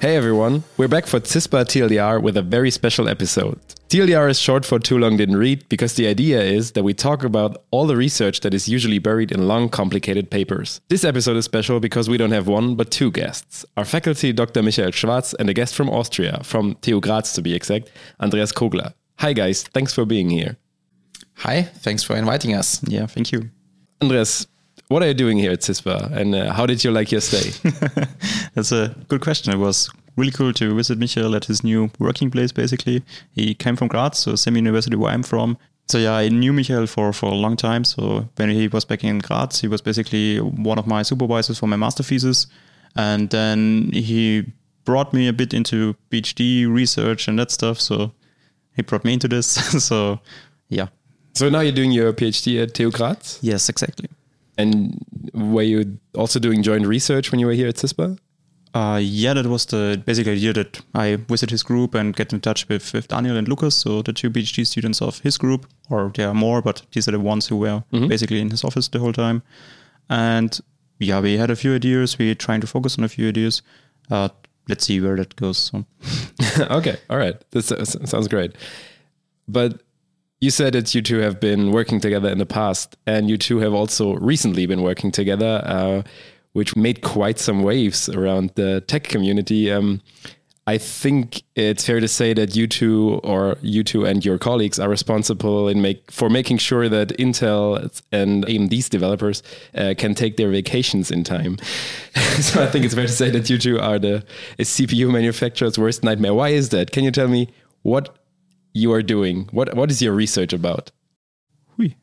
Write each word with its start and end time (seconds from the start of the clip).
Hey 0.00 0.14
everyone, 0.14 0.62
we're 0.76 0.86
back 0.86 1.06
for 1.06 1.18
CISPA 1.18 1.64
TLDR 1.64 2.22
with 2.22 2.36
a 2.36 2.42
very 2.42 2.70
special 2.70 3.08
episode. 3.08 3.58
TLDR 3.88 4.30
is 4.30 4.38
short 4.38 4.64
for 4.64 4.78
Too 4.78 4.96
Long 4.96 5.16
Didn't 5.16 5.36
Read 5.36 5.68
because 5.68 5.94
the 5.94 6.06
idea 6.06 6.40
is 6.40 6.72
that 6.72 6.84
we 6.84 6.94
talk 6.94 7.24
about 7.24 7.64
all 7.72 7.84
the 7.84 7.96
research 7.96 8.40
that 8.40 8.54
is 8.54 8.68
usually 8.68 9.00
buried 9.00 9.32
in 9.32 9.48
long, 9.48 9.68
complicated 9.68 10.30
papers. 10.30 10.80
This 10.88 11.02
episode 11.02 11.36
is 11.36 11.46
special 11.46 11.80
because 11.80 12.08
we 12.08 12.16
don't 12.16 12.30
have 12.30 12.46
one 12.46 12.76
but 12.76 12.92
two 12.92 13.10
guests. 13.10 13.66
Our 13.76 13.84
faculty, 13.84 14.32
Dr. 14.32 14.62
Michael 14.62 14.92
Schwarz, 14.92 15.34
and 15.34 15.50
a 15.50 15.52
guest 15.52 15.74
from 15.74 15.90
Austria, 15.90 16.42
from 16.44 16.76
TU 16.80 17.00
Graz 17.00 17.32
to 17.32 17.42
be 17.42 17.54
exact, 17.54 17.90
Andreas 18.20 18.52
Kogler. 18.52 18.94
Hi 19.18 19.32
guys, 19.32 19.64
thanks 19.64 19.92
for 19.92 20.04
being 20.04 20.30
here. 20.30 20.58
Hi, 21.38 21.62
thanks 21.62 22.04
for 22.04 22.14
inviting 22.14 22.54
us. 22.54 22.80
Yeah, 22.86 23.06
thank 23.06 23.32
you. 23.32 23.50
Andreas, 24.00 24.46
what 24.88 25.02
are 25.02 25.08
you 25.08 25.14
doing 25.14 25.38
here 25.38 25.52
at 25.52 25.60
CISPA 25.60 26.12
and 26.12 26.34
uh, 26.34 26.52
how 26.52 26.66
did 26.66 26.84
you 26.84 26.90
like 26.90 27.10
your 27.10 27.20
stay? 27.20 27.50
That's 28.54 28.72
a 28.72 28.94
good 29.08 29.20
question. 29.20 29.52
It 29.52 29.58
was 29.58 29.90
really 30.16 30.30
cool 30.30 30.52
to 30.52 30.74
visit 30.74 30.98
Michael 30.98 31.34
at 31.34 31.46
his 31.46 31.64
new 31.64 31.90
working 31.98 32.30
place, 32.30 32.52
basically. 32.52 33.02
He 33.32 33.54
came 33.54 33.76
from 33.76 33.88
Graz, 33.88 34.18
so 34.18 34.36
same 34.36 34.56
university 34.56 34.96
where 34.96 35.12
I'm 35.12 35.22
from. 35.22 35.58
So 35.88 35.98
yeah, 35.98 36.14
I 36.14 36.28
knew 36.28 36.52
Michael 36.52 36.86
for, 36.86 37.12
for 37.12 37.26
a 37.26 37.34
long 37.34 37.56
time. 37.56 37.84
So 37.84 38.28
when 38.36 38.50
he 38.50 38.68
was 38.68 38.84
back 38.84 39.02
in 39.04 39.18
Graz, 39.18 39.60
he 39.60 39.68
was 39.68 39.80
basically 39.80 40.38
one 40.38 40.78
of 40.78 40.86
my 40.86 41.02
supervisors 41.02 41.58
for 41.58 41.66
my 41.66 41.76
master 41.76 42.02
thesis. 42.02 42.46
And 42.94 43.30
then 43.30 43.90
he 43.92 44.52
brought 44.84 45.12
me 45.12 45.28
a 45.28 45.32
bit 45.32 45.52
into 45.52 45.96
PhD 46.10 46.72
research 46.72 47.26
and 47.26 47.38
that 47.38 47.50
stuff. 47.50 47.80
So 47.80 48.12
he 48.76 48.82
brought 48.82 49.04
me 49.04 49.14
into 49.14 49.28
this. 49.28 49.46
so 49.84 50.20
yeah. 50.68 50.88
So 51.38 51.48
now 51.48 51.60
you're 51.60 51.70
doing 51.70 51.92
your 51.92 52.12
PhD 52.12 52.60
at 52.60 52.74
TU 52.74 52.90
Graz? 52.90 53.38
Yes, 53.42 53.68
exactly. 53.68 54.08
And 54.56 54.98
were 55.32 55.62
you 55.62 56.00
also 56.16 56.40
doing 56.40 56.64
joint 56.64 56.84
research 56.84 57.30
when 57.30 57.38
you 57.38 57.46
were 57.46 57.52
here 57.52 57.68
at 57.68 57.76
CISPA? 57.76 58.18
Uh, 58.74 58.98
yeah, 59.00 59.34
that 59.34 59.46
was 59.46 59.64
the 59.66 60.02
basic 60.04 60.26
idea 60.26 60.52
that 60.54 60.80
I 60.96 61.14
visit 61.14 61.50
his 61.50 61.62
group 61.62 61.94
and 61.94 62.16
get 62.16 62.32
in 62.32 62.40
touch 62.40 62.68
with, 62.68 62.92
with 62.92 63.06
Daniel 63.06 63.36
and 63.36 63.46
Lucas, 63.46 63.76
so 63.76 64.02
the 64.02 64.12
two 64.12 64.30
PhD 64.32 64.66
students 64.66 65.00
of 65.00 65.20
his 65.20 65.38
group, 65.38 65.68
or 65.88 66.10
there 66.12 66.28
are 66.28 66.34
more, 66.34 66.60
but 66.60 66.82
these 66.90 67.06
are 67.06 67.12
the 67.12 67.20
ones 67.20 67.46
who 67.46 67.58
were 67.58 67.84
mm-hmm. 67.92 68.08
basically 68.08 68.40
in 68.40 68.50
his 68.50 68.64
office 68.64 68.88
the 68.88 68.98
whole 68.98 69.12
time. 69.12 69.44
And 70.10 70.58
yeah, 70.98 71.20
we 71.20 71.36
had 71.38 71.50
a 71.50 71.56
few 71.56 71.72
ideas. 71.72 72.18
We're 72.18 72.34
trying 72.34 72.62
to 72.62 72.66
focus 72.66 72.98
on 72.98 73.04
a 73.04 73.08
few 73.08 73.28
ideas. 73.28 73.62
Uh, 74.10 74.30
let's 74.68 74.86
see 74.86 75.00
where 75.00 75.14
that 75.14 75.36
goes. 75.36 75.58
So. 75.58 75.84
okay, 76.70 76.96
all 77.08 77.16
right, 77.16 77.36
this 77.52 77.66
sounds 77.66 78.26
great. 78.26 78.56
But 79.46 79.80
you 80.40 80.50
said 80.50 80.72
that 80.74 80.94
you 80.94 81.02
two 81.02 81.18
have 81.18 81.40
been 81.40 81.72
working 81.72 82.00
together 82.00 82.28
in 82.28 82.38
the 82.38 82.46
past, 82.46 82.96
and 83.06 83.28
you 83.28 83.36
two 83.36 83.58
have 83.58 83.74
also 83.74 84.14
recently 84.14 84.66
been 84.66 84.82
working 84.82 85.10
together, 85.10 85.62
uh, 85.64 86.02
which 86.52 86.76
made 86.76 87.02
quite 87.02 87.38
some 87.38 87.62
waves 87.62 88.08
around 88.08 88.52
the 88.54 88.80
tech 88.82 89.04
community. 89.04 89.70
Um, 89.70 90.00
I 90.68 90.76
think 90.76 91.44
it's 91.56 91.86
fair 91.86 91.98
to 91.98 92.06
say 92.06 92.34
that 92.34 92.54
you 92.54 92.66
two, 92.66 93.20
or 93.24 93.56
you 93.62 93.82
two 93.82 94.04
and 94.04 94.22
your 94.22 94.36
colleagues, 94.36 94.78
are 94.78 94.88
responsible 94.88 95.66
in 95.66 95.80
make 95.80 96.10
for 96.10 96.28
making 96.28 96.58
sure 96.58 96.90
that 96.90 97.08
Intel 97.16 98.02
and 98.12 98.44
AMD's 98.44 98.90
developers 98.90 99.42
uh, 99.74 99.94
can 99.96 100.14
take 100.14 100.36
their 100.36 100.50
vacations 100.50 101.10
in 101.10 101.24
time. 101.24 101.56
so 102.40 102.62
I 102.62 102.66
think 102.66 102.84
it's 102.84 102.94
fair 102.94 103.06
to 103.06 103.12
say 103.12 103.30
that 103.30 103.48
you 103.48 103.56
two 103.56 103.80
are 103.80 103.98
the 103.98 104.24
CPU 104.58 105.10
manufacturer's 105.10 105.78
worst 105.78 106.04
nightmare. 106.04 106.34
Why 106.34 106.50
is 106.50 106.68
that? 106.68 106.92
Can 106.92 107.02
you 107.02 107.10
tell 107.10 107.28
me 107.28 107.48
what 107.80 108.14
you 108.72 108.92
are 108.92 109.02
doing? 109.02 109.48
What 109.52 109.74
what 109.74 109.90
is 109.90 110.02
your 110.02 110.14
research 110.14 110.52
about? 110.52 110.90
Oui. 111.78 111.96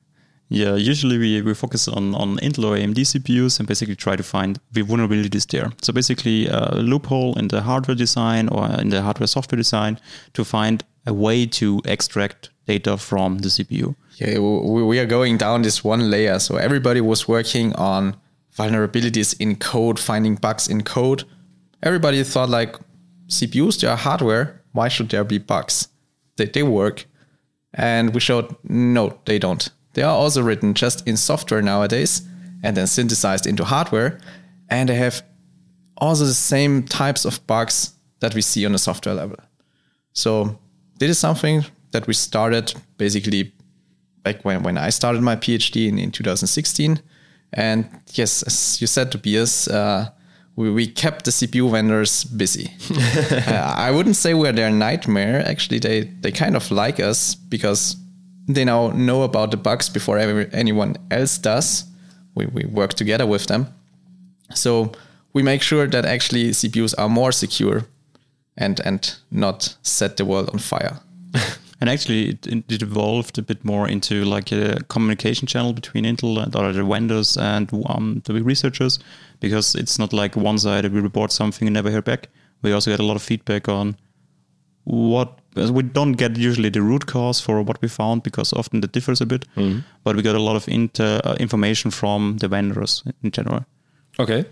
Yeah, 0.50 0.76
usually 0.76 1.18
we, 1.18 1.42
we 1.42 1.54
focus 1.56 1.88
on, 1.88 2.14
on 2.14 2.38
Intel 2.38 2.66
or 2.66 2.78
AMD 2.78 3.00
CPUs 3.00 3.58
and 3.60 3.68
basically 3.68 3.96
try 3.96 4.16
to 4.16 4.24
find 4.24 4.60
the 4.72 4.84
vulnerabilities 4.84 5.48
there. 5.48 5.72
So 5.82 5.92
basically 5.92 6.50
uh, 6.50 6.78
a 6.78 6.82
loophole 6.82 7.38
in 7.40 7.48
the 7.48 7.62
hardware 7.62 7.96
design 7.96 8.50
or 8.50 8.70
in 8.80 8.90
the 8.90 9.02
hardware 9.02 9.28
software 9.28 9.58
design 9.58 10.00
to 10.34 10.46
find 10.46 10.84
a 11.08 11.14
way 11.14 11.48
to 11.48 11.82
extract 11.86 12.52
data 12.68 12.98
from 12.98 13.40
the 13.40 13.50
CPU. 13.50 13.96
Yeah, 14.18 14.40
we 14.40 15.00
are 15.00 15.06
going 15.06 15.38
down 15.38 15.64
this 15.64 15.84
one 15.84 16.10
layer. 16.10 16.40
So 16.40 16.58
everybody 16.58 17.02
was 17.02 17.28
working 17.28 17.74
on 17.76 18.16
vulnerabilities 18.56 19.36
in 19.40 19.56
code, 19.56 20.00
finding 20.00 20.36
bugs 20.36 20.68
in 20.68 20.84
code. 20.84 21.24
Everybody 21.84 22.24
thought 22.24 22.50
like 22.50 22.78
CPUs, 23.28 23.82
they 23.82 23.88
are 23.88 23.98
hardware. 23.98 24.62
Why 24.72 24.88
should 24.88 25.10
there 25.10 25.24
be 25.24 25.38
bugs? 25.38 25.90
They, 26.38 26.46
they 26.46 26.64
work. 26.64 27.06
And 27.74 28.14
we 28.14 28.20
showed 28.20 28.56
no, 28.64 29.20
they 29.26 29.40
don't. 29.40 29.70
They 29.94 30.04
are 30.04 30.16
also 30.16 30.42
written 30.42 30.74
just 30.74 31.08
in 31.08 31.18
software 31.18 31.62
nowadays 31.62 32.22
and 32.64 32.76
then 32.76 32.88
synthesized 32.88 33.46
into 33.46 33.64
hardware. 33.64 34.20
And 34.70 34.90
they 34.90 34.96
have 34.96 35.24
also 35.98 36.26
the 36.26 36.34
same 36.34 36.84
types 36.84 37.26
of 37.26 37.46
bugs 37.48 37.94
that 38.20 38.34
we 38.34 38.42
see 38.42 38.66
on 38.66 38.72
the 38.72 38.80
software 38.80 39.16
level. 39.16 39.38
So 40.14 40.58
this 41.00 41.10
is 41.10 41.20
something 41.20 41.66
that 41.92 42.08
we 42.08 42.14
started 42.14 42.74
basically 42.98 43.54
back 44.24 44.44
when, 44.44 44.64
when 44.64 44.78
I 44.78 44.90
started 44.90 45.22
my 45.22 45.36
PhD 45.36 45.88
in, 45.88 46.00
in 46.00 46.12
2016. 46.12 47.02
And 47.54 47.90
yes, 48.14 48.44
as 48.44 48.82
you 48.82 48.88
said, 48.88 49.12
Tobias, 49.12 49.68
uh, 49.68 50.10
we, 50.56 50.72
we 50.72 50.88
kept 50.88 51.26
the 51.26 51.32
CPU 51.32 51.70
vendors 51.70 52.24
busy. 52.24 52.72
uh, 53.48 53.74
I 53.76 53.92
wouldn't 53.92 54.16
say 54.16 54.34
we're 54.34 54.54
their 54.54 54.72
nightmare. 54.72 55.44
Actually, 55.46 55.80
they, 55.80 56.02
they 56.22 56.32
kind 56.32 56.56
of 56.56 56.72
like 56.72 57.00
us 57.00 57.36
because 57.36 57.98
they 58.48 58.64
now 58.64 58.90
know 58.92 59.24
about 59.24 59.52
the 59.52 59.58
bugs 59.58 59.90
before 59.90 60.18
every, 60.18 60.50
anyone 60.54 60.96
else 61.12 61.38
does. 61.38 61.86
We, 62.36 62.46
we 62.46 62.66
work 62.66 62.94
together 62.94 63.26
with 63.26 63.48
them. 63.48 63.68
So 64.54 64.92
we 65.34 65.44
make 65.44 65.62
sure 65.62 65.88
that 65.88 66.06
actually 66.06 66.52
CPUs 66.52 66.94
are 66.98 67.10
more 67.10 67.32
secure 67.32 67.86
and, 68.58 68.80
and 68.82 69.16
not 69.32 69.76
set 69.82 70.16
the 70.18 70.26
world 70.26 70.50
on 70.54 70.60
fire. 70.60 71.00
And 71.82 71.90
actually, 71.90 72.30
it, 72.30 72.48
it, 72.48 72.82
evolved 72.82 73.38
a 73.38 73.42
bit 73.42 73.66
more 73.66 73.88
into 73.88 74.24
like 74.24 74.52
a 74.52 74.82
communication 74.88 75.46
channel 75.46 75.74
between 75.74 76.06
Intel 76.06 76.42
and 76.42 76.56
other 76.56 76.84
vendors 76.84 77.38
and 77.38 77.70
um, 77.88 78.22
the 78.26 78.42
researchers, 78.42 79.00
because 79.42 79.76
it's 79.76 80.00
not 80.00 80.14
like 80.14 80.38
one 80.38 80.58
side 80.58 80.86
we 80.92 81.02
report 81.02 81.32
something 81.34 81.68
and 81.68 81.74
never 81.74 81.92
hear 81.92 82.02
back. 82.02 82.30
We 82.62 82.72
also 82.72 82.92
get 82.92 83.00
a 83.00 83.06
lot 83.06 83.18
of 83.18 83.22
feedback 83.22 83.68
on 83.68 83.98
what 84.86 85.40
we 85.56 85.84
don't 85.84 86.14
get 86.14 86.38
usually 86.38 86.70
the 86.70 86.82
root 86.82 87.06
cause 87.08 87.40
for 87.42 87.62
what 87.62 87.82
we 87.82 87.88
found 87.88 88.24
because 88.24 88.54
often 88.54 88.82
that 88.82 88.92
differs 88.92 89.22
a 89.22 89.26
bit, 89.26 89.46
mm-hmm. 89.56 89.80
but 90.04 90.16
we 90.16 90.22
got 90.22 90.36
a 90.36 90.42
lot 90.42 90.56
of 90.56 90.68
inter, 90.68 91.20
uh, 91.24 91.36
information 91.40 91.92
from 91.92 92.38
the 92.38 92.48
vendors 92.48 93.04
in 93.24 93.32
general. 93.32 93.66
Okay. 94.20 94.46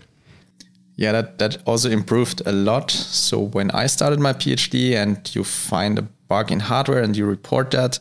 Yeah, 0.96 1.12
that, 1.12 1.38
that 1.38 1.58
also 1.66 1.90
improved 1.90 2.42
a 2.46 2.52
lot. 2.52 2.90
So 2.90 3.40
when 3.40 3.70
I 3.72 3.86
started 3.86 4.20
my 4.20 4.32
PhD 4.32 4.94
and 4.94 5.34
you 5.34 5.44
find 5.44 5.98
a 5.98 6.06
bug 6.28 6.50
in 6.50 6.60
hardware 6.60 7.02
and 7.02 7.16
you 7.16 7.26
report 7.26 7.70
that, 7.72 7.98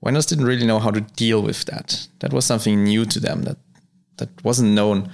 vendors 0.00 0.26
didn't 0.26 0.44
really 0.44 0.66
know 0.66 0.78
how 0.78 0.90
to 0.90 1.00
deal 1.00 1.42
with 1.42 1.64
that. 1.66 2.08
That 2.20 2.32
was 2.32 2.44
something 2.44 2.84
new 2.84 3.04
to 3.06 3.20
them 3.20 3.42
that 3.42 3.58
that 4.18 4.44
wasn't 4.44 4.72
known. 4.72 5.10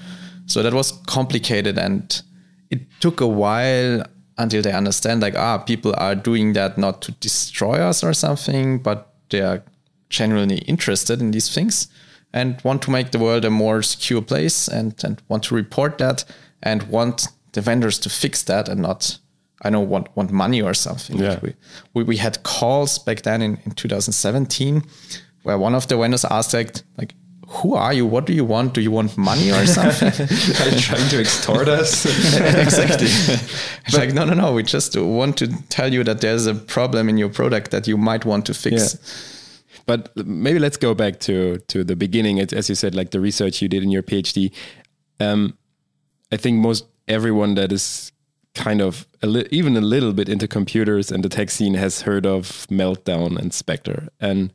So 0.46 0.62
that 0.62 0.74
was 0.74 0.92
complicated 1.06 1.78
and 1.78 2.22
it 2.70 2.80
took 3.00 3.20
a 3.20 3.26
while 3.26 4.04
until 4.38 4.62
they 4.62 4.72
understand 4.72 5.20
like 5.20 5.36
ah 5.36 5.58
people 5.58 5.94
are 5.98 6.14
doing 6.14 6.54
that 6.54 6.78
not 6.78 7.02
to 7.02 7.12
destroy 7.12 7.78
us 7.78 8.02
or 8.02 8.12
something, 8.12 8.78
but 8.78 9.14
they 9.30 9.40
are 9.40 9.62
genuinely 10.08 10.58
interested 10.58 11.20
in 11.20 11.30
these 11.30 11.52
things 11.52 11.88
and 12.32 12.60
want 12.62 12.82
to 12.82 12.90
make 12.90 13.10
the 13.10 13.18
world 13.18 13.44
a 13.44 13.50
more 13.50 13.82
secure 13.82 14.22
place 14.22 14.68
and, 14.68 14.94
and 15.04 15.22
want 15.28 15.44
to 15.44 15.54
report 15.54 15.98
that 15.98 16.24
and 16.62 16.84
want 16.84 17.28
the 17.52 17.60
vendors 17.60 17.98
to 17.98 18.08
fix 18.08 18.42
that 18.42 18.68
and 18.68 18.80
not 18.80 19.18
I 19.62 19.70
know 19.70 19.80
want 19.80 20.14
want 20.16 20.30
money 20.32 20.60
or 20.60 20.74
something. 20.74 21.18
Yeah. 21.18 21.38
We, 21.42 21.54
we, 21.94 22.04
we 22.04 22.16
had 22.16 22.42
calls 22.42 22.98
back 22.98 23.22
then 23.22 23.42
in, 23.42 23.58
in 23.64 23.72
2017 23.72 24.82
where 25.44 25.58
one 25.58 25.74
of 25.74 25.88
the 25.88 25.96
vendors 25.96 26.24
asked 26.24 26.54
like 26.54 26.80
like 26.98 27.14
who 27.52 27.74
are 27.74 27.92
you? 27.92 28.06
What 28.06 28.24
do 28.24 28.32
you 28.32 28.44
want? 28.44 28.72
Do 28.72 28.80
you 28.80 28.90
want 28.90 29.16
money 29.18 29.50
or 29.50 29.66
something? 29.78 30.08
are 30.66 30.68
you 30.70 30.80
trying 30.80 31.08
to 31.10 31.20
extort 31.20 31.68
us? 31.68 32.06
exactly. 32.36 33.08
But, 33.84 33.94
like, 33.94 34.14
no, 34.14 34.24
no, 34.24 34.32
no. 34.32 34.54
We 34.54 34.62
just 34.62 34.96
want 34.96 35.36
to 35.38 35.48
tell 35.68 35.92
you 35.92 36.02
that 36.04 36.22
there's 36.22 36.46
a 36.46 36.54
problem 36.54 37.08
in 37.08 37.18
your 37.18 37.28
product 37.28 37.70
that 37.70 37.86
you 37.86 37.98
might 37.98 38.24
want 38.24 38.46
to 38.46 38.54
fix. 38.54 38.94
Yeah. 38.94 39.82
But 39.84 40.16
maybe 40.16 40.58
let's 40.58 40.76
go 40.76 40.94
back 40.94 41.20
to 41.20 41.58
to 41.58 41.84
the 41.84 41.96
beginning. 41.96 42.40
As 42.40 42.68
you 42.68 42.74
said, 42.74 42.94
like 42.94 43.10
the 43.10 43.20
research 43.20 43.60
you 43.60 43.68
did 43.68 43.82
in 43.82 43.90
your 43.90 44.02
PhD. 44.02 44.52
Um, 45.20 45.58
I 46.30 46.36
think 46.36 46.58
most 46.58 46.86
everyone 47.08 47.54
that 47.56 47.72
is 47.72 48.11
kind 48.54 48.80
of 48.80 49.06
a 49.22 49.26
li- 49.26 49.48
even 49.50 49.76
a 49.76 49.80
little 49.80 50.12
bit 50.12 50.28
into 50.28 50.46
computers 50.46 51.10
and 51.10 51.24
the 51.24 51.28
tech 51.28 51.50
scene 51.50 51.74
has 51.74 52.02
heard 52.02 52.26
of 52.26 52.66
Meltdown 52.68 53.38
and 53.38 53.52
Spectre. 53.52 54.08
And 54.20 54.52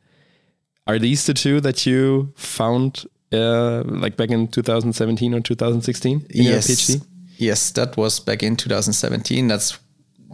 are 0.86 0.98
these 0.98 1.26
the 1.26 1.34
two 1.34 1.60
that 1.60 1.84
you 1.86 2.32
found 2.36 3.04
uh, 3.32 3.82
like 3.84 4.16
back 4.16 4.30
in 4.30 4.48
2017 4.48 5.34
or 5.34 5.40
2016 5.40 6.26
in 6.30 6.42
yes. 6.42 6.66
Yes, 7.36 7.70
that 7.72 7.96
was 7.96 8.18
back 8.18 8.42
in 8.42 8.56
2017. 8.56 9.46
That's 9.46 9.78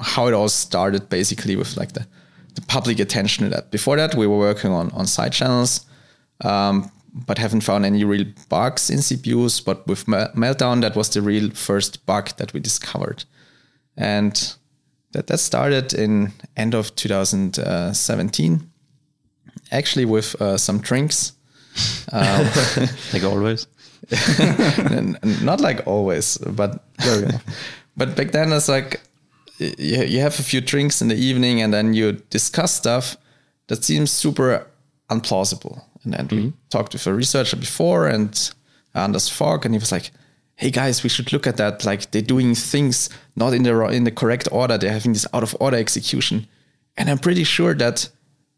how 0.01 0.27
it 0.27 0.33
all 0.33 0.49
started, 0.49 1.11
basically, 1.11 1.55
with 1.55 1.77
like 1.77 1.93
the, 1.93 2.07
the 2.55 2.63
public 2.63 2.99
attention 2.99 3.51
that. 3.51 3.71
Before 3.71 3.97
that, 3.97 4.15
we 4.15 4.27
were 4.27 4.39
working 4.39 4.73
on 4.73 4.91
on 4.93 5.07
side 5.07 5.33
channels. 5.33 5.85
Um, 6.41 6.91
but 7.15 7.39
haven't 7.39 7.61
found 7.61 7.85
any 7.85 8.03
real 8.05 8.27
bugs 8.49 8.91
in 8.91 8.99
CPUs. 8.99 9.65
But 9.65 9.87
with 9.87 10.07
Meltdown, 10.07 10.81
that 10.81 10.97
was 10.97 11.11
the 11.11 11.23
real 11.23 11.51
first 11.51 12.05
bug 12.07 12.31
that 12.39 12.53
we 12.53 12.61
discovered. 12.61 13.25
And 13.97 14.55
that, 15.13 15.27
that 15.29 15.39
started 15.39 15.95
in 15.95 16.33
end 16.57 16.75
of 16.75 16.95
2017, 16.97 18.71
actually 19.71 20.05
with 20.05 20.41
uh, 20.41 20.59
some 20.59 20.79
drinks. 20.79 21.33
Um, 22.13 22.47
like 23.13 23.25
always. 23.25 23.67
not 25.43 25.61
like 25.61 25.87
always, 25.87 26.37
but 26.39 26.85
but 27.97 28.17
back 28.17 28.33
then 28.33 28.53
it's 28.53 28.69
like 28.69 29.01
you, 29.59 30.03
you 30.03 30.21
have 30.21 30.39
a 30.39 30.43
few 30.43 30.61
drinks 30.61 31.01
in 31.01 31.09
the 31.09 31.17
evening 31.17 31.63
and 31.63 31.73
then 31.73 31.95
you 31.95 32.13
discuss 32.31 32.75
stuff 32.75 33.17
that 33.69 33.83
seems 33.85 34.11
super 34.11 34.67
unplausible. 35.11 35.83
And 36.03 36.13
then 36.13 36.29
mm-hmm. 36.29 36.37
we 36.37 36.53
talked 36.69 36.93
with 36.93 37.07
a 37.07 37.15
researcher 37.15 37.57
before 37.57 38.07
and 38.09 38.53
Anders 38.95 39.29
Fogh, 39.29 39.65
and 39.65 39.75
he 39.75 39.79
was 39.79 39.91
like, 39.91 40.11
"Hey 40.57 40.71
guys, 40.71 41.03
we 41.03 41.09
should 41.09 41.33
look 41.33 41.47
at 41.47 41.57
that. 41.57 41.85
Like 41.85 42.11
they're 42.11 42.23
doing 42.23 42.55
things 42.55 43.09
not 43.37 43.55
in 43.55 43.63
the 43.63 43.75
in 43.89 44.05
the 44.05 44.11
correct 44.11 44.49
order. 44.53 44.79
They're 44.79 44.93
having 44.93 45.13
this 45.13 45.27
out 45.33 45.43
of 45.43 45.57
order 45.61 45.77
execution, 45.77 46.47
and 46.97 47.11
I'm 47.11 47.19
pretty 47.19 47.45
sure 47.45 47.75
that 47.75 48.09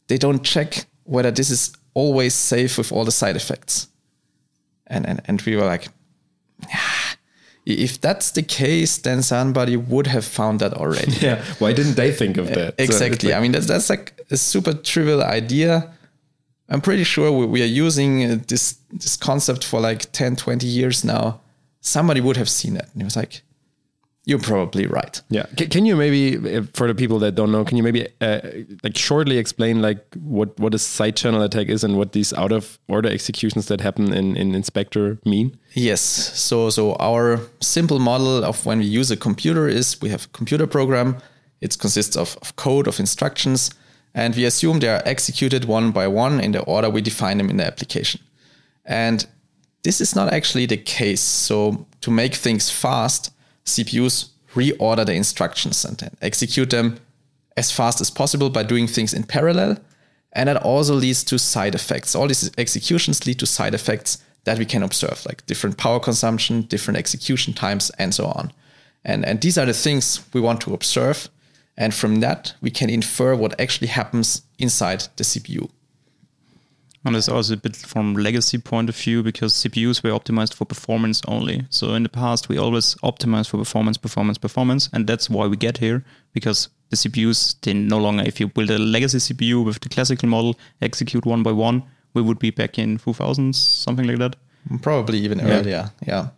they 0.09 0.19
don't 0.19 0.43
check 0.43 0.87
whether 1.05 1.31
this 1.31 1.51
is 1.51 1.73
always 1.95 2.35
safe 2.35 2.79
with 2.79 2.93
all 2.93 3.05
the 3.05 3.13
side 3.13 3.37
effects." 3.37 3.89
And 4.87 5.07
and 5.07 5.21
and 5.25 5.43
we 5.43 5.57
were 5.57 5.65
like, 5.65 5.89
ah, 6.73 7.17
if 7.67 8.01
that's 8.01 8.31
the 8.31 8.43
case, 8.43 8.99
then 8.99 9.23
somebody 9.23 9.77
would 9.77 10.07
have 10.07 10.25
found 10.25 10.61
that 10.61 10.75
already. 10.75 11.13
Yeah. 11.21 11.43
Why 11.59 11.73
didn't 11.73 11.97
they 11.97 12.13
think 12.13 12.37
of 12.37 12.47
that? 12.49 12.75
Exactly. 12.79 13.19
So 13.19 13.29
like, 13.29 13.37
I 13.37 13.41
mean, 13.41 13.53
that's, 13.53 13.67
that's 13.67 13.91
like 13.91 14.21
a 14.31 14.37
super 14.37 14.73
trivial 14.73 15.23
idea. 15.23 15.93
I'm 16.69 16.81
pretty 16.81 17.03
sure 17.05 17.33
we, 17.33 17.47
we 17.47 17.63
are 17.63 17.73
using 17.87 18.25
uh, 18.25 18.39
this, 18.47 18.79
this 18.93 19.17
concept 19.17 19.65
for 19.65 19.81
like 19.81 20.13
10, 20.13 20.37
20 20.37 20.67
years 20.67 21.05
now. 21.05 21.41
Somebody 21.87 22.21
would 22.21 22.37
have 22.37 22.49
seen 22.49 22.77
it. 22.77 22.89
And 22.93 23.03
he 23.03 23.05
was 23.05 23.17
like, 23.17 23.43
you're 24.27 24.41
probably 24.41 24.89
right. 24.89 25.23
Yeah. 25.29 25.47
Can, 25.57 25.69
can, 25.69 25.87
you 25.87 25.95
maybe, 25.95 26.37
for 26.75 26.89
the 26.89 26.97
people 26.97 27.21
that 27.21 27.37
don't 27.37 27.53
know, 27.53 27.65
can 27.65 27.77
you 27.77 27.85
maybe 27.85 28.09
uh, 28.21 28.41
like 28.83 28.97
shortly 28.97 29.39
explain 29.39 29.81
like 29.81 30.05
what 30.17 30.59
what 30.59 30.75
a 30.75 30.81
side 30.81 31.17
channel 31.17 31.43
attack 31.43 31.69
is 31.69 31.85
and 31.85 31.97
what 31.97 32.11
these 32.11 32.33
out 32.33 32.51
of 32.51 32.81
order 32.89 33.09
executions 33.09 33.67
that 33.67 33.81
happen 33.81 34.13
in 34.13 34.37
in 34.37 34.53
Inspector 34.57 35.19
mean? 35.25 35.57
Yes. 35.75 36.01
So 36.01 36.71
so 36.71 36.97
our 36.97 37.39
simple 37.61 38.01
model 38.01 38.45
of 38.45 38.67
when 38.67 38.81
we 38.81 38.87
use 38.87 39.13
a 39.13 39.17
computer 39.17 39.69
is 39.69 39.97
we 40.03 40.09
have 40.09 40.25
a 40.25 40.29
computer 40.37 40.67
program. 40.67 41.19
It 41.61 41.79
consists 41.79 42.17
of, 42.17 42.37
of 42.43 42.57
code 42.57 42.89
of 42.89 42.99
instructions, 42.99 43.71
and 44.13 44.35
we 44.35 44.45
assume 44.45 44.81
they 44.81 44.89
are 44.89 45.03
executed 45.05 45.67
one 45.67 45.93
by 45.93 46.09
one 46.09 46.41
in 46.41 46.51
the 46.51 46.63
order 46.63 46.91
we 46.91 47.01
define 47.01 47.39
them 47.39 47.49
in 47.49 47.59
the 47.59 47.67
application. 47.67 48.21
And 48.85 49.27
this 49.87 50.01
is 50.01 50.17
not 50.17 50.33
actually 50.33 50.67
the 50.67 50.77
case. 50.77 51.21
So 51.21 51.87
to 52.01 52.11
make 52.11 52.35
things 52.35 52.71
fast 52.71 53.33
CPUs 53.65 54.31
reorder 54.53 55.07
the 55.07 55.15
instructions 55.15 55.85
and 55.85 55.97
then 55.99 56.11
execute 56.21 56.71
them 56.71 56.99
as 57.57 57.71
fast 57.71 58.01
as 58.01 58.11
possible 58.11 58.51
by 58.51 58.65
doing 58.65 58.89
things 58.89 59.15
in 59.15 59.23
parallel. 59.23 59.79
And 60.33 60.49
that 60.49 60.57
also 60.57 60.95
leads 60.95 61.23
to 61.25 61.39
side 61.39 61.77
effects. 61.77 62.17
All 62.17 62.27
these 62.27 62.51
executions 62.59 63.27
lead 63.29 63.39
to 63.39 63.47
side 63.47 63.75
effects 63.75 64.19
that 64.43 64.59
we 64.59 64.65
can 64.65 64.83
observe, 64.83 65.25
like 65.25 65.47
different 65.47 65.79
power 65.79 66.01
consumption, 66.01 66.63
different 66.63 66.99
execution 66.99 67.55
times, 67.55 67.91
and 67.97 68.13
so 68.13 68.27
on. 68.27 68.53
And, 69.05 69.25
and 69.25 69.41
these 69.41 69.57
are 69.57 69.67
the 69.67 69.73
things 69.73 70.21
we 70.33 70.41
want 70.41 70.61
to 70.63 70.75
observe. 70.75 71.29
And 71.77 71.95
from 71.95 72.19
that, 72.21 72.55
we 72.61 72.73
can 72.73 72.91
infer 72.91 73.37
what 73.37 73.61
actually 73.61 73.89
happens 73.89 74.43
inside 74.59 75.07
the 75.15 75.23
CPU. 75.23 75.71
And 77.07 77.15
it's 77.15 77.29
also 77.29 77.55
a 77.55 77.57
bit 77.57 77.77
from 77.77 78.15
legacy 78.15 78.59
point 78.59 78.89
of 78.89 78.97
view 78.97 79.23
because 79.23 79.55
CPUs 79.55 80.03
were 80.03 80.11
optimized 80.11 80.55
for 80.55 80.65
performance 80.65 81.23
only. 81.29 81.65
So 81.71 81.95
in 81.95 82.03
the 82.03 82.09
past, 82.09 82.49
we 82.49 82.59
always 82.59 82.97
optimized 82.97 83.49
for 83.49 83.59
performance, 83.59 83.97
performance, 83.97 84.39
performance, 84.39 84.91
and 84.93 85.07
that's 85.07 85.31
why 85.31 85.47
we 85.47 85.57
get 85.57 85.79
here 85.79 86.05
because 86.33 86.69
the 86.91 86.97
CPUs 86.97 87.61
they 87.63 87.75
no 87.75 87.99
longer. 87.99 88.25
If 88.27 88.41
you 88.41 88.49
build 88.49 88.71
a 88.71 88.79
legacy 88.79 89.19
CPU 89.19 89.65
with 89.65 89.79
the 89.79 89.89
classical 89.89 90.29
model, 90.29 90.59
execute 90.83 91.25
one 91.25 91.45
by 91.45 91.53
one, 91.53 91.85
we 92.13 92.23
would 92.23 92.41
be 92.41 92.51
back 92.51 92.77
in 92.77 92.99
2000s, 92.99 93.55
something 93.55 94.09
like 94.09 94.19
that. 94.19 94.35
Probably 94.83 95.19
even 95.19 95.39
yeah. 95.39 95.61
earlier. 95.61 95.91
Yeah. 96.05 96.31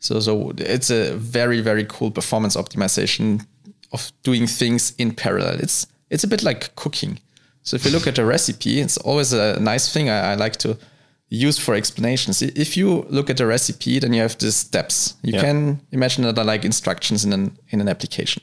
So 0.00 0.18
so 0.18 0.52
it's 0.58 0.90
a 0.90 1.14
very 1.14 1.60
very 1.60 1.84
cool 1.84 2.10
performance 2.10 2.56
optimization 2.56 3.46
of 3.92 4.10
doing 4.24 4.48
things 4.48 4.94
in 4.98 5.14
parallel. 5.14 5.60
It's 5.60 5.86
it's 6.10 6.24
a 6.24 6.28
bit 6.28 6.42
like 6.42 6.74
cooking 6.74 7.20
so 7.62 7.76
if 7.76 7.84
you 7.84 7.90
look 7.90 8.06
at 8.06 8.18
a 8.18 8.24
recipe, 8.24 8.80
it's 8.80 8.96
always 8.98 9.32
a 9.32 9.58
nice 9.60 9.92
thing 9.92 10.10
I, 10.10 10.32
I 10.32 10.34
like 10.34 10.56
to 10.56 10.76
use 11.28 11.58
for 11.58 11.74
explanations. 11.74 12.42
If 12.42 12.76
you 12.76 13.06
look 13.08 13.30
at 13.30 13.40
a 13.40 13.46
recipe, 13.46 13.98
then 13.98 14.12
you 14.12 14.20
have 14.20 14.36
the 14.38 14.52
steps. 14.52 15.14
You 15.22 15.34
yeah. 15.34 15.40
can 15.40 15.80
imagine 15.92 16.24
that 16.24 16.38
are 16.38 16.44
like 16.44 16.64
instructions 16.64 17.24
in 17.24 17.32
an 17.32 17.56
in 17.68 17.80
an 17.80 17.88
application. 17.88 18.42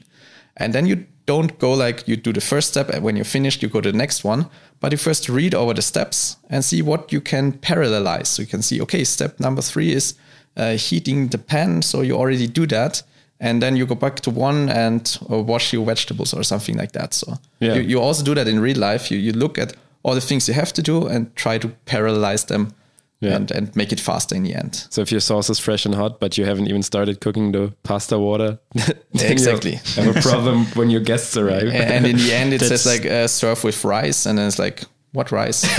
And 0.57 0.73
then 0.73 0.85
you 0.85 1.05
don't 1.25 1.59
go 1.59 1.73
like 1.73 2.07
you 2.07 2.15
do 2.15 2.33
the 2.33 2.41
first 2.41 2.69
step 2.69 2.89
and 2.89 3.03
when 3.03 3.15
you're 3.15 3.25
finished, 3.25 3.61
you 3.61 3.69
go 3.69 3.81
to 3.81 3.91
the 3.91 3.97
next 3.97 4.23
one. 4.23 4.49
But 4.79 4.91
you 4.91 4.97
first 4.97 5.29
read 5.29 5.53
over 5.53 5.73
the 5.73 5.81
steps 5.81 6.37
and 6.49 6.63
see 6.63 6.81
what 6.81 7.11
you 7.11 7.21
can 7.21 7.51
parallelize. 7.51 8.27
So 8.27 8.41
you 8.41 8.47
can 8.47 8.61
see, 8.61 8.81
okay, 8.81 9.03
step 9.03 9.39
number 9.39 9.61
three 9.61 9.91
is 9.91 10.15
uh, 10.55 10.71
heating 10.71 11.27
the 11.27 11.37
pan. 11.37 11.81
So 11.81 12.01
you 12.01 12.15
already 12.15 12.47
do 12.47 12.65
that 12.67 13.03
and 13.39 13.61
then 13.61 13.75
you 13.75 13.85
go 13.85 13.95
back 13.95 14.19
to 14.21 14.29
one 14.29 14.69
and 14.69 15.17
uh, 15.31 15.41
wash 15.41 15.73
your 15.73 15.85
vegetables 15.85 16.33
or 16.33 16.43
something 16.43 16.77
like 16.77 16.91
that. 16.91 17.13
So 17.13 17.35
yeah. 17.59 17.75
you, 17.75 17.81
you 17.81 18.01
also 18.01 18.23
do 18.23 18.35
that 18.35 18.47
in 18.47 18.59
real 18.59 18.77
life. 18.77 19.09
You, 19.11 19.17
you 19.17 19.31
look 19.31 19.57
at 19.57 19.73
all 20.03 20.13
the 20.13 20.21
things 20.21 20.47
you 20.47 20.53
have 20.53 20.73
to 20.73 20.81
do 20.81 21.07
and 21.07 21.33
try 21.35 21.57
to 21.57 21.69
parallelize 21.85 22.47
them 22.47 22.73
yeah. 23.19 23.35
and, 23.35 23.51
and 23.51 23.75
make 23.75 23.91
it 23.91 23.99
faster 23.99 24.35
in 24.35 24.43
the 24.43 24.55
end. 24.55 24.87
So 24.89 25.01
if 25.01 25.11
your 25.11 25.21
sauce 25.21 25.49
is 25.49 25.59
fresh 25.59 25.85
and 25.85 25.95
hot, 25.95 26.19
but 26.19 26.37
you 26.37 26.45
haven't 26.45 26.67
even 26.67 26.83
started 26.83 27.21
cooking 27.21 27.51
the 27.51 27.73
pasta 27.83 28.17
water, 28.17 28.59
exactly, 29.13 29.75
have 29.95 30.15
a 30.15 30.21
problem 30.21 30.65
when 30.75 30.89
your 30.89 31.01
guests 31.01 31.35
arrive. 31.37 31.67
And 31.67 32.05
in 32.05 32.17
the 32.17 32.33
end, 32.33 32.53
it 32.53 32.61
says 32.69 32.85
like 32.85 33.05
uh, 33.05 33.27
serve 33.27 33.63
with 33.63 33.83
rice, 33.83 34.25
and 34.25 34.37
then 34.37 34.47
it's 34.47 34.59
like 34.59 34.83
what 35.11 35.31
rice? 35.31 35.61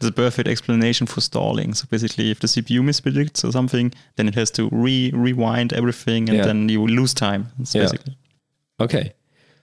the 0.00 0.12
perfect 0.14 0.48
explanation 0.48 1.06
for 1.06 1.20
stalling. 1.20 1.74
So 1.74 1.86
basically, 1.90 2.30
if 2.30 2.40
the 2.40 2.46
CPU 2.46 2.80
mispredicts 2.80 3.44
or 3.44 3.52
something, 3.52 3.92
then 4.16 4.28
it 4.28 4.34
has 4.34 4.50
to 4.52 4.68
re 4.70 5.10
rewind 5.14 5.72
everything, 5.72 6.28
and 6.28 6.38
yeah. 6.38 6.44
then 6.44 6.68
you 6.68 6.86
lose 6.86 7.14
time. 7.14 7.48
That's 7.58 7.74
yeah. 7.74 7.82
basically. 7.82 8.16
Okay, 8.80 9.14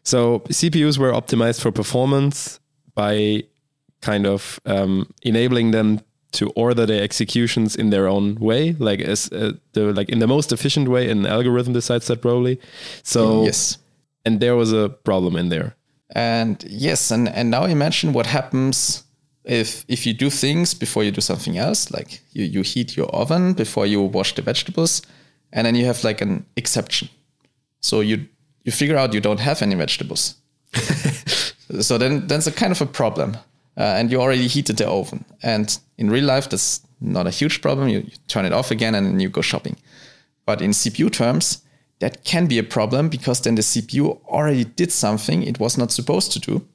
so 0.04 0.39
CPUs 0.50 0.98
were 0.98 1.12
optimized 1.12 1.62
for 1.62 1.72
performance 1.72 2.60
by 2.94 3.44
kind 4.01 4.25
of 4.25 4.60
um, 4.66 5.12
enabling 5.22 5.72
them 5.72 6.01
to 6.31 6.50
order 6.51 6.86
their 6.86 7.01
executions 7.01 7.75
in 7.75 7.89
their 7.89 8.07
own 8.07 8.36
way, 8.36 8.74
like 8.74 9.00
as 9.00 9.32
uh, 9.32 9.53
the 9.74 9.94
like 9.94 10.10
in 10.10 10.20
the 10.20 10.27
most 10.27 10.51
efficient 10.51 10.88
way. 10.88 11.10
An 11.10 11.25
algorithm 11.25 11.74
decides 11.74 12.08
that 12.08 12.22
probably. 12.22 12.60
So 13.03 13.44
yes, 13.44 13.77
and 14.25 14.39
there 14.39 14.55
was 14.55 14.74
a 14.74 14.89
problem 14.89 15.36
in 15.36 15.50
there. 15.50 15.75
And 16.12 16.63
yes, 16.67 17.12
and, 17.12 17.27
and 17.29 17.50
now 17.50 17.65
imagine 17.65 18.13
what 18.13 18.27
happens 18.27 19.03
if 19.43 19.85
if 19.88 20.05
you 20.05 20.13
do 20.13 20.29
things 20.29 20.74
before 20.74 21.03
you 21.03 21.12
do 21.12 21.21
something 21.21 21.57
else, 21.57 21.91
like 21.91 22.21
you, 22.31 22.45
you 22.45 22.62
heat 22.62 22.97
your 22.97 23.07
oven 23.07 23.53
before 23.53 23.85
you 23.85 24.01
wash 24.01 24.33
the 24.35 24.41
vegetables, 24.41 25.01
and 25.51 25.65
then 25.65 25.75
you 25.75 25.85
have 25.85 26.03
like 26.03 26.21
an 26.21 26.45
exception. 26.55 27.09
So 27.79 28.01
you 28.01 28.27
you 28.63 28.71
figure 28.71 28.97
out 28.97 29.13
you 29.13 29.21
don't 29.21 29.39
have 29.39 29.62
any 29.62 29.75
vegetables. 29.75 30.35
so 31.79 31.97
then 31.97 32.27
that's 32.27 32.47
a 32.47 32.51
kind 32.51 32.71
of 32.71 32.81
a 32.81 32.85
problem. 32.85 33.38
Uh, 33.77 33.83
and 33.97 34.09
you 34.09 34.21
already 34.21 34.47
heated 34.47 34.77
the 34.77 34.88
oven. 34.88 35.25
And 35.43 35.77
in 35.97 36.09
real 36.09 36.24
life, 36.24 36.50
that's 36.50 36.81
not 37.01 37.27
a 37.27 37.29
huge 37.29 37.62
problem. 37.62 37.89
You, 37.89 38.00
you 38.00 38.12
turn 38.27 38.45
it 38.45 38.53
off 38.53 38.71
again 38.71 38.95
and 38.95 39.05
then 39.05 39.19
you 39.19 39.29
go 39.29 39.41
shopping. 39.41 39.75
But 40.45 40.62
in 40.62 40.71
CPU 40.71 41.12
terms, 41.12 41.62
that 42.00 42.24
can 42.24 42.48
be 42.48 42.58
a 42.60 42.64
problem 42.64 43.10
because 43.10 43.42
then 43.42 43.56
the 43.56 43.62
CPU 43.62 44.24
already 44.25 44.66
did 44.66 44.92
something 44.92 45.44
it 45.44 45.60
was 45.60 45.78
not 45.78 45.92
supposed 45.92 46.32
to 46.34 46.40
do. 46.40 46.68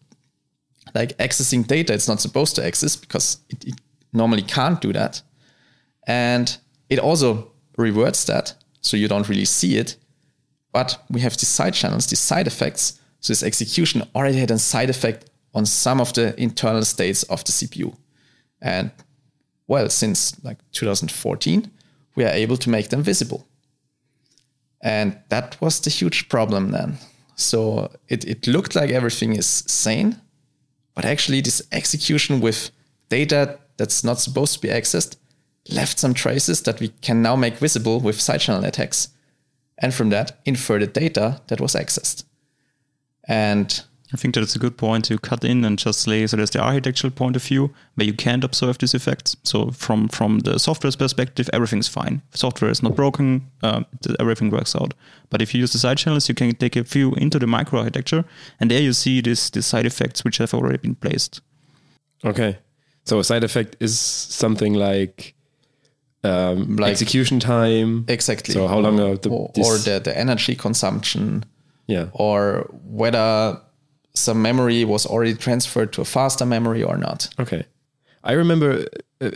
Like 0.94 1.16
accessing 1.18 1.66
data 1.66 1.92
it's 1.92 2.08
not 2.08 2.20
supposed 2.20 2.56
to 2.56 2.64
access 2.64 2.96
because 2.96 3.38
it, 3.48 3.64
it 3.64 3.74
normally 4.12 4.42
can't 4.42 4.80
do 4.80 4.92
that. 4.92 5.22
And 6.06 6.56
it 6.88 6.98
also 6.98 7.52
reverts 7.76 8.24
that, 8.24 8.54
so 8.80 8.96
you 8.96 9.08
don't 9.08 9.28
really 9.28 9.44
see 9.44 9.76
it. 9.76 9.96
But 10.72 11.02
we 11.10 11.20
have 11.20 11.36
these 11.36 11.48
side 11.48 11.74
channels, 11.74 12.06
these 12.06 12.18
side 12.20 12.46
effects. 12.46 13.00
So 13.20 13.32
this 13.32 13.42
execution 13.42 14.02
already 14.14 14.38
had 14.38 14.50
a 14.50 14.58
side 14.58 14.90
effect 14.90 15.30
on 15.54 15.66
some 15.66 16.00
of 16.00 16.12
the 16.14 16.40
internal 16.40 16.84
states 16.84 17.22
of 17.24 17.44
the 17.44 17.52
CPU. 17.52 17.96
And 18.62 18.90
well, 19.66 19.88
since 19.88 20.42
like 20.44 20.58
2014, 20.72 21.70
we 22.14 22.24
are 22.24 22.32
able 22.32 22.56
to 22.56 22.70
make 22.70 22.88
them 22.88 23.02
visible. 23.02 23.46
And 24.82 25.18
that 25.28 25.60
was 25.60 25.80
the 25.80 25.90
huge 25.90 26.28
problem 26.28 26.70
then. 26.70 26.98
So 27.36 27.90
it, 28.08 28.24
it 28.24 28.46
looked 28.46 28.74
like 28.74 28.90
everything 28.90 29.34
is 29.34 29.46
sane, 29.46 30.20
but 30.94 31.04
actually, 31.04 31.40
this 31.40 31.62
execution 31.72 32.40
with 32.40 32.70
data 33.08 33.58
that's 33.76 34.04
not 34.04 34.20
supposed 34.20 34.54
to 34.54 34.60
be 34.60 34.68
accessed 34.68 35.16
left 35.68 35.98
some 35.98 36.14
traces 36.14 36.62
that 36.62 36.80
we 36.80 36.88
can 37.00 37.22
now 37.22 37.36
make 37.36 37.56
visible 37.56 38.00
with 38.00 38.20
side 38.20 38.40
channel 38.40 38.64
attacks. 38.64 39.08
And 39.78 39.94
from 39.94 40.10
that, 40.10 40.38
infer 40.44 40.78
the 40.78 40.86
data 40.86 41.40
that 41.46 41.60
was 41.60 41.74
accessed. 41.74 42.24
And 43.26 43.82
I 44.12 44.16
think 44.16 44.34
that 44.34 44.42
it's 44.42 44.56
a 44.56 44.58
good 44.58 44.76
point 44.76 45.04
to 45.04 45.18
cut 45.18 45.44
in 45.44 45.64
and 45.64 45.78
just 45.78 46.00
say 46.00 46.26
so 46.26 46.36
there's 46.36 46.50
the 46.50 46.60
architectural 46.60 47.12
point 47.12 47.36
of 47.36 47.42
view 47.44 47.70
where 47.94 48.06
you 48.06 48.12
can't 48.12 48.42
observe 48.44 48.78
these 48.78 48.92
effects. 48.94 49.36
So 49.44 49.70
from 49.70 50.08
from 50.08 50.40
the 50.40 50.58
software's 50.58 50.96
perspective, 50.96 51.48
everything's 51.52 51.88
fine. 51.88 52.20
Software 52.34 52.70
is 52.72 52.82
not 52.82 52.96
broken, 52.96 53.42
um, 53.62 53.86
everything 54.18 54.50
works 54.50 54.74
out. 54.74 54.94
But 55.30 55.40
if 55.42 55.54
you 55.54 55.60
use 55.60 55.72
the 55.72 55.78
side 55.78 55.98
channels, 55.98 56.28
you 56.28 56.34
can 56.34 56.54
take 56.56 56.74
a 56.76 56.82
view 56.82 57.14
into 57.14 57.38
the 57.38 57.46
micro 57.46 57.78
architecture, 57.78 58.24
and 58.58 58.70
there 58.70 58.82
you 58.82 58.92
see 58.92 59.20
this 59.20 59.50
the 59.50 59.62
side 59.62 59.86
effects 59.86 60.24
which 60.24 60.38
have 60.38 60.54
already 60.54 60.78
been 60.78 60.96
placed. 60.96 61.40
Okay, 62.24 62.58
so 63.04 63.18
a 63.20 63.24
side 63.24 63.44
effect 63.44 63.76
is 63.80 63.98
something 63.98 64.74
like. 64.74 65.34
Um, 66.22 66.76
Like- 66.76 66.90
execution 66.90 67.40
time. 67.40 68.04
Exactly. 68.08 68.52
So 68.52 68.68
how 68.68 68.78
long 68.80 69.00
are 69.00 69.16
the 69.16 69.30
or, 69.30 69.50
this- 69.54 69.66
or 69.66 69.78
the, 69.78 70.00
the 70.00 70.18
energy 70.18 70.54
consumption, 70.54 71.44
yeah 71.86 72.08
or 72.12 72.68
whether 72.84 73.58
some 74.20 74.40
memory 74.42 74.84
was 74.84 75.06
already 75.06 75.34
transferred 75.34 75.92
to 75.94 76.00
a 76.00 76.04
faster 76.04 76.46
memory 76.46 76.82
or 76.82 76.96
not. 76.96 77.28
Okay. 77.38 77.64
I 78.22 78.32
remember, 78.32 78.86
uh, 79.20 79.30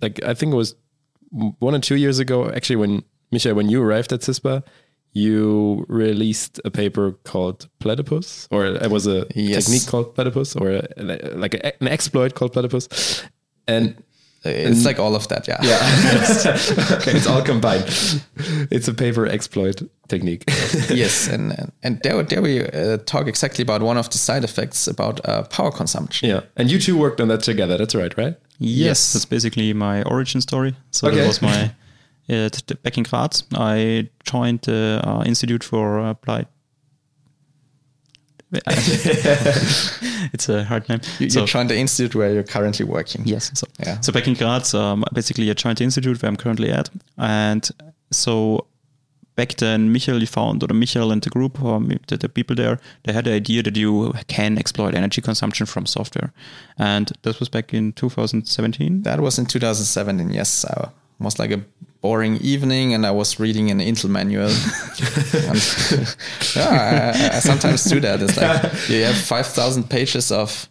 like, 0.00 0.22
I 0.24 0.34
think 0.34 0.52
it 0.52 0.56
was 0.56 0.74
one 1.30 1.74
or 1.74 1.78
two 1.80 1.96
years 1.96 2.18
ago, 2.18 2.50
actually, 2.50 2.76
when, 2.76 3.02
Michael, 3.30 3.54
when 3.54 3.68
you 3.68 3.82
arrived 3.82 4.12
at 4.12 4.20
CISPA, 4.20 4.62
you 5.12 5.86
released 5.88 6.60
a 6.64 6.70
paper 6.70 7.12
called 7.24 7.68
Platypus, 7.78 8.48
or 8.50 8.66
it 8.66 8.90
was 8.90 9.06
a 9.06 9.26
Yes. 9.34 9.64
technique 9.64 9.86
called 9.86 10.14
Platypus, 10.14 10.56
or 10.56 10.70
a, 10.70 10.86
like 11.34 11.54
a, 11.54 11.82
an 11.82 11.88
exploit 11.88 12.34
called 12.34 12.52
Platypus. 12.52 13.22
And 13.66 14.02
It's 14.48 14.84
like 14.84 14.98
all 14.98 15.14
of 15.14 15.26
that, 15.28 15.46
yeah. 15.48 15.56
okay, 16.96 17.12
it's 17.16 17.26
all 17.26 17.42
combined. 17.42 17.84
It's 18.70 18.88
a 18.88 18.94
paper 18.94 19.26
exploit 19.26 19.82
technique. 20.08 20.44
yes, 20.90 21.28
and 21.28 21.52
and- 21.58 21.72
and 21.82 22.00
there, 22.02 22.22
there 22.22 22.42
we 22.42 22.60
uh, 22.62 22.98
talk 23.06 23.26
exactly 23.28 23.62
about 23.62 23.82
one 23.82 23.96
of 23.98 24.08
the 24.10 24.18
side 24.18 24.44
effects 24.44 24.88
about 24.88 25.20
uh, 25.28 25.42
power 25.44 25.70
consumption. 25.70 26.28
yeah. 26.28 26.40
And 26.56 26.70
you 26.70 26.78
two 26.78 26.96
worked 26.98 27.20
on 27.20 27.28
that 27.28 27.42
together. 27.42 27.76
That's 27.78 27.94
right, 27.94 28.16
right? 28.18 28.36
Yes, 28.58 29.12
that's 29.12 29.26
basically 29.26 29.72
my 29.74 30.02
origin 30.04 30.40
story. 30.40 30.74
So 30.90 31.08
Okay. 31.08 31.16
that 31.18 31.26
was 31.26 31.42
my 31.42 31.70
uh, 32.28 32.48
t- 32.48 32.62
t- 32.66 32.74
back 32.82 32.96
in 32.98 33.04
Graz. 33.04 33.44
I 33.54 34.08
joined 34.24 34.60
the 34.62 35.00
uh, 35.04 35.22
Institute 35.26 35.62
for 35.64 35.98
Applied. 35.98 36.46
it's 40.32 40.48
a 40.48 40.64
hard 40.64 40.88
name. 40.88 41.00
You, 41.18 41.30
So- 41.30 41.40
you 41.42 41.46
joined 41.46 41.70
the 41.70 41.76
institute 41.76 42.14
where 42.14 42.32
you're 42.32 42.42
currently 42.42 42.84
working. 42.84 43.22
Yes. 43.24 43.50
So, 43.54 43.66
Yeah. 43.80 44.00
so 44.00 44.12
back 44.12 44.26
in 44.28 44.34
Graz, 44.34 44.74
um, 44.74 45.04
basically 45.12 45.50
I 45.50 45.54
joined 45.54 45.78
the 45.78 45.84
institute 45.84 46.20
where 46.22 46.28
I'm 46.28 46.36
currently 46.36 46.70
at. 46.70 46.90
And 47.18 47.68
so 48.10 48.66
back 49.36 49.54
then, 49.56 49.92
Michael 49.92 50.24
found, 50.26 50.62
or 50.62 50.74
Michael 50.74 51.12
and 51.12 51.22
the 51.22 51.30
group, 51.30 51.62
or 51.62 51.80
the, 52.08 52.16
the 52.16 52.28
people 52.28 52.56
there, 52.56 52.78
they 53.04 53.12
had 53.12 53.24
the 53.24 53.32
idea 53.32 53.62
that 53.62 53.76
you 53.76 54.12
can 54.28 54.58
exploit 54.58 54.94
energy 54.94 55.20
consumption 55.20 55.66
from 55.66 55.86
software. 55.86 56.32
And 56.78 57.12
this 57.22 57.38
was 57.40 57.48
back 57.48 57.74
in 57.74 57.92
2017. 57.92 59.02
That 59.02 59.20
was 59.20 59.38
in 59.38 59.46
2017. 59.46 60.30
Yes, 60.32 60.64
uh, 60.64 60.88
was 61.18 61.38
like 61.38 61.50
a 61.50 61.60
boring 62.06 62.36
evening, 62.36 62.94
and 62.94 63.04
I 63.04 63.10
was 63.10 63.40
reading 63.40 63.68
an 63.72 63.80
Intel 63.80 64.08
manual. 64.08 64.46
and, 65.48 65.58
yeah, 66.56 67.32
I, 67.32 67.36
I 67.36 67.40
sometimes 67.40 67.82
do 67.82 67.98
that. 67.98 68.22
It's 68.22 68.36
like 68.36 68.88
you 68.88 69.02
have 69.02 69.16
5,000 69.16 69.90
pages 69.90 70.30
of 70.30 70.68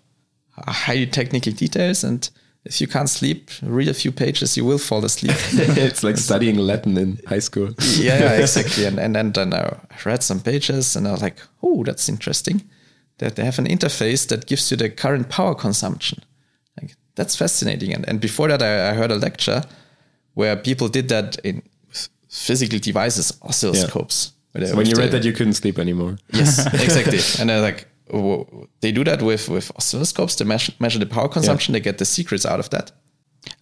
highly 0.65 1.07
technical 1.07 1.51
details, 1.51 2.05
and 2.05 2.29
if 2.63 2.79
you 2.79 2.87
can't 2.87 3.09
sleep, 3.09 3.51
read 3.61 3.89
a 3.89 3.93
few 3.93 4.13
pages, 4.13 4.55
you 4.55 4.63
will 4.63 4.77
fall 4.77 5.03
asleep. 5.03 5.35
it's 5.77 6.03
like 6.03 6.15
studying 6.17 6.55
Latin 6.55 6.97
in 6.97 7.19
high 7.27 7.41
school. 7.41 7.69
yeah, 7.97 8.19
yeah, 8.19 8.31
exactly. 8.39 8.85
And, 8.85 8.97
and 8.97 9.13
then, 9.13 9.33
then 9.33 9.53
I 9.53 9.77
read 10.05 10.23
some 10.23 10.39
pages, 10.39 10.95
and 10.95 11.05
I 11.05 11.11
was 11.11 11.21
like, 11.21 11.37
oh, 11.61 11.83
that's 11.83 12.07
interesting. 12.07 12.63
That 13.17 13.35
they 13.35 13.43
have 13.43 13.59
an 13.59 13.67
interface 13.67 14.25
that 14.29 14.45
gives 14.45 14.71
you 14.71 14.77
the 14.77 14.89
current 14.89 15.27
power 15.27 15.53
consumption. 15.53 16.23
Like 16.81 16.95
that's 17.15 17.35
fascinating. 17.35 17.93
And 17.93 18.07
and 18.07 18.21
before 18.21 18.47
that, 18.47 18.61
I, 18.61 18.91
I 18.91 18.93
heard 18.93 19.11
a 19.11 19.15
lecture 19.15 19.63
where 20.35 20.55
people 20.55 20.87
did 20.87 21.09
that 21.09 21.37
in 21.43 21.61
physical 22.29 22.79
devices, 22.79 23.31
oscilloscopes. 23.41 24.31
where 24.51 24.63
they- 24.63 24.69
So 24.71 24.77
when 24.77 24.85
you 24.85 24.95
read 24.95 25.11
the- 25.11 25.17
that, 25.19 25.25
you 25.25 25.33
couldn't 25.33 25.53
sleep 25.55 25.77
anymore. 25.79 26.17
yes, 26.33 26.65
exactly. 26.85 27.19
And 27.39 27.49
they're 27.49 27.61
like, 27.61 27.87
oh, 28.13 28.67
they 28.81 28.91
do 28.91 29.03
that 29.03 29.21
with 29.21 29.49
with 29.49 29.71
oscilloscopes. 29.79 30.37
They 30.37 30.45
measure, 30.45 30.73
measure 30.79 30.99
the 30.99 31.05
power 31.05 31.27
consumption. 31.29 31.73
They 31.73 31.79
get 31.81 31.97
the 31.97 32.05
secrets 32.05 32.45
out 32.45 32.59
of 32.59 32.69
that. 32.69 32.91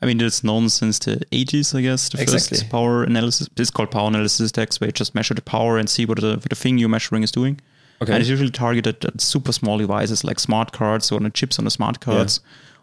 I 0.01 0.05
mean, 0.05 0.21
it's 0.21 0.43
known 0.43 0.69
since 0.69 0.97
the 0.99 1.17
80s, 1.31 1.75
I 1.75 1.81
guess. 1.81 2.09
The 2.09 2.21
Exactly. 2.21 2.57
first 2.57 2.69
power 2.69 3.03
analysis. 3.03 3.49
It's 3.57 3.69
called 3.71 3.91
power 3.91 4.07
analysis 4.07 4.49
attacks, 4.49 4.79
where 4.79 4.87
you 4.87 4.93
just 4.93 5.13
measure 5.13 5.33
the 5.35 5.41
power 5.41 5.77
and 5.77 5.89
see 5.89 6.05
what 6.05 6.19
the, 6.21 6.31
what 6.35 6.49
the 6.49 6.55
thing 6.55 6.77
you're 6.79 6.89
measuring 6.97 7.23
is 7.23 7.31
doing. 7.31 7.59
Okay. 8.01 8.11
And 8.13 8.21
it's 8.21 8.29
usually 8.29 8.49
targeted 8.51 9.03
at 9.05 9.21
super 9.21 9.51
small 9.51 9.77
devices 9.77 10.23
like 10.23 10.39
smart 10.39 10.71
cards 10.71 11.11
or 11.11 11.19
the 11.19 11.29
chips 11.29 11.59
on 11.59 11.65
the 11.65 11.71
smart 11.71 11.99
cards, 11.99 12.39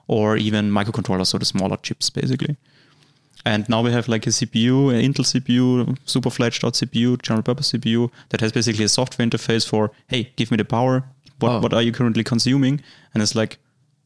or 0.08 0.36
even 0.36 0.70
microcontrollers, 0.70 1.28
so 1.28 1.38
the 1.38 1.44
smaller 1.44 1.76
chips, 1.82 2.10
basically. 2.10 2.56
And 3.44 3.68
now 3.68 3.82
we 3.82 3.90
have 3.92 4.08
like 4.08 4.26
a 4.26 4.30
CPU, 4.30 4.90
an 4.94 5.00
Intel 5.12 5.24
CPU, 5.24 5.96
super 6.04 6.30
fledged 6.30 6.64
out 6.64 6.74
CPU, 6.74 7.20
general 7.22 7.42
purpose 7.42 7.72
CPU 7.72 8.10
that 8.28 8.40
has 8.40 8.52
basically 8.52 8.84
a 8.84 8.88
software 8.88 9.26
interface 9.26 9.66
for, 9.66 9.90
hey, 10.08 10.30
give 10.36 10.50
me 10.50 10.56
the 10.56 10.64
power. 10.64 11.04
What, 11.38 11.50
Oh. 11.52 11.60
what 11.60 11.72
are 11.72 11.82
you 11.82 11.92
currently 11.92 12.22
consuming? 12.24 12.82
And 13.14 13.22
it's 13.22 13.34
like, 13.34 13.58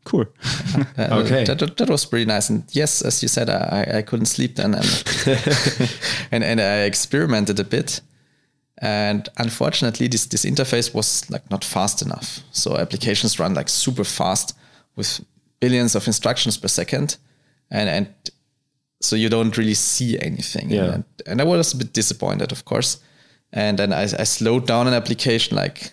cool. 0.04 0.24
Uh, 0.98 1.08
Okay. 1.24 1.44
that, 1.44 1.58
that, 1.58 1.76
that 1.76 1.90
was 1.90 2.04
pretty 2.06 2.24
nice. 2.26 2.48
And 2.48 2.62
yes, 2.70 3.02
as 3.02 3.22
you 3.22 3.28
said, 3.28 3.50
I, 3.50 3.98
I 3.98 4.02
couldn't 4.02 4.26
sleep 4.26 4.54
then, 4.54 4.74
and, 4.74 5.04
and 6.30 6.44
and 6.44 6.60
I 6.60 6.84
experimented 6.84 7.58
a 7.60 7.64
bit. 7.64 8.00
And 8.78 9.28
unfortunately, 9.38 10.08
this 10.08 10.26
this 10.26 10.44
interface 10.44 10.94
was 10.94 11.28
like 11.30 11.48
not 11.50 11.64
fast 11.64 12.02
enough. 12.02 12.40
So 12.52 12.76
applications 12.76 13.38
run 13.40 13.54
like 13.54 13.68
super 13.68 14.04
fast 14.04 14.54
with 14.96 15.20
billions 15.60 15.94
of 15.96 16.06
instructions 16.06 16.56
per 16.58 16.68
second, 16.68 17.16
and 17.70 17.88
and 17.88 18.06
so 19.04 19.16
you 19.16 19.28
don't 19.28 19.56
really 19.56 19.74
see 19.74 20.18
anything. 20.20 20.70
Yeah. 20.70 20.94
And, 20.94 21.04
and 21.26 21.40
I 21.40 21.44
was 21.44 21.74
a 21.74 21.76
bit 21.76 21.92
disappointed, 21.92 22.52
of 22.52 22.64
course. 22.64 22.98
And 23.52 23.78
then 23.78 23.92
I, 23.92 24.02
I 24.02 24.24
slowed 24.24 24.66
down 24.66 24.88
an 24.88 24.94
application 24.94 25.56
like 25.56 25.92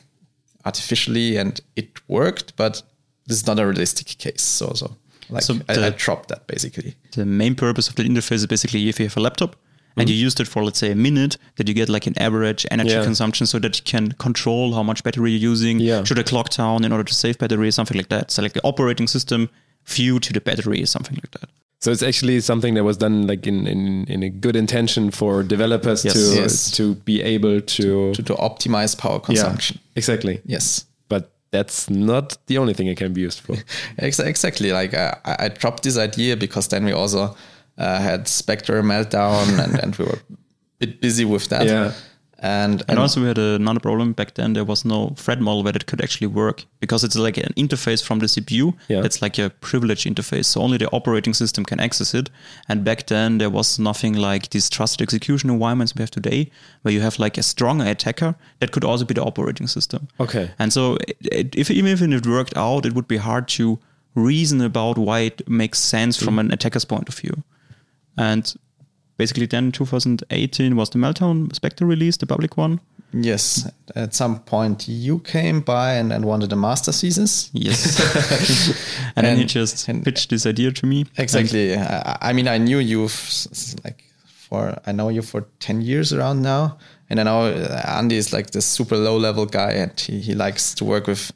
artificially, 0.66 1.38
and 1.38 1.60
it 1.76 1.90
worked, 2.08 2.56
but 2.56 2.82
this 3.28 3.38
is 3.38 3.48
not 3.48 3.60
a 3.60 3.66
realistic 3.66 4.08
case. 4.18 4.42
So 4.42 4.74
so 4.74 4.96
like 5.30 5.44
So 5.44 5.56
I, 5.70 5.76
the- 5.76 5.86
I 5.88 5.90
dropped 5.90 6.30
that 6.30 6.48
basically. 6.48 6.96
the 7.16 7.26
main 7.26 7.56
purpose 7.56 7.88
of 7.90 7.96
the 7.96 8.04
interface 8.04 8.36
is 8.44 8.48
basically 8.48 8.90
if 8.90 9.00
you 9.00 9.06
have 9.06 9.18
a 9.18 9.22
laptop 9.22 9.56
and 9.98 10.10
you 10.10 10.16
mm-hmm. 10.16 10.26
used 10.28 10.40
it 10.40 10.48
for 10.48 10.64
let's 10.64 10.80
say 10.80 10.92
a 10.92 10.96
minute 10.96 11.38
that 11.58 11.68
you 11.68 11.74
get 11.74 11.90
like 11.90 12.08
an 12.08 12.18
average 12.18 12.66
energy 12.72 12.92
Yeah. 12.92 13.04
consumption 13.04 13.46
so 13.48 13.60
that 13.60 13.78
you 13.78 13.84
can 13.84 14.14
control 14.14 14.74
how 14.74 14.84
much 14.84 15.04
battery 15.04 15.32
you're 15.32 15.52
using 15.52 15.80
Yeah. 15.80 16.04
should 16.06 16.20
I 16.20 16.24
clock 16.24 16.50
down 16.50 16.84
in 16.86 16.92
order 16.92 17.04
to 17.04 17.14
save 17.14 17.38
battery 17.38 17.72
something 17.72 17.98
like 17.98 18.10
that 18.10 18.32
so 18.32 18.42
like 18.42 18.54
the 18.54 18.64
operating 18.64 19.08
system 19.08 19.50
view 19.86 20.20
to 20.20 20.34
the 20.34 20.42
battery 20.42 20.86
something 20.86 21.16
like 21.16 21.32
that 21.40 21.50
So 21.82 21.92
it's 21.92 22.04
actually 22.04 22.40
something 22.42 22.76
that 22.76 22.84
was 22.84 22.98
done 22.98 23.26
like 23.28 23.48
in 23.48 23.66
in, 23.68 24.06
in 24.08 24.24
a 24.24 24.30
good 24.30 24.56
intention 24.56 25.12
for 25.12 25.44
developers 25.44 26.06
Yes. 26.06 26.14
to 26.14 26.36
Yes. 26.42 26.72
to 26.78 26.96
be 27.06 27.22
able 27.36 27.60
to, 27.62 28.14
To, 28.14 28.24
to 28.24 28.34
optimize 28.36 28.96
power 28.96 29.16
yeah 29.20 29.26
consumption. 29.26 29.80
exactly. 29.96 30.42
Yes. 30.46 30.86
But 31.10 31.32
that's 31.52 31.90
not 31.90 32.38
the 32.46 32.58
only 32.60 32.74
thing 32.74 32.88
it 32.88 32.98
can 32.98 33.14
be 33.14 33.22
used 33.22 33.40
for. 33.40 33.56
Exactly. 33.98 34.72
Like 34.72 34.94
I, 34.94 35.18
I 35.26 35.50
dropped 35.50 35.82
this 35.84 35.98
idea 35.98 36.36
because 36.38 36.68
then 36.70 36.86
we 36.86 36.92
also 36.94 37.36
uh, 37.78 38.00
had 38.00 38.28
Spectre 38.28 38.84
meltdown 38.84 39.60
and, 39.64 39.80
and 39.84 39.96
we 39.96 40.06
were 40.06 40.20
a 40.20 40.38
bit 40.86 41.02
busy 41.02 41.26
with 41.26 41.48
that. 41.50 41.66
Yeah. 41.66 41.92
And, 42.44 42.82
and 42.88 42.98
also 42.98 43.22
we 43.22 43.28
had 43.28 43.38
another 43.38 43.80
problem 43.80 44.14
back 44.14 44.34
then. 44.34 44.54
There 44.54 44.66
was 44.66 44.84
no 44.84 45.14
threat 45.16 45.40
model 45.40 45.64
where 45.64 45.76
it 45.76 45.86
could 45.86 46.02
actually 46.02 46.26
work 46.28 46.66
because 46.80 47.04
it's 47.04 47.16
like 47.16 47.38
an 47.38 47.54
interface 47.56 48.04
from 48.04 48.18
the 48.18 48.26
CPU 48.26 48.74
Yeah. 48.88 49.04
it's 49.04 49.22
like 49.22 49.38
a 49.38 49.52
privileged 49.52 50.08
interface. 50.08 50.46
So 50.46 50.62
only 50.62 50.78
the 50.78 50.90
operating 50.90 51.36
system 51.36 51.64
can 51.64 51.80
access 51.80 52.16
it. 52.16 52.32
And 52.68 52.84
back 52.84 53.06
then 53.06 53.38
there 53.38 53.52
was 53.52 53.78
nothing 53.78 54.16
like 54.16 54.50
these 54.50 54.72
trusted 54.72 55.02
execution 55.02 55.52
environments 55.52 55.94
we 55.96 56.02
have 56.02 56.10
today 56.10 56.50
where 56.82 56.94
you 56.94 57.02
have 57.02 57.20
like 57.20 57.38
a 57.38 57.44
strong 57.44 57.80
attacker 57.82 58.36
that 58.60 58.72
could 58.72 58.84
also 58.84 59.06
be 59.06 59.14
the 59.14 59.24
operating 59.24 59.68
system. 59.68 60.08
Okay. 60.20 60.50
and 60.58 60.74
so 60.74 60.98
it, 61.08 61.18
it, 61.22 61.56
if 61.56 61.70
even 61.70 61.92
if 61.92 62.02
it 62.02 62.28
worked 62.28 62.58
out 62.58 62.86
it 62.86 62.94
would 62.94 63.08
be 63.08 63.18
hard 63.18 63.48
to 63.50 63.78
reason 64.16 64.62
about 64.62 64.98
why 64.98 65.20
it 65.20 65.48
makes 65.48 65.80
sense 65.80 66.18
mm. 66.18 66.26
from 66.26 66.40
an 66.40 66.52
attacker's 66.52 66.86
point 66.86 67.08
of 67.08 67.16
view. 67.16 67.44
And 68.18 68.54
basically 69.22 69.48
then 69.48 69.72
2018 69.72 70.76
was 70.76 70.90
the 70.90 71.00
meltdown 71.00 71.54
spectre 71.54 71.86
release 71.86 72.18
the 72.18 72.26
public 72.26 72.58
one 72.58 72.80
yes, 73.14 73.70
at 73.96 74.14
some 74.14 74.40
point 74.40 74.88
you 74.88 75.20
came 75.20 75.62
by 75.62 75.94
and, 75.94 76.12
and 76.14 76.26
wanted 76.26 76.52
a 76.54 76.56
master 76.56 76.92
thesis. 76.92 77.50
Yes. 77.54 78.00
and, 79.16 79.26
then 79.26 79.38
you 79.38 79.46
just 79.46 79.88
and- 79.88 80.04
pitched 80.04 80.30
this 80.30 80.46
idea 80.46 80.72
to 80.72 80.86
me. 80.86 81.06
Exactly. 81.18 81.76
I, 81.76 82.18
I 82.22 82.34
mean, 82.34 82.48
I 82.48 82.58
knew 82.58 82.80
you 82.80 83.10
like 83.84 84.04
for 84.24 84.78
I 84.86 84.92
know 84.92 85.10
you 85.10 85.22
for 85.22 85.46
ten 85.60 85.82
years 85.82 86.14
around 86.14 86.42
now, 86.42 86.78
and 87.10 87.20
I 87.20 87.24
know 87.24 87.46
uh, 87.46 87.82
Andy 87.86 88.18
is 88.18 88.34
like 88.34 88.52
this 88.52 88.66
super 88.66 88.98
low 88.98 89.18
level 89.18 89.46
guy, 89.46 89.72
and 89.72 90.00
he, 90.00 90.20
he 90.20 90.36
likes 90.36 90.74
to 90.76 90.86
work 90.86 91.08
with 91.08 91.32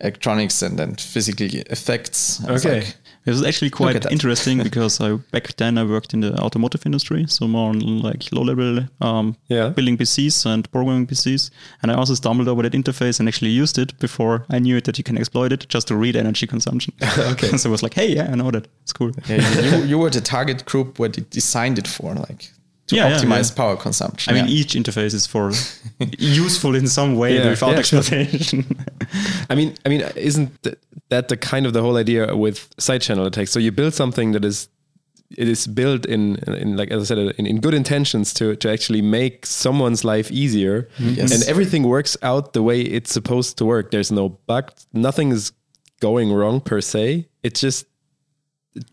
electronics 0.00 0.62
and 0.62 0.80
and 0.80 1.00
physical 1.00 1.46
effects. 1.70 2.42
Okay. 2.44 2.80
like, 2.80 2.96
It 3.26 3.30
was 3.30 3.42
actually 3.44 3.70
quite 3.70 4.06
interesting 4.10 4.62
because 4.68 5.00
I 5.00 5.16
back 5.32 5.54
then 5.56 5.76
I 5.78 5.84
worked 5.84 6.14
in 6.14 6.20
the 6.20 6.32
automotive 6.40 6.86
industry, 6.86 7.26
so 7.28 7.46
more 7.46 7.68
on 7.70 8.00
like 8.02 8.32
low 8.32 8.42
level 8.42 8.86
um, 9.00 9.36
Yeah. 9.48 9.68
building 9.68 9.98
PCs 9.98 10.46
and 10.46 10.70
programming 10.72 11.06
PCs. 11.06 11.50
And 11.82 11.90
I 11.92 11.94
also 11.94 12.14
stumbled 12.14 12.48
over 12.48 12.62
that 12.62 12.72
interface 12.72 13.20
and 13.20 13.28
actually 13.28 13.50
used 13.50 13.78
it 13.78 13.98
before 13.98 14.46
I 14.48 14.58
knew 14.58 14.76
it 14.76 14.84
that 14.84 14.96
you 14.98 15.04
can 15.04 15.18
exploit 15.18 15.52
it 15.52 15.66
just 15.68 15.88
to 15.88 15.96
read 15.96 16.16
energy 16.16 16.46
consumption. 16.46 16.94
Okay. 17.32 17.56
so 17.58 17.68
I 17.68 17.72
was 17.72 17.82
like, 17.82 17.94
hey, 17.94 18.08
yeah, 18.16 18.30
I 18.32 18.34
know 18.36 18.50
that. 18.50 18.66
It's 18.82 18.92
cool. 18.92 19.12
Yeah, 19.28 19.60
you, 19.60 19.84
you 19.84 19.98
were 19.98 20.10
the 20.10 20.20
target 20.20 20.64
group 20.64 20.98
what 20.98 21.12
they 21.12 21.22
designed 21.30 21.78
it 21.78 21.86
for, 21.88 22.14
like 22.14 22.50
to 22.90 22.96
Yeah, 22.96 23.08
yeah, 23.08 23.18
optimize 23.18 23.50
yeah. 23.50 23.56
power 23.56 23.76
consumption. 23.76 24.34
I 24.34 24.40
mean, 24.42 24.48
each 24.50 24.74
interface 24.74 25.14
is 25.14 25.26
for 25.26 25.52
useful 26.18 26.74
in 26.74 26.86
some 26.86 27.16
way 27.16 27.36
Yeah, 27.36 27.50
without 27.50 27.76
yeah, 27.76 27.82
sure. 27.82 27.98
exploitation. 28.00 28.64
I 29.50 29.54
mean, 29.54 29.74
I 29.84 29.88
mean, 29.88 30.02
isn't 30.16 30.50
that 31.08 31.28
the 31.28 31.36
kind 31.36 31.66
of 31.66 31.72
the 31.72 31.82
whole 31.82 31.96
idea 31.96 32.36
with 32.36 32.68
side 32.78 33.02
channel 33.02 33.26
attacks? 33.26 33.50
So 33.50 33.58
you 33.58 33.72
build 33.72 33.94
something 33.94 34.32
that 34.32 34.44
is 34.44 34.68
it 35.38 35.48
is 35.48 35.66
built 35.68 36.06
in 36.06 36.36
in 36.62 36.76
like 36.76 36.90
as 36.90 37.02
I 37.02 37.04
said 37.14 37.18
in, 37.38 37.46
in 37.46 37.60
good 37.60 37.74
intentions 37.74 38.34
to 38.34 38.56
to 38.56 38.70
actually 38.70 39.02
make 39.02 39.46
someone's 39.46 40.04
life 40.04 40.30
easier, 40.32 40.88
mm-hmm. 40.98 41.14
Yes. 41.14 41.32
and 41.32 41.48
everything 41.48 41.84
works 41.84 42.16
out 42.22 42.52
the 42.52 42.62
way 42.62 42.80
it's 42.82 43.12
supposed 43.12 43.56
to 43.58 43.64
work. 43.64 43.90
There's 43.92 44.10
no 44.10 44.28
bug, 44.48 44.72
nothing 44.92 45.30
is 45.30 45.52
going 46.00 46.32
wrong 46.32 46.60
per 46.60 46.80
se. 46.80 47.28
It's 47.44 47.60
just 47.60 47.86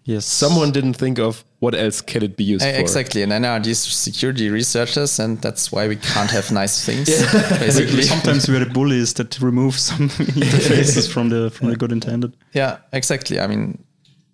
yes. 0.04 0.26
someone 0.26 0.72
didn't 0.72 0.94
think 0.98 1.18
of 1.20 1.44
what 1.60 1.74
else 1.74 2.02
can 2.02 2.22
it 2.24 2.38
be 2.38 2.44
used 2.44 2.64
Eh, 2.66 2.74
for. 2.76 2.80
Exactly, 2.82 3.24
and 3.24 3.32
then 3.32 3.44
are 3.46 3.60
these 3.60 3.80
security 3.80 4.50
researchers, 4.50 5.20
and 5.20 5.42
that's 5.42 5.72
why 5.72 5.88
we 5.88 5.96
can't 5.96 6.30
have 6.32 6.52
nice 6.52 6.86
things. 6.86 7.08
Basically, 7.60 8.02
Sometimes 8.14 8.48
we're 8.48 8.64
the 8.66 8.72
bullies 8.72 9.14
that 9.16 9.40
remove 9.42 9.78
some 9.80 10.10
interfaces 10.10 11.12
from 11.12 11.30
the 11.30 11.50
from 11.50 11.70
the 11.70 11.76
good 11.76 11.92
intended. 11.92 12.34
yeah, 12.54 12.78
exactly. 12.94 13.40
I 13.40 13.48
mean, 13.48 13.84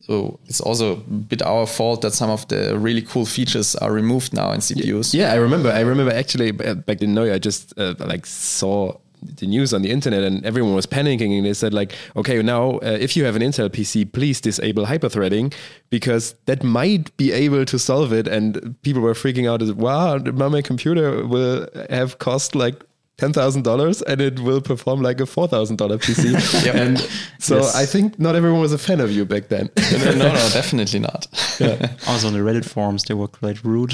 so 0.01 0.38
it's 0.48 0.60
also 0.60 0.94
a 0.94 0.96
bit 0.98 1.42
our 1.42 1.65
fault 1.65 2.01
that 2.01 2.13
some 2.13 2.30
of 2.30 2.46
the 2.50 2.77
really 2.77 3.01
cool 3.01 3.25
features 3.25 3.74
are 3.77 3.94
removed 3.94 4.34
now 4.34 4.51
in 4.51 4.60
CPUs. 4.60 5.13
Yeah, 5.13 5.32
I 5.32 5.36
remember. 5.36 5.70
I 5.72 5.80
remember 5.80 6.12
actually 6.13 6.51
back 6.51 7.01
in 7.01 7.13
Noya, 7.15 7.36
I 7.36 7.39
just 7.39 7.74
uh, 7.80 7.96
like 8.00 8.25
saw 8.25 8.98
the 9.38 9.46
news 9.48 9.74
on 9.74 9.82
the 9.82 9.92
internet 9.92 10.24
and 10.24 10.46
everyone 10.46 10.74
was 10.74 10.86
panicking 10.86 11.36
and 11.38 11.46
they 11.46 11.53
said 11.53 11.74
like, 11.74 11.94
okay, 12.15 12.42
now 12.42 12.77
uh, 12.80 12.98
if 13.00 13.15
you 13.18 13.24
have 13.25 13.36
an 13.36 13.42
Intel 13.42 13.70
PC, 13.70 14.12
please 14.12 14.42
disable 14.42 14.86
hyperthreading 14.86 15.53
because 15.89 16.36
that 16.46 16.63
might 16.63 17.15
be 17.18 17.32
able 17.32 17.65
to 17.65 17.77
solve 17.80 18.13
it. 18.13 18.27
And 18.27 18.75
people 18.84 19.01
were 19.01 19.13
freaking 19.13 19.50
out 19.50 19.62
as, 19.62 19.74
wow, 19.74 20.18
my 20.18 20.62
computer 20.62 21.25
will 21.25 21.68
have 21.89 22.20
cost 22.20 22.56
like 22.56 22.84
$10,000 23.20 24.01
and 24.08 24.22
it 24.22 24.39
will 24.39 24.60
perform 24.60 25.01
like 25.01 25.20
a 25.20 25.24
$4,000 25.24 25.77
PC. 26.00 26.34
Yep. 26.65 26.75
And 26.75 27.00
so 27.39 27.58
Yes. 27.58 27.75
I 27.75 27.86
think 27.86 28.18
not 28.20 28.36
everyone 28.36 28.60
was 28.60 28.74
a 28.74 28.77
fan 28.77 29.00
of 29.00 29.12
you 29.12 29.24
back 29.24 29.50
then. 29.50 29.70
no, 29.77 30.12
no, 30.15 30.34
no, 30.34 30.34
definitely 30.53 31.00
not. 31.00 31.27
Also 32.08 32.27
on 32.27 32.34
the 32.34 32.39
Reddit 32.39 32.65
forums, 32.65 33.03
they 33.03 33.13
were 33.13 33.27
quite 33.27 33.63
rude. 33.63 33.92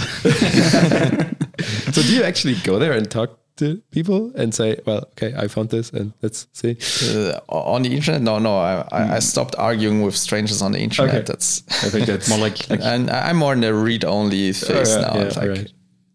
so 1.91 2.01
do 2.01 2.15
you 2.15 2.23
actually 2.23 2.55
go 2.63 2.79
there 2.79 2.93
and 2.93 3.09
talk 3.11 3.38
to 3.59 3.77
people 3.91 4.31
and 4.35 4.53
say, 4.53 4.77
well, 4.85 4.99
okay, 5.13 5.33
I 5.37 5.47
found 5.47 5.69
this 5.69 5.91
and 5.91 6.11
let's 6.21 6.47
see. 6.53 6.77
Uh, 7.15 7.39
on 7.47 7.83
the 7.83 7.95
internet, 7.95 8.21
no, 8.21 8.39
no, 8.39 8.57
I, 8.57 8.87
I, 8.91 9.15
I 9.15 9.19
stopped 9.19 9.55
arguing 9.57 10.01
with 10.01 10.15
strangers 10.15 10.61
on 10.61 10.71
the 10.71 10.79
internet. 10.79 11.15
Okay. 11.15 11.23
That's 11.25 11.63
I 11.85 11.89
think 11.89 12.05
that's 12.07 12.27
More 12.33 12.39
like, 12.39 12.69
like 12.69 12.81
and 12.93 13.09
I'm 13.09 13.37
more 13.37 13.53
in 13.53 13.61
the 13.61 13.73
read-only 13.73 14.53
phase 14.53 14.95
Oh, 14.95 15.01
now. 15.01 15.13
yeah, 15.15 15.23
like, 15.25 15.37
alright. 15.37 15.71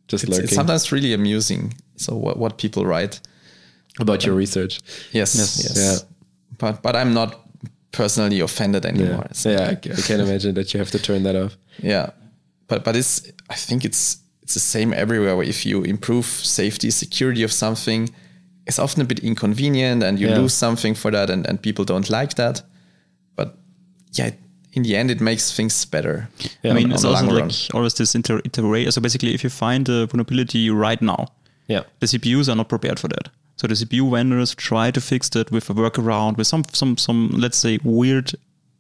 just 0.09 0.25
it's, 0.25 0.39
it's 0.39 0.55
sometimes 0.55 0.91
really 0.93 1.13
amusing. 1.15 1.73
So 1.97 2.17
what, 2.17 2.37
what 2.39 2.59
people 2.59 2.85
write. 2.85 3.21
about 4.01 4.25
your 4.27 4.35
research. 4.35 4.81
Yes, 5.13 5.35
Yes. 5.37 5.63
yes. 5.65 5.77
Yeah. 5.77 5.97
But 6.59 6.83
but 6.83 6.95
I'm 6.97 7.13
not 7.15 7.31
personally 7.93 8.41
offended 8.41 8.85
Yeah, 8.85 8.91
anymore. 8.91 9.27
So, 9.33 9.51
yeah. 9.51 9.69
I, 9.71 9.75
ca- 9.77 9.93
I 9.93 10.01
can 10.03 10.21
imagine 10.21 10.55
that 10.55 10.73
you 10.75 10.79
have 10.81 10.91
to 10.91 10.99
turn 10.99 11.23
that 11.25 11.37
off. 11.37 11.57
yeah. 11.83 12.11
But 12.67 12.83
but 12.85 12.97
it's 12.97 13.31
I 13.51 13.55
think 13.55 13.85
it's 13.85 14.17
it's 14.45 14.55
the 14.55 14.61
same 14.61 14.93
everywhere. 14.93 15.35
Where 15.37 15.49
if 15.49 15.65
you 15.67 15.83
improve 15.83 16.25
safety, 16.27 16.91
security 16.91 17.43
of 17.43 17.51
something, 17.53 18.11
it's 18.67 18.79
often 18.79 19.03
a 19.03 19.05
bit 19.05 19.19
inconvenient, 19.21 20.03
and 20.03 20.19
you 20.19 20.29
Yeah. 20.29 20.39
lose 20.39 20.55
something 20.55 20.95
for 20.95 21.11
that, 21.11 21.31
and, 21.31 21.47
and 21.49 21.61
people 21.61 21.85
don't 21.85 22.09
like 22.11 22.35
that. 22.35 22.63
But 23.37 23.57
yeah, 24.13 24.31
in 24.73 24.83
the 24.83 24.97
end, 24.97 25.11
it 25.11 25.21
makes 25.21 25.53
things 25.57 25.85
better. 25.87 26.29
Yeah, 26.63 26.71
I 26.73 26.75
mean, 26.75 26.93
it's 26.93 27.05
also 27.05 27.27
like 27.27 27.41
run. 27.41 27.51
always 27.75 27.95
this 27.95 28.15
inter- 28.15 28.41
iteration. 28.45 28.93
So 28.93 29.01
basically, 29.01 29.35
if 29.35 29.43
you 29.45 29.51
find 29.51 29.89
a 29.89 30.07
vulnerability 30.07 30.71
right 30.71 31.01
now, 31.03 31.27
Yeah. 31.69 31.83
the 32.01 32.07
CPUs 32.07 32.49
are 32.49 32.57
not 32.57 32.69
prepared 32.69 32.99
for 33.01 33.09
that. 33.09 33.29
So 33.57 33.67
the 33.69 33.75
CPU 33.77 34.11
vendors 34.11 34.55
try 34.55 34.91
to 34.91 35.01
fix 35.01 35.29
that 35.31 35.51
with 35.51 35.71
a 35.71 35.75
workaround, 35.75 36.37
with 36.37 36.47
some 36.47 36.65
some 36.73 36.97
some 36.97 37.29
let's 37.41 37.57
say 37.57 37.79
weird 37.85 38.33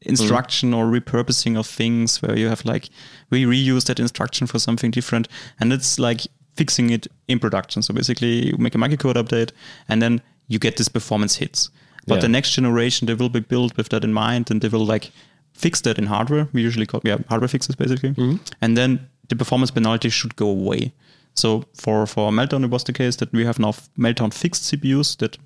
instruction 0.04 0.74
or 0.74 0.86
repurposing 0.86 1.56
of 1.58 1.66
things 1.66 2.20
where 2.22 2.36
you 2.38 2.48
have 2.48 2.64
like 2.64 2.88
we 3.30 3.44
reuse 3.44 3.84
that 3.86 3.98
instruction 4.00 4.46
for 4.46 4.58
something 4.58 4.90
different, 4.90 5.28
and 5.60 5.72
it's 5.72 5.98
like 5.98 6.20
fixing 6.56 6.90
it 6.90 7.06
in 7.28 7.38
production. 7.38 7.82
So 7.82 7.94
basically, 7.94 8.46
you 8.48 8.56
make 8.58 8.74
a 8.74 8.78
microcode 8.78 9.14
update, 9.16 9.50
and 9.88 10.00
then 10.02 10.20
you 10.48 10.58
get 10.58 10.76
this 10.76 10.88
performance 10.88 11.36
hits. 11.36 11.70
But 12.06 12.16
Yeah. 12.16 12.20
the 12.22 12.28
next 12.28 12.52
generation, 12.52 13.06
they 13.06 13.14
will 13.14 13.30
be 13.30 13.40
built 13.40 13.76
with 13.76 13.88
that 13.88 14.04
in 14.04 14.12
mind, 14.12 14.50
and 14.50 14.60
they 14.60 14.68
will 14.68 14.84
like 14.86 15.10
fix 15.52 15.80
that 15.82 15.98
in 15.98 16.06
hardware. 16.06 16.48
We 16.52 16.62
usually 16.62 16.86
call 16.86 17.00
yeah 17.04 17.18
hardware 17.28 17.48
fixes 17.48 17.76
basically, 17.76 18.14
and 18.60 18.76
then 18.76 18.98
the 19.28 19.36
performance 19.36 19.70
penalty 19.72 20.10
should 20.10 20.36
go 20.36 20.48
away. 20.48 20.92
So 21.34 21.64
for 21.74 22.06
for 22.06 22.30
Meltdown, 22.32 22.64
it 22.64 22.70
was 22.70 22.84
the 22.84 22.92
case 22.92 23.16
that 23.16 23.32
we 23.32 23.44
have 23.46 23.58
now 23.58 23.72
Meltdown 23.98 24.32
fixed 24.32 24.62
CPUs 24.64 25.16
that 25.16 25.38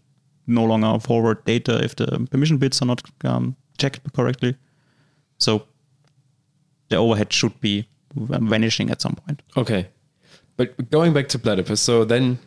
no 0.46 0.64
longer 0.64 0.98
forward 1.00 1.44
data 1.46 1.84
if 1.84 1.94
the 1.94 2.06
permission 2.30 2.58
bits 2.58 2.82
are 2.82 2.86
not 2.86 3.02
um, 3.24 3.54
checked 3.78 4.12
correctly. 4.12 4.56
So 5.38 5.64
the 6.88 6.96
overhead 6.96 7.32
should 7.32 7.60
be 7.60 7.88
vanishing 8.14 8.90
at 8.90 9.00
some 9.00 9.14
point. 9.14 9.42
Okay. 9.56 9.88
But 10.56 10.90
going 10.90 11.12
back 11.12 11.28
to 11.28 11.38
Platypus, 11.38 11.80
so 11.80 12.04
then 12.04 12.38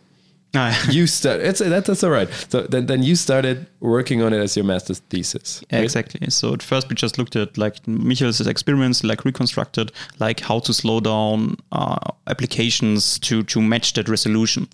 you 0.90 1.08
start. 1.08 1.40
It's 1.40 1.60
that, 1.60 1.86
that's 1.86 2.04
all 2.04 2.10
right. 2.10 2.30
So 2.50 2.64
then, 2.64 2.86
then 2.88 3.04
you 3.04 3.16
started 3.16 3.68
working 3.80 4.22
on 4.22 4.34
it 4.34 4.40
as 4.40 4.58
your 4.58 4.66
master's 4.66 5.00
thesis. 5.00 5.64
Right? 5.72 5.84
exactly. 5.84 6.30
So 6.30 6.54
at 6.54 6.62
first 6.62 6.90
we 6.90 6.96
just 6.96 7.18
looked 7.18 7.36
at 7.36 7.58
like 7.58 7.88
Michael's 7.88 8.46
experiments, 8.46 9.04
like 9.04 9.24
reconstructed, 9.24 9.92
like 10.20 10.42
how 10.42 10.60
to 10.60 10.74
slow 10.74 11.00
down 11.00 11.56
uh, 11.72 11.98
applications 12.28 13.18
to 13.20 13.44
to 13.44 13.62
match 13.62 13.94
that 13.94 14.10
resolution. 14.10 14.68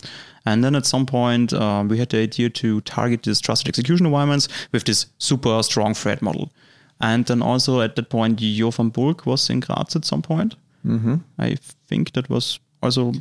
And 0.45 0.63
then 0.63 0.75
at 0.75 0.85
some 0.85 1.05
point 1.05 1.53
uh, 1.53 1.83
we 1.87 1.99
had 1.99 2.09
the 2.09 2.19
idea 2.19 2.49
to 2.49 2.81
target 2.81 3.23
these 3.23 3.39
trusted 3.39 3.69
execution 3.69 4.05
environments 4.07 4.47
with 4.71 4.85
this 4.85 5.05
super 5.19 5.61
strong 5.61 5.93
threat 5.93 6.21
model. 6.21 6.51
And 6.99 7.25
then 7.25 7.43
also 7.43 7.81
at 7.81 7.95
that 7.95 8.09
point, 8.09 8.39
Jo 8.39 8.71
Van 8.71 8.89
Bulck 8.89 9.27
was 9.27 9.49
in 9.51 9.59
Graz 9.59 9.95
at 9.95 10.05
some 10.05 10.23
point. 10.23 10.55
Mm-hmm. 10.85 11.15
I 11.37 11.57
think 11.87 12.13
that 12.13 12.29
was 12.29 12.59
also 12.81 13.11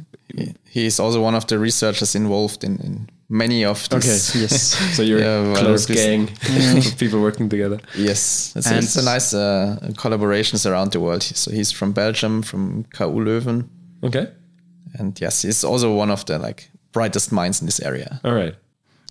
He 0.65 0.87
is 0.87 1.01
also 1.01 1.23
one 1.23 1.35
of 1.37 1.47
the 1.47 1.59
researchers 1.59 2.15
involved 2.15 2.65
in, 2.65 2.79
in 2.81 3.09
many 3.29 3.65
of 3.65 3.89
these. 3.89 4.31
Okay. 4.31 4.41
Yes. 4.43 4.75
So 4.97 5.03
you're 5.03 5.21
Yeah, 5.21 5.53
a 5.53 5.57
close 5.57 5.87
gang 5.87 6.29
of 6.79 6.99
people 6.99 7.21
working 7.21 7.49
together. 7.49 7.79
Yes, 7.97 8.53
it's, 8.57 8.67
And- 8.67 8.85
it's 8.85 8.97
a 8.97 9.03
nice 9.05 9.35
uh, 9.35 9.79
collaborations 9.97 10.67
around 10.71 10.93
the 10.93 11.01
world. 11.01 11.23
So 11.23 11.51
he's 11.51 11.73
from 11.73 11.93
Belgium, 11.93 12.43
from 12.43 12.85
KU 12.93 13.21
Leuven, 13.25 13.69
Okay. 14.03 14.27
and 14.99 15.19
yes, 15.21 15.43
he's 15.43 15.65
also 15.65 15.95
one 15.97 16.13
of 16.13 16.25
the 16.27 16.39
like 16.39 16.71
brightest 16.93 17.33
minds 17.33 17.61
in 17.61 17.67
this 17.67 17.81
area. 17.81 18.21
All 18.25 18.35
right. 18.35 18.55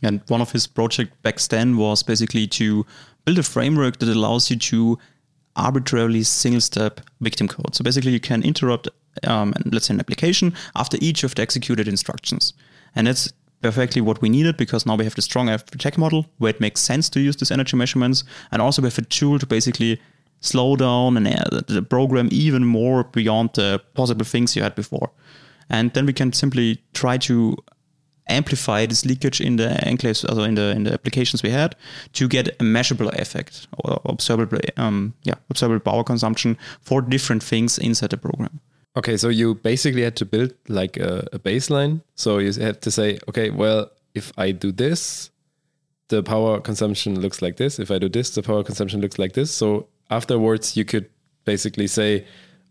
And 0.03 0.21
one 0.29 0.41
of 0.41 0.51
his 0.51 0.67
project 0.67 1.11
back 1.23 1.39
then 1.39 1.77
was 1.77 2.03
basically 2.03 2.47
to 2.47 2.85
build 3.25 3.39
a 3.39 3.43
framework 3.43 3.97
that 3.99 4.09
allows 4.09 4.49
you 4.51 4.57
to 4.57 4.97
arbitrarily 5.55 6.23
single 6.23 6.61
step 6.61 7.01
victim 7.21 7.47
code. 7.47 7.73
So 7.75 7.83
basically, 7.83 8.11
you 8.11 8.19
can 8.19 8.43
interrupt, 8.43 8.87
um, 9.23 9.53
let's 9.71 9.87
say, 9.87 9.93
an 9.93 9.99
application 9.99 10.53
after 10.75 10.97
each 11.01 11.23
of 11.23 11.35
the 11.35 11.41
executed 11.41 11.87
instructions. 11.87 12.53
And 12.95 13.07
that's 13.07 13.33
perfectly 13.61 14.01
what 14.01 14.21
we 14.21 14.29
needed 14.29 14.57
because 14.57 14.85
now 14.85 14.95
we 14.95 15.03
have 15.03 15.15
the 15.15 15.21
strong 15.21 15.55
check 15.77 15.97
model 15.97 16.25
where 16.37 16.51
it 16.51 16.61
makes 16.61 16.81
sense 16.81 17.09
to 17.09 17.19
use 17.19 17.35
these 17.35 17.51
energy 17.51 17.77
measurements. 17.77 18.23
And 18.51 18.61
also, 18.61 18.81
we 18.81 18.87
have 18.87 18.97
a 18.97 19.01
tool 19.03 19.39
to 19.39 19.45
basically 19.45 19.99
slow 20.41 20.75
down 20.75 21.17
and 21.17 21.27
uh, 21.27 21.61
the 21.67 21.81
program 21.81 22.29
even 22.31 22.65
more 22.65 23.03
beyond 23.05 23.49
the 23.53 23.81
possible 23.93 24.25
things 24.25 24.55
you 24.55 24.63
had 24.63 24.75
before. 24.75 25.09
And 25.69 25.93
then 25.93 26.05
we 26.05 26.13
can 26.13 26.33
simply 26.33 26.83
try 26.93 27.17
to 27.17 27.57
amplify 28.27 28.85
this 28.85 29.05
leakage 29.05 29.41
in 29.41 29.55
the 29.57 29.67
enclaves, 29.83 30.27
also 30.27 30.43
in 30.43 30.55
the 30.55 30.71
in 30.75 30.83
the 30.83 30.93
applications 30.93 31.43
we 31.43 31.49
had, 31.49 31.75
to 32.13 32.27
get 32.27 32.55
a 32.59 32.63
measurable 32.63 33.09
effect 33.09 33.67
or 33.79 34.01
observable, 34.05 34.59
um, 34.77 35.13
yeah, 35.23 35.35
observable 35.49 35.91
power 35.91 36.03
consumption 36.03 36.57
for 36.81 37.01
different 37.01 37.43
things 37.43 37.77
inside 37.77 38.09
the 38.09 38.17
program. 38.17 38.59
Okay, 38.97 39.17
so 39.17 39.29
you 39.29 39.55
basically 39.55 40.03
had 40.03 40.15
to 40.17 40.25
build 40.25 40.53
like 40.69 40.97
a, 40.97 41.27
a 41.33 41.39
baseline. 41.39 42.01
So 42.15 42.37
you 42.37 42.53
had 42.53 42.81
to 42.81 42.91
say, 42.91 43.19
okay, 43.27 43.49
well, 43.49 43.91
if 44.13 44.31
I 44.37 44.51
do 44.51 44.71
this, 44.71 45.31
the 46.07 46.23
power 46.23 46.61
consumption 46.61 47.19
looks 47.19 47.41
like 47.41 47.57
this. 47.57 47.79
If 47.79 47.91
I 47.91 47.99
do 47.99 48.07
this, 48.07 48.29
the 48.29 48.41
power 48.41 48.63
consumption 48.63 49.01
looks 49.01 49.19
like 49.19 49.33
this. 49.33 49.51
So 49.51 49.87
afterwards, 50.09 50.77
you 50.77 50.85
could 50.85 51.09
basically 51.43 51.87
say, 51.87 52.25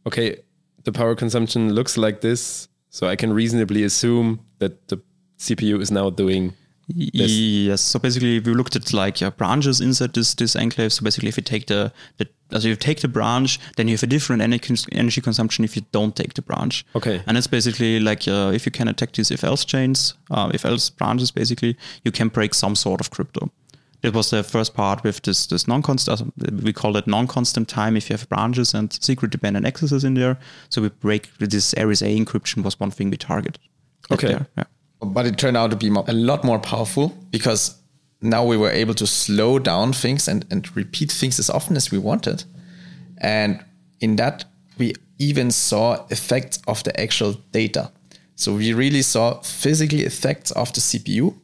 okay, 0.07 0.39
the 0.85 0.93
power 0.93 1.15
consumption 1.15 1.75
looks 1.75 1.99
like 1.99 2.21
this. 2.21 2.69
So 2.91 3.09
I 3.09 3.17
can 3.17 3.33
reasonably 3.33 3.83
assume 3.83 4.41
that 4.61 4.89
the 4.89 5.03
CPU 5.39 5.81
is 5.81 5.91
now 5.91 6.11
doing. 6.11 6.55
Yes. 6.87 7.81
So 7.81 7.99
basically, 7.99 8.41
we 8.41 8.55
looked 8.55 8.77
at 8.77 8.93
like 8.93 9.21
uh, 9.21 9.31
branches 9.31 9.81
inside 9.81 10.13
this 10.13 10.35
this 10.35 10.55
enclave. 10.55 10.93
So 10.93 11.03
basically, 11.03 11.29
if 11.29 11.37
you 11.37 11.43
take 11.43 11.67
the 11.67 11.93
the 12.19 12.29
as 12.51 12.65
you 12.65 12.77
take 12.77 13.01
the 13.01 13.09
branch, 13.09 13.59
then 13.77 13.89
you 13.89 13.95
have 13.95 14.03
a 14.03 14.07
different 14.07 14.43
energy 14.43 14.77
energy 14.93 15.21
consumption 15.21 15.65
if 15.65 15.77
you 15.77 15.83
don't 15.93 16.15
take 16.15 16.35
the 16.35 16.43
branch. 16.43 16.85
Okay. 16.95 17.23
And 17.27 17.37
it's 17.37 17.47
basically 17.47 18.01
like 18.01 18.29
uh, 18.29 18.53
if 18.55 18.67
you 18.67 18.73
can 18.73 18.89
attack 18.89 19.13
these 19.13 19.31
if 19.31 19.45
else 19.45 19.65
chains, 19.65 20.15
uh, 20.31 20.51
if 20.55 20.65
else 20.65 20.91
branches, 20.91 21.31
basically, 21.31 21.77
you 22.05 22.13
can 22.13 22.29
break 22.29 22.55
some 22.55 22.77
sort 22.77 23.01
of 23.01 23.11
crypto. 23.11 23.51
That 24.03 24.15
was 24.15 24.31
the 24.31 24.43
first 24.43 24.75
part 24.75 25.03
with 25.03 25.23
this 25.23 25.47
this 25.47 25.67
non-constant. 25.67 26.33
We 26.63 26.73
call 26.73 26.97
it 26.97 27.07
non-constant 27.07 27.69
time 27.69 27.97
if 27.97 28.11
you 28.11 28.15
have 28.15 28.29
branches 28.29 28.75
and 28.75 28.93
secret 28.93 29.31
dependent 29.31 29.67
accesses 29.67 30.05
in 30.05 30.15
there. 30.15 30.37
So 30.69 30.83
we 30.83 30.91
break 30.91 31.31
this 31.39 31.75
RSA 31.75 32.19
encryption 32.19 32.63
was 32.63 32.79
one 32.79 32.91
thing 32.91 33.11
we 33.11 33.17
targeted. 33.17 33.59
Okay. 34.13 34.29
There, 34.29 34.47
yeah. 34.59 34.65
But 35.01 35.27
it 35.27 35.39
turned 35.39 35.57
out 35.57 35.71
to 35.71 35.77
be 35.77 35.89
a 35.89 36.13
lot 36.13 36.45
more 36.45 36.59
powerful 36.59 37.15
because 37.31 37.77
now 38.25 38.45
we 38.45 38.57
were 38.57 38.71
able 38.71 38.95
to 38.95 39.07
slow 39.07 39.59
down 39.59 39.93
things 39.93 40.29
and, 40.29 40.47
and 40.51 40.75
repeat 40.75 41.13
things 41.13 41.39
as 41.39 41.51
often 41.51 41.77
as 41.77 41.91
we 41.91 41.99
wanted. 41.99 42.45
And 43.19 43.63
in 44.01 44.17
that, 44.17 44.47
we 44.79 44.95
even 45.19 45.51
saw 45.51 46.07
effects 46.11 46.59
of 46.67 46.83
the 46.85 46.99
actual 46.99 47.35
data. 47.53 47.93
So 48.35 48.55
we 48.55 48.73
really 48.73 49.03
saw 49.03 49.41
physical 49.43 50.01
effects 50.01 50.51
of 50.53 50.73
the 50.73 50.81
CPU. 50.81 51.35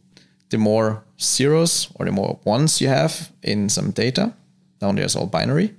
The 0.49 0.59
more 0.59 1.05
zeros 1.21 1.89
or 1.95 2.07
the 2.07 2.13
more 2.13 2.41
ones 2.45 2.81
you 2.81 2.89
have 2.89 3.31
in 3.43 3.69
some 3.69 3.91
data, 3.91 4.33
down 4.81 4.97
there's 4.97 5.15
all 5.15 5.27
binary, 5.27 5.75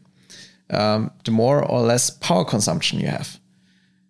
um, 0.70 1.12
the 1.26 1.32
more 1.32 1.64
or 1.64 1.82
less 1.82 2.12
power 2.12 2.46
consumption 2.46 3.00
you 3.00 3.08
have. 3.08 3.40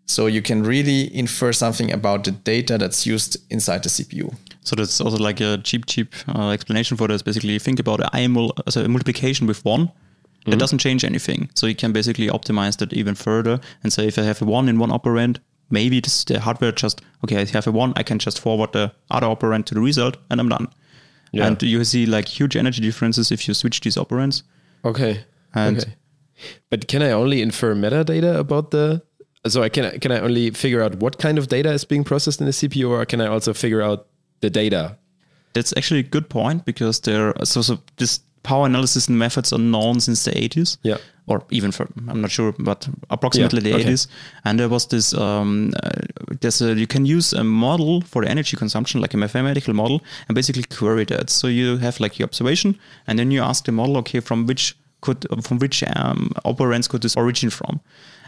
So 0.06 0.28
you 0.28 0.42
can 0.42 0.62
really 0.64 1.16
infer 1.16 1.54
something 1.54 1.92
about 1.92 2.26
the 2.26 2.32
data 2.32 2.78
that's 2.78 3.08
used 3.08 3.38
inside 3.50 3.84
the 3.84 3.90
CPU. 3.90 4.36
So 4.64 4.76
that's 4.76 5.02
also 5.02 5.18
like 5.18 5.42
a 5.42 5.58
cheap, 5.64 5.86
cheap 5.86 6.14
uh, 6.36 6.50
explanation 6.50 6.98
for 6.98 7.08
this. 7.08 7.22
Basically, 7.24 7.58
think 7.60 7.80
about 7.80 8.00
a 8.00 8.10
IMUL 8.14 8.52
as 8.68 8.78
a 8.78 8.88
multiplication 8.88 9.48
with 9.48 9.66
one. 9.66 9.92
That 10.46 10.58
doesn't 10.58 10.80
change 10.80 11.04
anything. 11.04 11.50
So 11.54 11.68
you 11.68 11.76
can 11.76 11.92
basically 11.92 12.28
optimize 12.28 12.78
that 12.78 12.94
even 12.94 13.14
further 13.16 13.60
and 13.84 13.94
say 13.94 14.08
if 14.08 14.18
I 14.18 14.24
have 14.24 14.42
a 14.42 14.46
one 14.46 14.68
in 14.70 14.80
one 14.80 14.90
operand, 14.90 15.38
maybe 15.70 16.00
this, 16.00 16.24
the 16.24 16.40
hardware 16.40 16.72
just 16.72 17.02
okay. 17.24 17.38
I 17.42 17.46
have 17.46 17.68
a 17.68 17.72
one, 17.72 17.94
I 17.96 18.04
can 18.04 18.18
just 18.18 18.40
forward 18.40 18.74
the 18.74 18.92
other 19.12 19.28
operand 19.28 19.66
to 19.66 19.76
the 19.76 19.82
result, 19.82 20.18
and 20.30 20.40
I'm 20.40 20.50
done. 20.50 20.68
Yeah. 21.32 21.46
And 21.48 21.62
you 21.62 21.84
see 21.84 22.06
like 22.08 22.28
huge 22.28 22.56
energy 22.56 22.82
differences 22.82 23.32
if 23.32 23.48
you 23.48 23.54
switch 23.54 23.82
these 23.82 23.98
operands. 23.98 24.44
Okay. 24.84 25.24
And- 25.54 25.78
okay. 25.80 25.96
But 26.72 26.88
can 26.88 27.04
I 27.04 27.12
only 27.12 27.42
infer 27.42 27.76
metadata 27.76 28.36
about 28.38 28.72
the? 28.72 29.04
So 29.48 29.62
I 29.62 29.70
can 29.70 30.00
can 30.00 30.12
I 30.12 30.20
only 30.20 30.50
figure 30.52 30.82
out 30.82 30.96
what 30.96 31.20
kind 31.20 31.38
of 31.38 31.48
data 31.48 31.72
is 31.72 31.86
being 31.86 32.04
processed 32.04 32.40
in 32.40 32.48
the 32.48 32.52
CPU, 32.52 32.90
or 32.90 33.06
can 33.06 33.22
I 33.22 33.28
also 33.28 33.54
figure 33.54 33.82
out 33.82 34.08
the 34.42 34.50
data? 34.50 34.98
That's 35.54 35.74
actually 35.78 36.02
a 36.02 36.10
good 36.10 36.30
point 36.30 36.66
because 36.66 37.00
there 37.02 37.34
so 37.44 37.62
so 37.62 37.80
this 37.98 38.22
power 38.44 38.66
analysis 38.66 39.08
and 39.08 39.18
methods 39.18 39.54
are 39.54 39.60
known 39.60 40.00
since 40.00 40.24
the 40.24 40.32
80s. 40.32 40.78
Yeah. 40.84 40.98
Or 41.28 41.44
even 41.52 41.72
for 41.72 41.88
I'm 42.10 42.22
not 42.22 42.32
sure, 42.32 42.54
but 42.58 42.90
approximately 43.10 43.62
Yeah, 43.62 43.78
the 43.78 43.84
okay. 43.84 43.94
80s. 43.94 44.08
And 44.44 44.60
there 44.60 44.70
was 44.70 44.88
this 44.88 45.14
um, 45.14 45.72
uh, 45.84 45.90
there's 46.42 46.62
a 46.62 46.74
you 46.74 46.88
can 46.88 47.06
use 47.06 47.32
a 47.34 47.44
model 47.44 48.02
for 48.02 48.24
the 48.24 48.30
energy 48.30 48.58
consumption, 48.58 49.02
like 49.02 49.14
a 49.14 49.18
mathematical 49.18 49.74
model, 49.74 50.02
and 50.28 50.36
basically 50.36 50.64
query 50.64 51.06
that. 51.06 51.30
So 51.30 51.48
you 51.48 51.78
have 51.78 52.00
like 52.00 52.20
your 52.20 52.28
observation, 52.28 52.78
and 53.08 53.20
then 53.20 53.32
you 53.32 53.42
ask 53.44 53.66
the 53.66 53.72
model, 53.72 53.98
okay, 53.98 54.20
from 54.20 54.48
which 54.48 54.76
could 55.02 55.26
from 55.44 55.60
which 55.60 55.84
um, 55.96 56.32
operands 56.44 56.90
could 56.90 57.02
this 57.02 57.16
origin 57.16 57.50
from? 57.50 57.80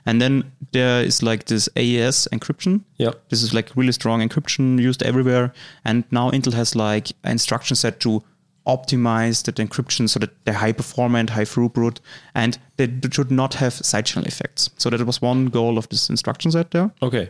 And 0.06 0.22
then 0.22 0.52
there 0.72 1.02
is 1.02 1.24
like 1.24 1.46
this 1.46 1.70
AES 1.76 2.28
encryption. 2.32 2.82
Yeah. 2.98 3.12
This 3.30 3.44
is 3.44 3.54
like 3.54 3.72
really 3.76 3.92
strong 3.92 4.28
encryption 4.28 4.80
used 4.80 5.04
everywhere. 5.04 5.54
And 5.86 6.04
now 6.12 6.32
Intel 6.32 6.54
has 6.54 6.76
like 6.76 7.12
an 7.24 7.32
instruction 7.32 7.76
set 7.76 8.00
to 8.02 8.24
optimize 8.68 9.44
that 9.44 9.56
encryption 9.56 10.10
so 10.10 10.20
that 10.20 10.46
they're 10.46 10.54
high 10.54 10.72
performant, 10.72 11.30
high 11.30 11.44
throughput, 11.44 12.00
and 12.34 12.58
they 12.78 12.90
should 13.12 13.32
not 13.32 13.56
have 13.56 13.74
side 13.74 14.06
channel 14.06 14.28
effects. 14.28 14.70
So 14.78 14.90
that 14.90 15.06
was 15.06 15.22
one 15.22 15.48
goal 15.48 15.78
of 15.78 15.90
this 15.90 16.10
instruction 16.10 16.52
set 16.52 16.72
there. 16.72 16.92
Okay. 17.02 17.30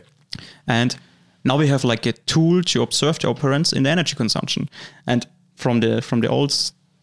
And 0.66 0.96
now 1.44 1.56
we 1.58 1.68
have 1.68 1.84
like 1.84 2.06
a 2.06 2.12
tool 2.12 2.62
to 2.62 2.82
observe 2.82 3.18
the 3.18 3.28
operands 3.28 3.72
in 3.72 3.82
the 3.82 3.90
energy 3.90 4.16
consumption. 4.16 4.68
And 5.06 5.26
from 5.56 5.80
the 5.80 6.02
from 6.02 6.20
the 6.20 6.28
old 6.28 6.52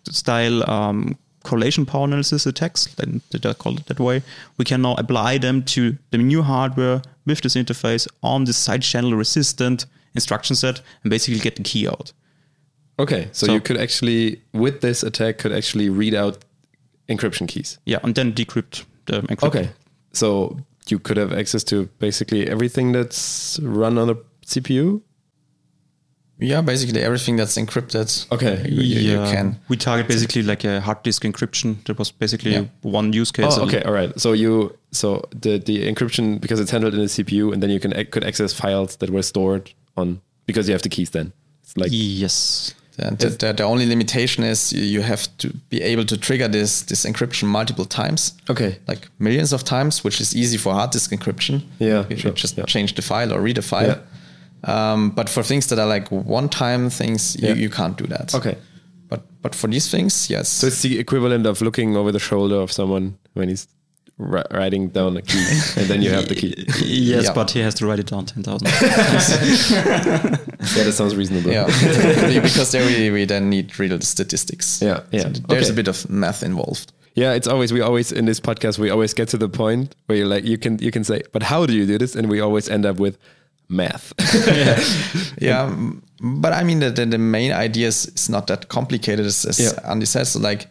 style 0.10 0.70
um, 0.70 1.18
correlation 1.43 1.86
power 1.86 2.06
analysis 2.06 2.45
attacks, 2.45 2.86
then 2.95 3.21
that 3.32 3.45
are 3.45 3.54
called 3.54 3.80
it 3.80 3.86
that 3.88 3.99
way, 3.99 4.21
we 4.58 4.65
can 4.65 4.82
now 4.82 4.95
apply 4.95 5.38
them 5.38 5.63
to 5.63 5.97
the 6.12 6.17
new 6.17 6.41
hardware 6.41 7.01
with 7.25 7.41
this 7.41 7.56
interface 7.56 8.08
on 8.21 8.45
this 8.45 8.58
side 8.58 8.82
channel 8.82 9.13
resistant 9.15 9.86
instruction 10.13 10.56
set 10.56 10.82
and 11.04 11.10
basically 11.10 11.39
get 11.39 11.56
the 11.56 11.63
key 11.63 11.88
out. 11.88 12.13
Okay. 12.99 13.30
So, 13.32 13.47
So- 13.47 13.54
you 13.54 13.62
could 13.62 13.77
actually, 13.77 14.41
with 14.54 14.82
this 14.82 15.04
attack, 15.04 15.38
could 15.39 15.51
actually 15.51 15.89
read 15.89 16.13
out 16.13 16.43
encryption 17.10 17.47
keys. 17.47 17.80
Yeah, 17.86 17.99
and 18.04 18.15
then 18.15 18.34
decrypt 18.34 18.86
the 19.06 19.21
encryption. 19.21 19.47
Okay. 19.47 19.69
So 20.13 20.60
you 20.88 20.99
could 20.99 21.17
have 21.17 21.34
access 21.34 21.63
to 21.65 21.88
basically 21.99 22.47
everything 22.47 22.91
that's 22.91 23.60
run 23.62 23.97
on 23.97 24.10
a 24.10 24.15
CPU. 24.45 25.01
Yeah, 26.41 26.62
basically 26.62 27.01
everything 27.04 27.38
that's 27.38 27.56
encrypted. 27.58 28.25
Okay. 28.32 28.67
you, 28.67 28.82
you- 28.82 28.99
you 29.01 29.19
Yeah, 29.21 29.32
can. 29.32 29.56
we 29.69 29.77
target 29.77 30.08
basically 30.08 30.41
like 30.43 30.63
a 30.67 30.82
hard 30.82 31.04
disk 31.04 31.23
encryption. 31.23 31.75
That 31.86 31.97
was 31.99 32.12
basically 32.12 32.51
Yeah. 32.54 32.65
one 32.82 33.13
use 33.13 33.32
case. 33.32 33.58
Oh, 33.58 33.63
okay, 33.65 33.82
all 33.84 33.93
right. 33.93 34.12
So 34.19 34.34
you 34.34 34.75
so 34.91 35.21
the 35.41 35.60
the 35.60 35.88
encryption 35.88 36.39
because 36.41 36.60
it's 36.60 36.71
handled 36.71 36.93
in 36.93 36.99
the 37.01 37.10
CPU, 37.10 37.54
and 37.54 37.62
then 37.62 37.69
you 37.69 37.80
can 37.80 37.91
could 38.12 38.23
access 38.23 38.54
files 38.54 38.95
that 38.97 39.10
were 39.10 39.23
stored 39.23 39.71
on 39.95 40.19
because 40.47 40.67
you 40.67 40.73
have 40.73 40.82
the 40.82 40.89
keys. 40.89 41.10
Then 41.12 41.32
it's 41.63 41.77
like 41.77 41.89
Yes. 41.93 42.73
The, 42.97 43.30
the, 43.30 43.54
the 43.54 43.63
only 43.63 43.88
limitation 43.88 44.43
is 44.43 44.71
you- 44.73 44.84
you 44.84 45.01
have 45.01 45.27
to 45.38 45.47
be 45.69 45.82
able 45.82 46.06
to 46.06 46.17
trigger 46.17 46.47
this 46.51 46.82
this 46.84 47.06
encryption 47.06 47.47
multiple 47.47 47.86
times. 47.86 48.34
okay, 48.49 48.77
like 48.88 49.08
millions 49.17 49.54
of 49.54 49.63
times, 49.63 50.04
which 50.04 50.21
is 50.21 50.36
easy 50.36 50.58
for 50.58 50.73
hard 50.73 50.91
disk 50.91 51.12
encryption. 51.12 51.62
Yeah, 51.80 52.06
you 52.10 52.17
sure, 52.17 52.32
just 52.34 52.58
yeah. 52.58 52.65
change 52.67 52.93
the 52.93 53.01
file 53.01 53.32
or 53.34 53.41
read 53.41 53.58
a 53.58 53.62
file. 53.62 53.95
Um, 54.63 55.10
but 55.12 55.30
for 55.30 55.43
things 55.43 55.67
that 55.67 55.80
are 55.80 55.88
like 55.88 56.10
one-time 56.12 56.89
things, 56.89 57.36
you, 57.41 57.47
Yeah. 57.50 57.56
you 57.56 57.69
can't 57.69 57.97
do 57.97 58.06
that. 58.08 58.34
okay. 58.36 58.58
But 59.10 59.21
but 59.41 59.56
for 59.56 59.67
these 59.69 59.89
things, 59.89 60.30
yes. 60.30 60.47
So 60.50 60.67
it's 60.67 60.82
the 60.82 61.00
equivalent 61.00 61.45
of 61.45 61.62
looking 61.62 61.95
over 61.97 62.12
the 62.12 62.19
shoulder 62.19 62.56
of 62.62 62.71
someone 62.71 63.17
when 63.34 63.50
he's 63.50 63.67
writing 64.17 64.89
down 64.89 65.17
a 65.17 65.21
key, 65.21 65.43
and 65.78 65.88
then 65.89 66.02
you 66.04 66.12
have 66.12 66.28
the 66.28 66.36
key. 66.36 66.54
Yes, 66.86 67.24
Yeah. 67.26 67.34
but 67.34 67.52
he 67.52 67.60
has 67.62 67.74
to 67.76 67.88
write 67.88 68.00
it 68.00 68.06
down 68.08 68.26
10,000. 68.26 68.67
yeah, 69.82 70.84
that 70.84 70.93
sounds 70.93 71.15
reasonable. 71.15 71.52
yeah, 71.52 71.65
because 72.41 72.71
there 72.71 72.86
we, 72.86 73.10
we 73.12 73.26
then 73.26 73.50
need 73.50 73.78
real 73.80 74.00
statistics. 74.02 74.82
Yeah, 74.82 75.02
yeah. 75.12 75.21
So 75.21 75.30
there's 75.47 75.65
Okay. 75.65 75.74
a 75.74 75.76
bit 75.76 75.88
of 75.88 76.10
math 76.10 76.43
involved. 76.43 76.91
Yeah, 77.15 77.34
it's 77.34 77.47
always 77.47 77.74
we 77.74 77.82
always 77.82 78.12
in 78.12 78.26
this 78.26 78.39
podcast 78.39 78.80
we 78.80 78.89
always 78.89 79.13
get 79.13 79.28
to 79.30 79.38
the 79.38 79.50
point 79.50 79.95
where 80.06 80.17
you 80.17 80.26
like 80.26 80.45
you 80.45 80.58
can 80.58 80.80
you 80.80 80.91
can 80.91 81.04
say, 81.04 81.24
but 81.34 81.43
how 81.43 81.65
do 81.65 81.74
you 81.74 81.86
do 81.86 81.97
this? 81.97 82.15
And 82.15 82.30
we 82.30 82.39
always 82.39 82.69
end 82.69 82.86
up 82.86 83.00
with 83.00 83.17
math. 83.72 84.14
Yeah, 85.42 85.64
m- 85.68 86.04
but 86.22 86.54
I 86.54 86.64
mean 86.64 86.80
the, 86.80 86.92
the, 86.92 87.06
the 87.06 87.18
main 87.18 87.52
idea 87.52 87.88
is, 87.88 88.06
is 88.16 88.30
not 88.30 88.48
that 88.48 88.68
complicated 88.68 89.26
as, 89.26 89.46
as 89.46 89.60
Yeah. 89.60 89.92
Andy 89.92 90.06
says. 90.06 90.32
So 90.34 90.40
like 90.40 90.68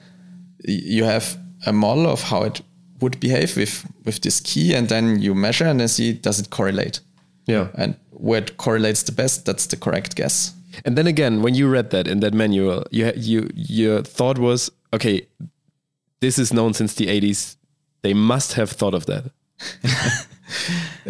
you 0.65 1.05
have 1.05 1.37
a 1.67 1.73
model 1.73 2.07
of 2.07 2.23
how 2.23 2.43
it 2.45 2.61
would 3.01 3.19
behave 3.21 3.57
with 3.57 3.85
with 4.05 4.21
this 4.21 4.41
key, 4.41 4.75
and 4.77 4.89
then 4.89 5.21
you 5.23 5.35
measure 5.35 5.67
and 5.67 5.81
then 5.81 5.89
see 5.89 6.13
does 6.13 6.39
it 6.41 6.51
correlate. 6.51 7.01
yeah. 7.49 7.69
And 7.75 7.95
where 8.11 8.43
it 8.43 8.57
correlates 8.59 9.03
the 9.05 9.13
best, 9.13 9.45
that's 9.47 9.67
the 9.67 9.77
correct 9.77 10.15
guess. 10.15 10.53
And 10.85 10.97
then 10.97 11.07
again, 11.07 11.43
when 11.43 11.55
you 11.55 11.69
read 11.73 11.91
that 11.91 12.07
in 12.07 12.21
that 12.21 12.35
manual, 12.35 12.85
you 12.91 13.13
you 13.17 13.49
your 13.55 14.03
thought 14.03 14.39
was, 14.39 14.71
okay, 14.93 15.27
this 16.21 16.39
is 16.39 16.53
known 16.53 16.75
since 16.75 16.95
the 16.95 17.07
80s. 17.07 17.57
They 18.03 18.15
must 18.15 18.53
have 18.53 18.71
thought 18.71 18.95
of 18.95 19.05
that. 19.07 19.31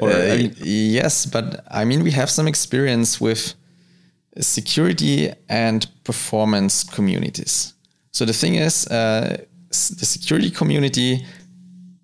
or, 0.00 0.10
I 0.10 0.30
Uh, 0.30 0.36
mean, 0.36 0.54
yes, 0.94 1.26
but 1.26 1.64
I 1.70 1.84
mean 1.84 2.02
we 2.02 2.10
have 2.12 2.28
some 2.30 2.48
experience 2.48 3.20
with 3.20 3.54
security 4.40 5.32
and 5.48 5.86
performance 6.04 6.84
communities. 6.84 7.74
So 8.12 8.24
the 8.24 8.32
thing 8.32 8.54
is, 8.54 8.86
uh, 8.86 9.36
the 9.70 10.04
security 10.06 10.50
community 10.50 11.24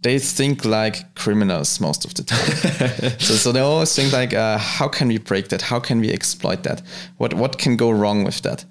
they 0.02 0.18
think 0.20 0.64
like 0.64 1.14
criminals 1.16 1.80
most 1.80 2.04
of 2.04 2.14
the 2.14 2.22
time. 2.22 3.10
so, 3.18 3.34
so 3.34 3.50
they 3.52 3.58
always 3.60 3.92
think 3.92 4.12
like, 4.12 4.32
uh, 4.36 4.56
how 4.58 4.86
can 4.88 5.08
we 5.08 5.18
break 5.18 5.48
that? 5.48 5.62
How 5.62 5.80
can 5.80 6.00
we 6.00 6.12
exploit 6.12 6.62
that? 6.62 6.82
What 7.16 7.34
what 7.34 7.58
can 7.58 7.76
go 7.76 7.90
wrong 7.90 8.24
with 8.24 8.40
that? 8.42 8.64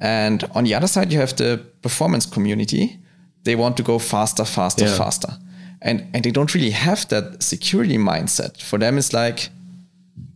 And 0.00 0.42
on 0.54 0.64
the 0.64 0.74
other 0.74 0.88
side, 0.88 1.12
you 1.12 1.20
have 1.20 1.36
the 1.36 1.58
performance 1.82 2.26
community. 2.26 2.98
They 3.44 3.54
want 3.56 3.76
to 3.76 3.82
go 3.84 3.98
faster, 3.98 4.44
faster, 4.44 4.86
Yeah. 4.86 4.96
faster, 4.96 5.28
and 5.82 6.06
and 6.14 6.24
they 6.24 6.30
don't 6.30 6.54
really 6.54 6.70
have 6.70 7.08
that 7.08 7.42
security 7.42 7.96
mindset. 7.98 8.60
For 8.62 8.78
them, 8.78 8.98
it's 8.98 9.12
like 9.12 9.50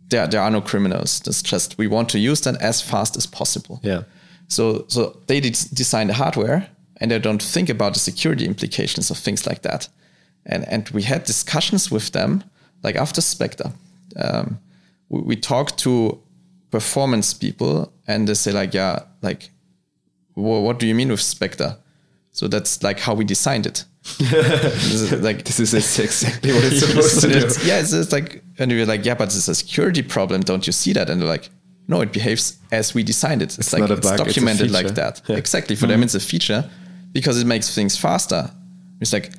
there 0.09 0.27
there 0.27 0.41
are 0.41 0.51
no 0.51 0.61
criminals. 0.61 1.21
It's 1.27 1.43
just 1.43 1.79
we 1.79 1.87
want 1.87 2.09
to 2.11 2.19
use 2.19 2.41
that 2.43 2.61
as 2.63 2.81
fast 2.83 3.17
as 3.17 3.27
possible. 3.27 3.81
yeah. 3.83 4.03
So 4.49 4.85
so 4.89 5.17
they 5.27 5.41
de- 5.41 5.75
design 5.75 6.07
the 6.09 6.15
hardware 6.15 6.69
and 7.01 7.11
they 7.11 7.19
don't 7.19 7.43
think 7.43 7.71
about 7.71 7.93
the 7.95 8.01
security 8.01 8.45
implications 8.45 9.11
of 9.11 9.19
things 9.19 9.47
like 9.47 9.63
that. 9.63 9.89
And 10.47 10.65
and 10.69 10.89
we 10.91 11.03
had 11.03 11.25
discussions 11.25 11.91
with 11.91 12.11
them 12.11 12.43
like 12.83 13.01
after 13.01 13.21
Spectre. 13.23 13.73
Um, 14.17 14.59
we, 15.09 15.21
we 15.21 15.37
talked 15.37 15.79
to 15.79 16.19
performance 16.71 17.35
people 17.35 17.93
and 18.07 18.27
they 18.29 18.35
say 18.35 18.53
like 18.53 18.75
yeah 18.79 18.99
like 19.23 19.51
wha- 20.35 20.61
what 20.61 20.79
do 20.79 20.87
you 20.87 20.95
mean 20.95 21.11
with 21.11 21.21
Spectre? 21.23 21.77
So 22.33 22.49
that's 22.49 22.83
like 22.83 23.01
how 23.01 23.15
we 23.15 23.25
designed 23.25 23.67
it. 23.67 23.85
This 24.19 24.93
is 24.93 25.13
like 25.23 25.45
This 25.45 25.61
is 25.61 25.75
exactly 25.75 26.53
what 26.53 26.65
it's 26.65 26.81
supposed 26.87 27.21
to 27.23 27.29
do. 27.29 27.39
it's, 27.39 27.67
yeah, 27.67 27.81
it's, 27.81 27.93
it's 27.93 28.13
like, 28.13 28.43
and 28.59 28.71
we're 28.71 28.87
like, 28.87 29.05
yeah, 29.05 29.15
but 29.15 29.25
it's 29.25 29.49
a 29.49 29.55
security 29.55 30.03
problem. 30.03 30.43
Don't 30.43 30.67
you 30.67 30.73
see 30.73 30.93
that? 30.93 31.09
And 31.09 31.21
they're 31.21 31.29
like, 31.29 31.49
no, 31.89 32.01
it 32.01 32.13
behaves 32.13 32.59
as 32.73 32.95
we 32.95 33.03
designed 33.03 33.43
it. 33.43 33.59
It's, 33.59 33.73
like 33.73 33.83
it's 33.91 34.01
bug, 34.01 34.21
it's 34.21 34.25
documented 34.25 34.71
like 34.71 34.95
that. 34.95 35.23
Yeah. 35.27 35.37
Exactly. 35.37 35.77
For 35.77 35.87
them, 35.87 35.97
mm-hmm. 35.97 36.05
it's 36.05 36.15
a 36.15 36.21
feature 36.21 36.71
because 37.13 37.41
it 37.41 37.47
makes 37.47 37.75
things 37.75 37.97
faster. 37.97 38.51
It's 39.01 39.13
like, 39.13 39.33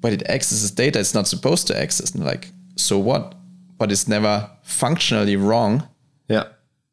but 0.00 0.12
it 0.12 0.28
accesses 0.28 0.70
data 0.70 0.98
it's 1.00 1.14
not 1.14 1.26
supposed 1.26 1.66
to 1.68 1.80
access. 1.80 2.12
And 2.12 2.24
like, 2.24 2.50
so 2.76 2.98
what? 2.98 3.34
But 3.78 3.92
it's 3.92 4.08
never 4.08 4.50
functionally 4.62 5.36
wrong. 5.36 5.88
Yeah. 6.28 6.44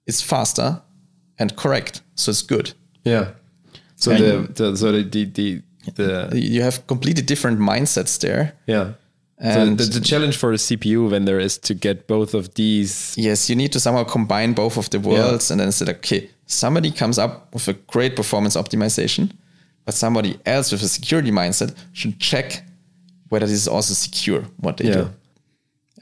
It's 0.05 0.21
faster 0.21 0.81
and 1.39 1.55
correct. 1.55 2.01
So 2.15 2.29
it's 2.31 2.41
good. 2.41 2.73
Yeah. 3.03 3.31
So 3.95 4.11
And- 4.11 4.47
the, 4.47 4.71
the 4.71 4.77
so 4.77 4.91
the 4.91 5.03
the 5.03 5.25
the, 5.25 5.61
the 5.95 6.29
You 6.33 6.61
have 6.61 6.85
completely 6.87 7.23
different 7.23 7.59
mindsets 7.59 8.19
there. 8.19 8.53
yeah. 8.67 8.93
And- 9.39 9.79
so 9.79 9.85
the, 9.85 9.99
the 9.99 10.05
challenge 10.05 10.37
for 10.37 10.53
a 10.53 10.57
CPU 10.57 11.09
vendor 11.09 11.39
is 11.39 11.57
to 11.57 11.73
get 11.73 12.07
both 12.07 12.33
of 12.33 12.53
these. 12.53 13.13
Yes, 13.17 13.49
you 13.49 13.55
need 13.55 13.71
to 13.73 13.79
somehow 13.79 14.03
combine 14.05 14.53
both 14.53 14.77
of 14.77 14.89
the 14.89 14.99
worlds 14.99 15.51
and 15.51 15.59
then 15.59 15.71
say, 15.71 15.85
okay, 15.91 16.29
somebody 16.45 16.91
comes 16.91 17.17
up 17.17 17.53
with 17.53 17.67
a 17.67 17.73
great 17.73 18.15
performance 18.15 18.55
optimization, 18.55 19.31
but 19.85 19.95
somebody 19.95 20.37
else 20.45 20.71
with 20.71 20.81
a 20.83 20.87
security 20.87 21.31
mindset 21.31 21.75
should 21.93 22.19
check 22.19 22.63
whether 23.29 23.45
this 23.47 23.55
is 23.55 23.67
also 23.67 23.93
secure 23.93 24.43
what 24.57 24.77
they 24.77 24.85
Yeah. 24.85 24.93
do. 24.95 25.09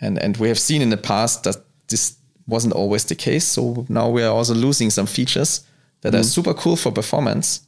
And 0.01 0.17
and 0.23 0.37
we 0.37 0.47
have 0.47 0.59
seen 0.59 0.81
in 0.81 0.89
the 0.89 0.97
past 0.97 1.43
that 1.43 1.55
this 1.87 2.17
wasn't 2.47 2.73
always 2.73 3.05
the 3.05 3.15
case. 3.15 3.45
So 3.45 3.85
now 3.89 4.09
we 4.09 4.23
are 4.23 4.33
also 4.37 4.53
losing 4.53 4.91
some 4.91 5.07
features 5.07 5.61
that 6.01 6.13
are 6.13 6.21
mm. 6.23 6.25
super 6.25 6.53
cool 6.53 6.75
for 6.75 6.91
performance, 6.91 7.61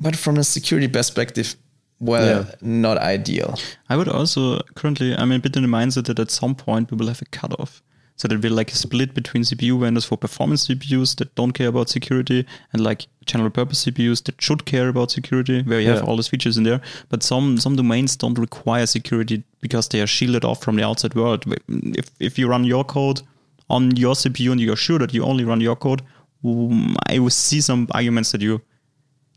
but 0.00 0.16
from 0.16 0.36
a 0.38 0.44
security 0.44 0.88
perspective, 0.88 1.56
well, 2.00 2.26
Yeah. 2.26 2.54
not 2.60 2.98
ideal. 2.98 3.58
I 3.88 3.96
would 3.96 4.08
also 4.08 4.60
currently, 4.74 5.14
I'm 5.14 5.32
a 5.32 5.38
bit 5.38 5.56
in 5.56 5.62
the 5.62 5.68
mindset 5.68 6.04
that 6.06 6.18
at 6.18 6.30
some 6.30 6.54
point 6.54 6.90
we 6.90 6.96
will 6.96 7.08
have 7.08 7.22
a 7.22 7.26
cutoff. 7.26 7.82
So 8.16 8.28
that 8.28 8.40
we'll 8.40 8.52
like 8.54 8.70
a 8.70 8.76
split 8.76 9.12
between 9.12 9.42
CPU 9.42 9.80
vendors 9.80 10.04
for 10.04 10.16
performance 10.16 10.68
CPUs 10.68 11.16
that 11.16 11.34
don't 11.34 11.50
care 11.50 11.66
about 11.66 11.90
security 11.90 12.46
and 12.72 12.80
like 12.80 13.08
general 13.26 13.50
purpose 13.50 13.84
CPUs 13.84 14.22
that 14.24 14.40
should 14.40 14.64
care 14.64 14.88
about 14.88 15.10
security, 15.10 15.62
where 15.62 15.80
you 15.80 15.88
have 15.88 16.04
all 16.08 16.14
these 16.16 16.28
features 16.28 16.56
in 16.56 16.62
there. 16.62 16.80
But 17.08 17.24
some 17.24 17.58
some 17.58 17.74
domains 17.74 18.14
don't 18.16 18.38
require 18.38 18.86
security 18.86 19.42
because 19.60 19.88
they 19.88 20.00
are 20.00 20.06
shielded 20.06 20.44
off 20.44 20.62
from 20.62 20.76
the 20.76 20.84
outside 20.84 21.14
world. 21.16 21.44
If 21.68 22.06
if 22.20 22.38
you 22.38 22.46
run 22.48 22.64
your 22.64 22.84
code 22.84 23.20
on 23.68 23.96
your 23.96 24.14
CPU 24.14 24.52
and 24.52 24.60
you're 24.60 24.76
sure 24.76 25.00
that 25.00 25.12
you 25.12 25.24
only 25.24 25.42
run 25.44 25.60
your 25.60 25.76
code, 25.76 26.02
um, 26.44 26.94
I 27.14 27.18
will 27.18 27.30
see 27.30 27.60
some 27.60 27.88
arguments 27.90 28.30
that 28.30 28.42
you 28.42 28.60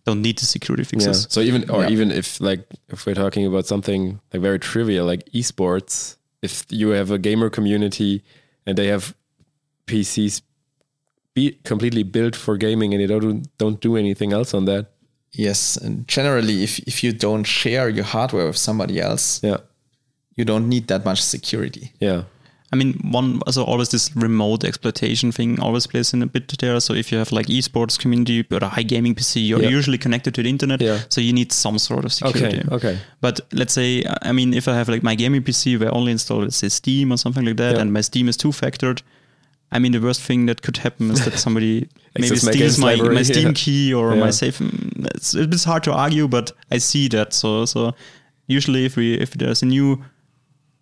don't 0.08 0.22
need 0.22 0.38
the 0.40 0.46
security 0.46 0.84
fixes. 0.86 1.18
Yeah. 1.24 1.28
So 1.34 1.40
even 1.42 1.70
or 1.70 1.82
Yeah. 1.84 1.94
even 1.96 2.12
if 2.12 2.40
like 2.50 2.62
if 2.94 3.06
we're 3.06 3.16
talking 3.24 3.46
about 3.46 3.66
something 3.68 4.20
like 4.32 4.42
very 4.42 4.60
trivial 4.60 5.06
like 5.12 5.24
esports, 5.34 6.16
if 6.42 6.64
you 6.70 6.88
have 7.00 7.12
a 7.12 7.18
gamer 7.20 7.50
community 7.50 8.24
and 8.66 8.78
they 8.78 8.88
have 8.88 9.14
PCs 9.86 10.42
be 11.34 11.58
completely 11.64 12.04
built 12.04 12.36
for 12.36 12.58
gaming 12.58 12.94
and 12.94 13.02
they 13.02 13.08
don't 13.08 13.22
do, 13.22 13.42
don't 13.58 13.80
do 13.82 13.96
anything 13.98 14.34
else 14.34 14.54
on 14.58 14.66
that. 14.66 14.86
Yes, 15.34 15.78
and 15.84 16.08
generally, 16.08 16.64
if 16.64 16.80
if 16.88 17.04
you 17.04 17.12
don't 17.14 17.46
share 17.46 17.90
your 17.90 18.06
hardware 18.06 18.48
with 18.48 18.58
somebody 18.58 19.00
else, 19.00 19.42
Yeah. 19.44 19.58
you 20.38 20.46
don't 20.46 20.68
need 20.70 20.88
that 20.88 21.04
much 21.06 21.20
security. 21.22 21.92
Yeah. 22.00 22.24
I 22.74 22.76
mean, 22.76 23.00
one 23.12 23.40
also 23.48 23.64
always 23.64 23.90
this 23.90 24.14
remote 24.16 24.66
exploitation 24.66 25.32
thing 25.32 25.58
always 25.62 25.88
plays 25.88 26.14
in 26.14 26.22
a 26.22 26.26
bit 26.28 26.54
there. 26.60 26.80
So 26.82 26.94
if 26.94 27.12
you 27.14 27.18
have 27.18 27.32
like 27.32 27.46
esports 27.48 27.98
community 27.98 28.46
or 28.52 28.58
a 28.58 28.68
high 28.68 28.84
gaming 28.84 29.16
PC, 29.16 29.48
you're 29.48 29.62
Yeah. 29.64 29.70
usually 29.70 29.98
connected 29.98 30.34
to 30.36 30.44
the 30.44 30.50
internet. 30.50 30.82
Yeah. 30.82 31.00
So 31.08 31.22
you 31.22 31.32
need 31.32 31.54
some 31.54 31.80
sort 31.80 32.04
of 32.04 32.12
security. 32.12 32.58
Okay. 32.60 32.76
Okay. 32.76 33.00
But 33.22 33.40
let's 33.54 33.72
say, 33.74 34.04
I 34.22 34.34
mean, 34.34 34.54
if 34.54 34.68
I 34.68 34.74
have 34.76 34.90
like 34.90 35.02
my 35.02 35.16
gaming 35.16 35.44
PC 35.44 35.80
where 35.80 35.88
I 35.90 35.92
only 35.96 36.12
install 36.12 36.40
let's 36.42 36.58
say 36.58 36.68
Steam 36.70 37.12
or 37.14 37.18
something 37.18 37.46
like 37.46 37.56
that, 37.58 37.76
Yeah. 37.76 37.82
and 37.82 37.94
my 37.94 38.02
Steam 38.02 38.28
is 38.28 38.36
two 38.36 38.50
factored. 38.52 39.02
I 39.72 39.80
mean, 39.80 39.92
the 39.94 40.00
worst 40.02 40.22
thing 40.22 40.46
that 40.48 40.62
could 40.62 40.78
happen 40.78 41.12
is 41.12 41.24
that 41.26 41.40
somebody 41.40 41.88
maybe 42.20 42.36
steals 42.38 42.78
my, 42.80 42.96
library, 42.96 43.16
my 43.16 43.24
Steam 43.32 43.48
yeah. 43.48 43.54
key 43.54 43.94
or 43.94 44.14
Yeah. 44.14 44.20
my 44.26 44.30
safe. 44.32 44.60
It's, 45.16 45.34
it's 45.36 45.64
hard 45.64 45.84
to 45.86 45.94
argue, 45.94 46.28
but 46.28 46.52
I 46.70 46.80
see 46.80 47.08
that. 47.10 47.34
So, 47.34 47.66
so 47.66 47.94
usually 48.48 48.86
if 48.86 48.96
we 48.98 49.14
if 49.14 49.32
there's 49.32 49.64
a 49.64 49.66
new 49.66 50.04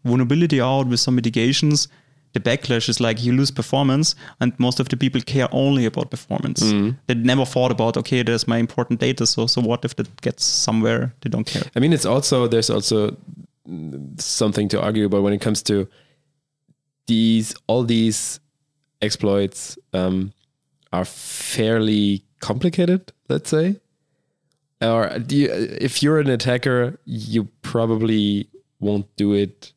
vulnerability 0.05 0.61
out 0.61 0.87
with 0.87 0.99
some 0.99 1.15
mitigations, 1.15 1.87
the 2.35 2.39
backlash 2.41 2.89
is 2.89 2.99
like 2.99 3.23
you 3.23 3.31
lose 3.31 3.49
performance, 3.49 4.13
and 4.41 4.53
most 4.59 4.79
of 4.81 4.89
the 4.89 4.97
people 4.97 5.21
care 5.21 5.47
only 5.51 5.85
about 5.85 6.11
performance. 6.11 6.61
They 7.07 7.13
never 7.13 7.45
thought 7.45 7.71
about 7.71 7.95
okay, 7.97 8.23
there's 8.23 8.45
my 8.45 8.57
important 8.57 8.99
data. 8.99 9.25
So, 9.25 9.47
so 9.47 9.61
what 9.61 9.85
if 9.85 9.95
that 9.95 10.21
gets 10.21 10.43
somewhere? 10.43 11.13
They 11.21 11.29
don't 11.29 11.47
care. 11.47 11.63
I 11.75 11.79
mean, 11.79 11.93
it's 11.93 12.05
also 12.05 12.47
there's 12.47 12.69
also 12.69 13.15
mm, 13.67 14.19
something 14.21 14.67
to 14.69 14.81
argue 14.81 15.05
about 15.05 15.23
when 15.23 15.31
it 15.31 15.39
comes 15.39 15.63
to 15.63 15.87
these 17.07 17.55
all 17.67 17.83
these 17.83 18.41
exploits 19.01 19.77
um, 19.93 20.33
are 20.91 21.05
fairly 21.05 22.25
complicated. 22.41 23.13
Let's 23.29 23.49
say, 23.49 23.79
or 24.81 25.19
do 25.19 25.37
you, 25.37 25.49
if 25.51 26.03
you're 26.03 26.19
an 26.19 26.29
attacker, 26.29 26.99
you 27.05 27.45
probably 27.61 28.49
won't 28.81 29.07
do 29.15 29.33
it 29.33 29.71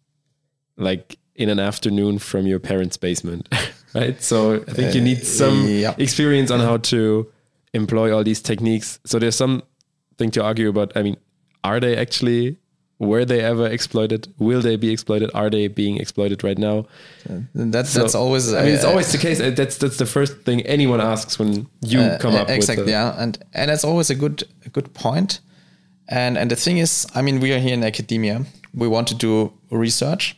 like 0.79 1.19
in 1.35 1.49
an 1.49 1.61
afternoon 1.61 2.19
from 2.19 2.47
your 2.47 2.59
parents' 2.59 2.97
basement, 2.97 3.49
right? 3.95 4.21
So 4.23 4.57
I 4.67 4.73
think 4.73 4.95
you 4.95 5.01
need 5.01 5.25
some 5.25 5.69
yeah. 5.69 5.95
experience 5.99 6.51
on 6.51 6.61
how 6.61 6.79
to 6.79 7.31
employ 7.75 8.15
all 8.15 8.25
these 8.25 8.41
techniques. 8.41 8.99
So 9.05 9.19
there's 9.19 9.37
something 9.37 10.31
to 10.33 10.43
argue 10.43 10.69
about. 10.69 10.97
I 10.97 11.03
mean, 11.03 11.17
are 11.65 11.81
they 11.81 11.97
actually 11.97 12.59
were 12.99 13.25
they 13.25 13.41
ever 13.41 13.67
exploited? 13.67 14.29
Will 14.39 14.61
they 14.61 14.77
be 14.77 14.91
exploited? 14.91 15.31
Are 15.35 15.51
they 15.51 15.69
being 15.69 15.99
exploited 15.99 16.43
right 16.43 16.59
now? 16.59 16.87
And 17.27 17.73
that, 17.73 17.87
So, 17.87 18.01
that's 18.01 18.15
always. 18.15 18.53
I 18.53 18.65
mean, 18.65 18.75
it's 18.75 18.85
uh, 18.85 18.91
always 18.91 19.13
the 19.13 19.19
case. 19.19 19.41
Uh, 19.41 19.51
That's 19.51 19.79
that's 19.79 19.99
the 19.99 20.07
first 20.07 20.41
thing 20.43 20.63
anyone 20.63 21.01
asks 21.01 21.39
when 21.39 21.69
you 21.81 22.01
uh, 22.01 22.19
come 22.19 22.35
up 22.35 22.51
exactly. 22.51 22.85
with. 22.85 22.89
a- 22.89 22.93
yeah, 22.93 23.23
and 23.23 23.39
and 23.55 23.71
that's 23.71 23.85
always 23.85 24.11
a 24.11 24.15
good 24.15 24.43
a 24.67 24.69
good 24.69 24.93
point. 24.95 25.41
And 26.09 26.37
and 26.39 26.51
the 26.51 26.57
thing 26.57 26.79
is, 26.79 27.07
I 27.15 27.23
mean, 27.23 27.41
we 27.41 27.53
are 27.53 27.59
here 27.61 27.75
in 27.75 27.85
academia. 27.85 28.45
We 28.75 28.89
want 28.89 29.09
to 29.09 29.15
do 29.15 29.53
research. 29.71 30.37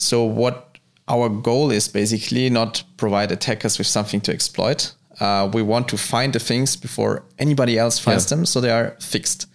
So 0.00 0.24
what 0.24 0.78
our 1.08 1.28
goal 1.28 1.70
is 1.70 1.88
basically 1.88 2.50
not 2.50 2.82
provide 2.96 3.30
attackers 3.32 3.78
with 3.78 3.86
something 3.86 4.20
to 4.22 4.32
exploit. 4.32 4.92
Uh, 5.20 5.48
we 5.52 5.62
want 5.62 5.88
to 5.88 5.98
find 5.98 6.32
the 6.32 6.38
things 6.38 6.76
before 6.76 7.22
anybody 7.38 7.78
else 7.78 7.98
finds 7.98 8.24
Yeah. 8.24 8.36
them, 8.36 8.46
so 8.46 8.60
they 8.60 8.70
are 8.70 8.96
fixed. 9.00 9.46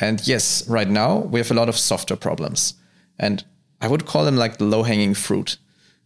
And 0.00 0.20
yes, 0.26 0.64
right 0.68 0.90
now 0.90 1.18
we 1.18 1.38
have 1.40 1.50
a 1.52 1.54
lot 1.54 1.68
of 1.68 1.76
software 1.78 2.16
problems, 2.16 2.74
and 3.18 3.44
I 3.80 3.86
would 3.88 4.04
call 4.06 4.24
them 4.24 4.36
like 4.36 4.56
the 4.58 4.64
low 4.64 4.82
hanging 4.82 5.14
fruit. 5.14 5.58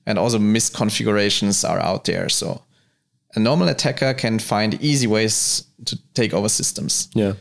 And 0.07 0.19
also 0.19 0.39
misconfigurations 0.39 1.69
are 1.69 1.81
out 1.81 2.05
there. 2.05 2.29
So 2.29 2.63
a 3.35 3.41
normal 3.41 3.69
attacker 3.69 4.15
can 4.15 4.39
find 4.39 4.83
easy 4.83 5.07
ways 5.07 5.65
to 5.85 5.99
take 6.15 6.33
over 6.35 6.49
systems 6.49 7.09
Yeah. 7.15 7.35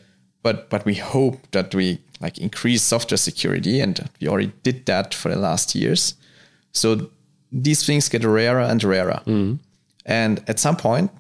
but 0.44 0.70
but 0.70 0.86
we 0.86 0.96
hope 0.96 1.38
that 1.52 1.74
we 1.74 2.00
like 2.22 2.38
increase 2.42 2.84
software 2.84 3.18
security 3.18 3.80
and 3.82 4.10
we 4.22 4.28
already 4.28 4.52
did 4.64 4.86
that 4.86 5.14
for 5.14 5.30
the 5.30 5.38
last 5.40 5.76
years 5.76 6.16
so 6.78 7.10
these 7.52 7.86
things 7.86 8.10
get 8.10 8.24
rarer 8.24 8.62
and 8.72 8.84
rarer 8.84 9.22
and 10.06 10.44
at 10.48 10.60
some 10.60 10.76
point 10.76 11.12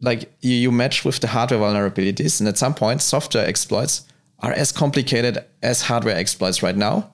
like 0.00 0.30
you, 0.40 0.54
you 0.54 0.70
match 0.70 1.04
with 1.04 1.20
the 1.20 1.26
hardware 1.28 1.60
vulnerabilities 1.60 2.40
and 2.40 2.48
at 2.48 2.58
some 2.58 2.74
point 2.74 3.00
software 3.02 3.46
exploits 3.46 4.02
are 4.40 4.52
as 4.52 4.72
complicated 4.72 5.38
as 5.62 5.82
hardware 5.82 6.16
exploits 6.16 6.62
right 6.62 6.76
now 6.76 7.10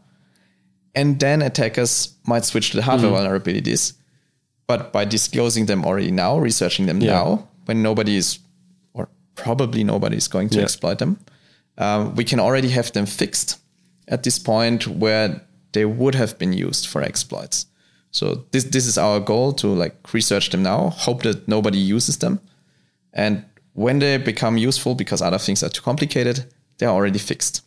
and 0.95 1.21
then 1.21 1.41
attackers 1.43 2.15
might 2.27 2.45
switch 2.45 2.71
to 2.71 2.77
the 2.77 2.83
hardware 2.83 3.11
vulnerabilities 3.13 3.95
but 4.67 4.93
by 4.93 5.05
disclosing 5.05 5.67
them 5.67 5.85
already 5.85 6.11
now 6.11 6.39
researching 6.39 6.87
them 6.87 7.01
Yeah. 7.01 7.13
now 7.13 7.49
when 7.67 7.83
nobody 7.83 8.17
is 8.17 8.39
or 8.95 9.09
probably 9.35 9.85
nobody 9.85 10.17
is 10.17 10.29
going 10.29 10.49
to 10.51 10.59
Yeah. 10.59 10.65
exploit 10.65 10.99
them 10.99 11.19
um, 11.79 12.15
we 12.17 12.25
can 12.25 12.41
already 12.41 12.69
have 12.71 12.93
them 12.93 13.07
fixed 13.07 13.59
at 14.09 14.23
this 14.25 14.39
point 14.39 14.87
where 14.87 15.41
they 15.73 15.85
would 15.85 16.15
have 16.15 16.39
been 16.39 16.53
used 16.53 16.87
for 16.87 17.03
exploits. 17.03 17.67
So 18.11 18.45
this 18.51 18.65
this 18.65 18.87
is 18.87 18.99
our 18.99 19.21
goal 19.21 19.53
to 19.55 19.69
like 19.69 19.95
research 20.13 20.51
them 20.51 20.63
now 20.63 20.91
hope 20.91 21.23
that 21.23 21.49
nobody 21.49 21.79
uses 21.79 22.19
them. 22.19 22.41
And 23.13 23.45
when 23.75 23.99
they 24.01 24.19
become 24.19 24.59
useful 24.59 24.95
because 24.95 25.23
other 25.23 25.39
things 25.39 25.63
are 25.63 25.71
too 25.71 25.83
complicated 25.83 26.45
they're 26.79 26.91
already 26.91 27.19
fixed. 27.19 27.63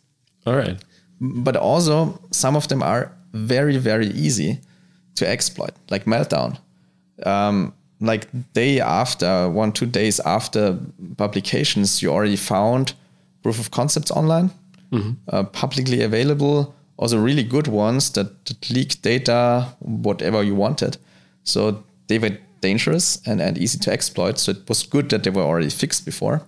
All 0.46 0.56
right. 0.56 0.78
but 1.20 1.56
also 1.56 2.20
some 2.30 2.56
of 2.56 2.68
them 2.68 2.82
are 2.82 3.10
very 3.32 3.78
very 3.78 4.06
easy 4.08 4.60
to 5.16 5.26
exploit 5.28 5.72
like 5.90 6.04
meltdown. 6.04 6.58
Um, 7.24 7.72
like 8.00 8.28
day 8.52 8.78
after 8.80 9.48
one 9.48 9.72
two 9.72 9.86
days 9.86 10.20
after 10.20 10.78
publications 11.16 12.02
you 12.02 12.10
already 12.12 12.36
found 12.36 12.92
proof 13.42 13.58
of 13.58 13.70
concepts 13.70 14.10
online 14.10 14.50
uh, 15.28 15.42
publicly 15.44 16.02
available 16.02 16.74
also 16.96 17.18
really 17.18 17.42
good 17.42 17.68
ones 17.68 18.10
that, 18.12 18.44
that 18.46 18.70
leak 18.70 19.00
data 19.02 19.74
whatever 19.80 20.42
you 20.42 20.54
wanted 20.54 20.96
so 21.44 21.84
they 22.08 22.18
were 22.18 22.38
dangerous 22.60 23.20
and, 23.26 23.40
and 23.40 23.58
easy 23.58 23.78
to 23.78 23.92
exploit 23.92 24.38
so 24.38 24.52
it 24.52 24.68
was 24.68 24.82
good 24.82 25.10
that 25.10 25.22
they 25.24 25.30
were 25.30 25.42
already 25.42 25.70
fixed 25.70 26.04
before 26.04 26.42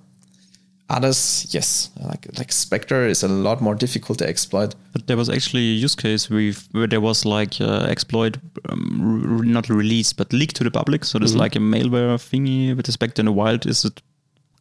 Others, 0.90 1.48
yes, 1.50 1.90
like 2.02 2.26
like 2.38 2.50
Spectre 2.50 3.06
is 3.06 3.22
a 3.22 3.28
lot 3.28 3.60
more 3.60 3.74
difficult 3.74 4.20
to 4.20 4.26
exploit. 4.26 4.74
But 4.94 5.06
there 5.06 5.18
was 5.18 5.28
actually 5.28 5.60
a 5.60 5.74
use 5.74 5.94
case 5.94 6.30
where 6.30 6.86
there 6.86 7.02
was 7.02 7.26
like 7.26 7.60
uh, 7.60 7.84
exploit, 7.90 8.38
um, 8.70 9.36
r- 9.38 9.44
not 9.44 9.68
released, 9.68 10.16
but 10.16 10.32
leaked 10.32 10.56
to 10.56 10.64
the 10.64 10.70
public. 10.70 11.04
So 11.04 11.18
there's 11.18 11.36
like 11.36 11.56
a 11.56 11.58
malware 11.58 12.16
thingy 12.16 12.74
with 12.74 12.86
the 12.86 12.92
Spectre 12.92 13.20
in 13.20 13.26
the 13.26 13.32
wild. 13.32 13.66
Is 13.66 13.84
it 13.84 14.00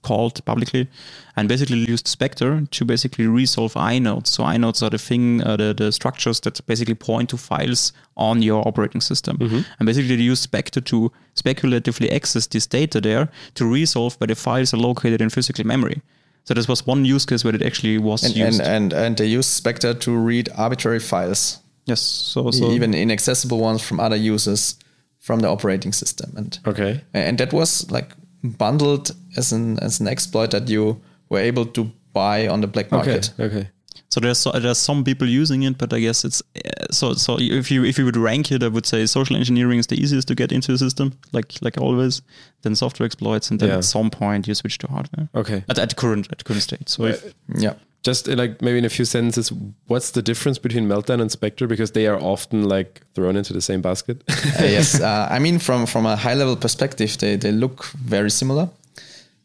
called 0.07 0.35
publicly? 0.45 0.87
And 1.35 1.47
basically 1.49 1.77
used 1.93 2.07
Spectre 2.07 2.51
to 2.77 2.85
basically 2.85 3.27
resolve 3.27 3.73
inodes. 3.75 4.27
So 4.27 4.43
inodes 4.43 4.81
are 4.81 4.89
the 4.89 4.97
thing, 4.97 5.41
uh, 5.43 5.57
the, 5.57 5.73
the 5.73 5.91
structures 5.91 6.39
that 6.41 6.65
basically 6.65 6.95
point 6.95 7.29
to 7.29 7.37
files 7.37 7.93
on 8.15 8.41
your 8.41 8.67
operating 8.67 9.01
system. 9.01 9.37
And 9.79 9.85
basically 9.85 10.15
they 10.15 10.31
use 10.31 10.39
Spectre 10.39 10.81
to 10.81 11.11
speculatively 11.33 12.09
access 12.11 12.47
this 12.47 12.67
data 12.67 13.01
there 13.01 13.27
to 13.53 13.65
resolve 13.73 14.15
where 14.19 14.27
the 14.27 14.35
files 14.35 14.73
are 14.73 14.81
located 14.81 15.21
in 15.21 15.29
physical 15.29 15.65
memory. 15.65 16.01
So 16.47 16.53
this 16.53 16.67
was 16.67 16.87
one 16.87 17.05
use 17.15 17.25
case 17.25 17.43
where 17.45 17.55
it 17.55 17.61
actually 17.61 17.97
was 17.97 18.23
And, 18.23 18.35
used. 18.35 18.61
and, 18.61 18.69
and, 18.75 18.93
and 18.93 19.17
they 19.17 19.37
use 19.37 19.47
Spectre 19.47 19.93
to 19.93 20.11
read 20.27 20.49
arbitrary 20.55 20.99
files, 20.99 21.59
yes, 21.85 21.99
so, 22.01 22.51
so 22.51 22.71
even 22.71 22.93
inaccessible 22.93 23.59
ones 23.59 23.81
from 23.81 23.99
other 23.99 24.15
users 24.33 24.75
from 25.19 25.41
the 25.41 25.47
operating 25.49 25.93
system. 25.93 26.31
And 26.37 26.59
Okay. 26.65 27.01
and 27.13 27.37
that 27.37 27.51
was 27.51 27.91
like 27.91 28.09
bundled 28.43 29.12
as 29.36 29.52
an 29.52 29.80
as 29.80 30.00
an 30.00 30.08
exploit 30.08 30.52
that 30.52 30.69
you 30.69 31.02
were 31.30 31.39
able 31.39 31.65
to 31.65 31.91
buy 32.13 32.47
on 32.47 32.62
the 32.62 32.67
black 32.67 32.91
market. 32.91 33.32
Okay. 33.39 33.43
Okay. 33.58 33.69
So 34.10 34.21
there's 34.21 34.38
so, 34.38 34.52
there's 34.52 34.78
some 34.78 35.04
people 35.04 35.28
using 35.28 35.63
it, 35.63 35.78
but 35.78 35.91
I 35.93 36.00
guess 36.00 36.23
it's 36.23 36.41
uh, 36.56 36.86
so 36.91 37.13
so. 37.13 37.38
If 37.39 37.69
you 37.69 37.84
if 37.84 37.97
you 37.97 38.06
would 38.06 38.15
rank 38.15 38.52
it, 38.52 38.63
I 38.63 38.69
would 38.69 38.86
say 38.86 39.06
social 39.06 39.36
engineering 39.36 39.80
is 39.80 39.88
the 39.88 39.95
easiest 40.02 40.28
to 40.30 40.36
get 40.36 40.52
into 40.52 40.71
the 40.71 40.78
system, 40.78 41.12
like 41.34 41.54
like 41.62 41.78
always. 41.78 42.21
Then 42.62 42.76
software 42.76 43.06
exploits, 43.06 43.52
and 43.52 43.60
then 43.60 43.69
Yeah. 43.69 43.78
at 43.78 43.84
some 43.84 44.10
point 44.10 44.47
you 44.47 44.56
switch 44.56 44.78
to 44.80 44.88
hardware. 44.88 45.28
Okay. 45.36 45.63
At, 45.69 45.78
at 45.78 45.95
current 45.97 46.28
at 46.32 46.43
current 46.45 46.63
state. 46.63 46.88
So 46.89 47.06
if, 47.06 47.34
Yeah. 47.56 47.73
Just 48.07 48.29
uh, 48.29 48.35
like 48.35 48.61
maybe 48.61 48.77
in 48.77 48.85
a 48.85 48.89
few 48.89 49.05
sentences, 49.05 49.51
what's 49.87 50.11
the 50.11 50.21
difference 50.21 50.57
between 50.61 50.87
Meltdown 50.87 51.19
and 51.19 51.29
Spectre? 51.29 51.67
Because 51.67 51.91
they 51.91 52.07
are 52.07 52.17
often 52.21 52.63
like 52.63 53.01
thrown 53.13 53.35
into 53.35 53.51
the 53.53 53.61
same 53.61 53.81
basket. 53.81 54.23
Uh, 54.29 54.63
yes, 54.63 55.01
uh, 55.01 55.27
I 55.29 55.39
mean 55.39 55.59
from 55.59 55.85
from 55.85 56.05
a 56.05 56.15
high 56.15 56.35
level 56.35 56.55
perspective, 56.55 57.17
they 57.17 57.37
they 57.37 57.51
look 57.51 57.85
very 58.05 58.29
similar, 58.29 58.69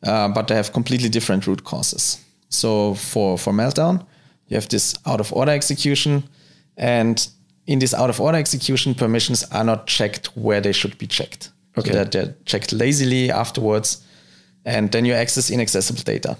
uh, 0.06 0.28
but 0.28 0.46
they 0.46 0.54
have 0.54 0.70
completely 0.72 1.08
different 1.08 1.46
root 1.46 1.64
causes. 1.64 2.18
So 2.48 2.94
for 2.94 3.38
for 3.38 3.52
meltdown, 3.52 4.06
you 4.46 4.56
have 4.56 4.68
this 4.68 4.94
out 5.06 5.20
of 5.20 5.32
order 5.32 5.52
execution, 5.52 6.22
and 6.76 7.28
in 7.66 7.78
this 7.78 7.94
out 7.94 8.10
of 8.10 8.20
order 8.20 8.38
execution, 8.38 8.94
permissions 8.94 9.44
are 9.50 9.64
not 9.64 9.86
checked 9.86 10.26
where 10.36 10.60
they 10.60 10.72
should 10.72 10.96
be 10.98 11.06
checked. 11.06 11.50
Okay. 11.78 11.90
so 11.90 11.96
that 11.96 12.12
they're 12.12 12.34
checked 12.44 12.72
lazily 12.72 13.30
afterwards, 13.30 14.06
and 14.64 14.90
then 14.92 15.04
you 15.04 15.14
access 15.14 15.50
inaccessible 15.50 16.02
data. 16.04 16.36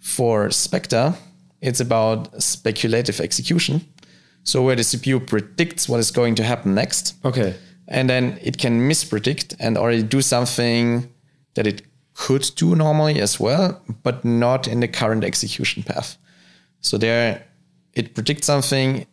For 0.00 0.50
Spectre, 0.50 1.14
it's 1.60 1.80
about 1.80 2.42
speculative 2.42 3.20
execution. 3.20 3.80
So 4.44 4.62
where 4.62 4.76
the 4.76 4.82
CPU 4.82 5.26
predicts 5.26 5.88
what 5.88 5.98
is 5.98 6.10
going 6.10 6.36
to 6.36 6.44
happen 6.44 6.74
next 6.74 7.14
okay. 7.24 7.56
and 7.88 8.08
then 8.08 8.38
it 8.42 8.58
can 8.58 8.88
mispredict 8.88 9.56
and 9.58 9.76
already 9.76 10.04
do 10.04 10.22
something 10.22 11.12
that 11.54 11.66
it 11.66 11.82
could 12.14 12.50
do 12.56 12.74
normally 12.74 13.20
as 13.20 13.40
well, 13.40 13.82
but 14.02 14.24
not 14.24 14.68
in 14.68 14.80
the 14.80 14.88
current 14.88 15.24
execution 15.24 15.82
path. 15.82 16.16
So 16.80 16.96
there, 16.96 17.44
it 17.92 18.14
predicts 18.14 18.46
something, 18.46 19.06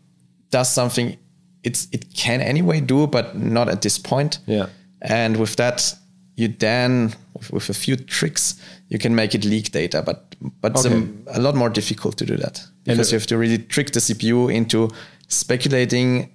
does 0.52 0.72
something 0.72 1.18
it's 1.64 1.88
it 1.92 2.14
can 2.14 2.42
anyway 2.42 2.82
do, 2.82 3.08
but 3.08 3.38
not 3.38 3.70
at 3.70 3.82
this 3.82 3.98
point. 3.98 4.40
Yeah. 4.46 4.68
And 5.02 5.38
with 5.38 5.56
that, 5.56 5.96
you 6.36 6.50
then 6.50 7.16
with, 7.34 7.52
with 7.52 7.70
a 7.70 7.74
few 7.74 7.96
tricks, 7.96 8.60
you 8.90 9.00
can 9.00 9.16
make 9.16 9.34
it 9.34 9.46
leak 9.46 9.72
data, 9.72 10.02
but 10.06 10.33
but 10.62 10.72
it's 10.74 10.86
Okay. 10.86 11.08
a, 11.28 11.40
a 11.40 11.42
lot 11.42 11.56
more 11.56 11.70
difficult 11.70 12.18
to 12.18 12.26
do 12.26 12.36
that 12.38 12.62
because 12.84 13.12
you 13.12 13.18
have 13.20 13.28
to 13.28 13.38
really 13.38 13.58
trick 13.58 13.92
the 13.92 14.00
CPU 14.00 14.54
into 14.54 14.90
speculating 15.28 16.30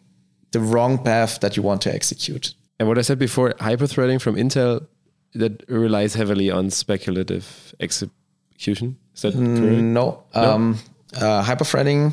the 0.53 0.61
wrong 0.61 0.99
path 0.99 1.41
that 1.41 1.57
you 1.57 1.63
want 1.63 1.83
to 1.83 1.95
execute. 1.95 2.55
And 2.79 2.89
what 2.89 2.99
I 2.99 3.03
said 3.03 3.19
before, 3.19 3.53
hyperthreading 3.61 4.21
from 4.21 4.37
Intel 4.37 4.87
that 5.35 5.63
relies 5.69 6.15
heavily 6.15 6.51
on 6.51 6.71
speculative 6.71 7.75
execution. 7.81 8.97
Is 9.15 9.23
that 9.23 9.35
correct? 9.35 9.83
No, 9.83 10.23
um, 10.35 10.79
uh, 11.17 11.43
hyperthreading 11.45 12.13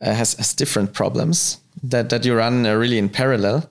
uh, 0.00 0.14
has, 0.14 0.34
has 0.34 0.54
different 0.54 0.92
problems 0.94 1.58
that, 1.82 2.08
that 2.10 2.24
you 2.24 2.34
run 2.34 2.64
uh, 2.66 2.74
really 2.74 2.98
in 2.98 3.08
parallel, 3.08 3.68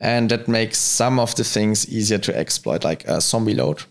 and 0.00 0.30
that 0.30 0.48
makes 0.48 0.78
some 0.78 1.20
of 1.20 1.34
the 1.36 1.44
things 1.44 1.86
easier 1.88 2.18
to 2.18 2.36
exploit, 2.36 2.82
like 2.84 3.08
uh, 3.08 3.18
ZombieLoad. 3.18 3.84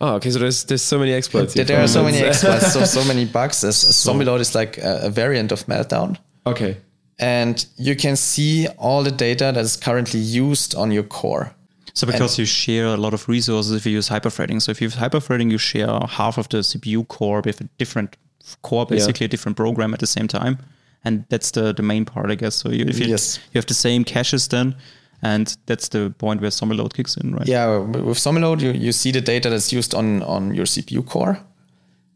Oh, 0.00 0.14
okay. 0.14 0.30
So 0.30 0.38
there's 0.38 0.64
there's 0.64 0.82
so 0.82 0.98
many 0.98 1.12
exploits. 1.12 1.54
There, 1.54 1.64
there 1.64 1.80
are 1.82 1.88
so 1.88 2.04
many 2.04 2.18
exploits, 2.18 2.72
so 2.74 2.84
so 2.84 3.04
many 3.04 3.24
bugs. 3.24 3.64
As, 3.64 3.84
as 3.84 3.96
ZombieLoad 3.96 4.40
is 4.40 4.54
like 4.54 4.78
a, 4.78 5.00
a 5.06 5.10
variant 5.10 5.52
of 5.52 5.66
Meltdown, 5.66 6.16
Okay. 6.46 6.76
and 7.18 7.66
you 7.76 7.96
can 7.96 8.16
see 8.16 8.68
all 8.78 9.02
the 9.02 9.10
data 9.10 9.50
that 9.54 9.64
is 9.64 9.76
currently 9.76 10.20
used 10.20 10.74
on 10.76 10.90
your 10.92 11.02
core. 11.04 11.52
So 11.94 12.06
because 12.06 12.38
you 12.38 12.44
share 12.46 12.86
a 12.86 12.96
lot 12.96 13.12
of 13.12 13.28
resources 13.28 13.72
if 13.72 13.84
you 13.84 13.92
use 13.92 14.08
hyperthreading. 14.08 14.62
So 14.62 14.70
if 14.70 14.80
you 14.80 14.86
use 14.86 14.94
hyperthreading, 14.96 15.50
you 15.50 15.58
share 15.58 15.98
half 16.08 16.38
of 16.38 16.48
the 16.48 16.58
CPU 16.58 17.06
core 17.08 17.40
with 17.44 17.60
a 17.60 17.64
different 17.78 18.16
core, 18.62 18.86
basically 18.86 19.24
a 19.24 19.28
different 19.28 19.56
program 19.56 19.92
at 19.94 19.98
the 20.00 20.06
same 20.06 20.28
time. 20.28 20.58
And 21.04 21.24
that's 21.28 21.50
the, 21.50 21.72
the 21.72 21.82
main 21.82 22.04
part, 22.04 22.30
I 22.30 22.36
guess. 22.36 22.54
So 22.54 22.70
you, 22.70 22.84
if 22.86 23.00
you, 23.00 23.06
Yes. 23.06 23.40
you 23.52 23.58
have 23.58 23.66
the 23.66 23.74
same 23.74 24.04
caches 24.04 24.46
then, 24.46 24.76
and 25.22 25.56
that's 25.66 25.88
the 25.88 26.14
point 26.18 26.40
where 26.40 26.50
ZombieLoad 26.50 26.94
kicks 26.94 27.16
in, 27.16 27.34
right? 27.34 27.46
Yeah, 27.46 27.78
with 27.78 28.02
with 28.02 28.18
ZombieLoad, 28.18 28.60
you, 28.60 28.70
you 28.70 28.92
see 28.92 29.10
the 29.10 29.20
data 29.20 29.50
that's 29.50 29.72
used 29.72 29.94
on, 29.94 30.22
on 30.22 30.54
your 30.54 30.66
CPU 30.66 31.04
core. 31.04 31.40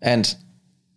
And 0.01 0.35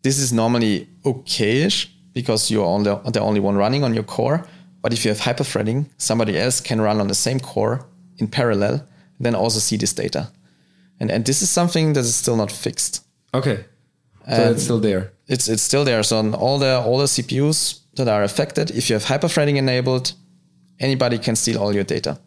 this 0.03 0.19
is 0.19 0.31
normally 0.31 0.87
okayish 1.03 1.87
because 2.13 2.51
you're 2.51 2.65
only, 2.65 2.95
the 3.11 3.19
only 3.21 3.39
one 3.39 3.55
running 3.55 3.83
on 3.83 3.93
your 3.93 4.03
core. 4.03 4.47
But 4.81 4.93
if 4.93 5.03
you 5.03 5.09
have 5.09 5.19
hyperthreading, 5.19 5.89
somebody 5.97 6.37
else 6.37 6.61
can 6.61 6.79
run 6.79 6.99
on 6.99 7.07
the 7.07 7.15
same 7.15 7.39
core 7.39 7.87
in 8.17 8.27
parallel, 8.27 8.87
then 9.19 9.33
also 9.33 9.59
see 9.59 9.77
this 9.77 9.93
data. 9.93 10.31
And, 10.99 11.11
and 11.11 11.25
this 11.25 11.41
is 11.41 11.49
something 11.49 11.93
that 11.93 12.01
is 12.01 12.15
still 12.15 12.35
not 12.35 12.51
fixed. 12.51 13.03
Okay. 13.33 13.65
So 14.29 14.51
it's 14.51 14.63
still 14.63 14.79
there. 14.79 15.11
It's, 15.27 15.47
it's 15.47 15.61
still 15.61 15.83
there. 15.83 16.01
So 16.03 16.17
on 16.17 16.33
all 16.33 16.59
the, 16.59 16.79
all 16.79 16.97
the 16.97 17.05
CPUs 17.05 17.79
that 17.95 18.07
are 18.07 18.23
affected, 18.23 18.71
if 18.71 18.89
you 18.89 18.93
have 18.93 19.05
hyperthreading 19.05 19.57
enabled, 19.57 20.13
anybody 20.79 21.17
can 21.17 21.35
steal 21.35 21.61
all 21.61 21.73
your 21.73 21.83
data. 21.83 22.19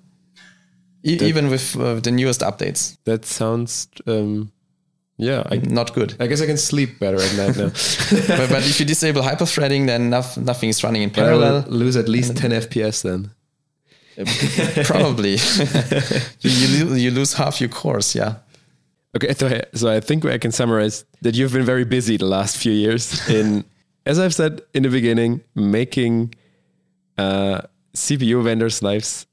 E- 1.05 1.19
even 1.23 1.49
with 1.49 1.77
uh, 1.77 2.01
the 2.01 2.11
newest 2.11 2.41
updates. 2.41 2.99
That 3.05 3.25
sounds. 3.25 3.89
Um, 4.07 4.53
yeah. 5.17 5.43
I, 5.51 5.57
Not 5.57 5.95
good. 5.95 6.15
I 6.21 6.27
guess 6.29 6.41
I 6.41 6.47
can 6.47 6.57
sleep 6.57 6.99
better 7.01 7.17
at 7.17 7.37
night 7.37 7.57
now. 7.57 7.69
but, 8.39 8.49
but 8.51 8.67
if 8.67 8.79
you 8.79 8.87
disable 8.87 9.23
hyperthreading, 9.23 9.87
then 9.87 10.11
noth- 10.11 10.39
nothing 10.39 10.69
is 10.69 10.83
running 10.85 11.03
in 11.03 11.11
parallel. 11.11 11.65
lose 11.69 11.97
at 11.97 12.09
least 12.09 12.37
10 12.37 12.51
FPS 12.53 13.03
then. 13.03 13.31
Probably. 14.87 15.33
you, 16.41 16.51
you, 16.51 16.85
lo- 16.85 16.95
you 16.95 17.11
lose 17.11 17.35
half 17.35 17.61
your 17.61 17.69
cores, 17.69 18.15
yeah. 18.15 18.37
Okay, 19.17 19.33
so 19.35 19.49
I, 19.49 19.63
so 19.75 19.91
I 19.91 20.01
think 20.01 20.25
I 20.25 20.39
can 20.39 20.53
summarize 20.53 21.05
that 21.23 21.35
you've 21.35 21.53
been 21.53 21.65
very 21.65 21.85
busy 21.85 22.17
the 22.17 22.27
last 22.27 22.57
few 22.57 22.73
years 22.73 23.29
in, 23.29 23.65
as 24.07 24.19
I've 24.19 24.35
said 24.35 24.61
in 24.75 24.83
the 24.83 24.91
beginning, 24.91 25.41
making 25.55 26.35
uh, 27.17 27.63
CPU 27.95 28.43
vendors' 28.43 28.83
lives 28.83 29.27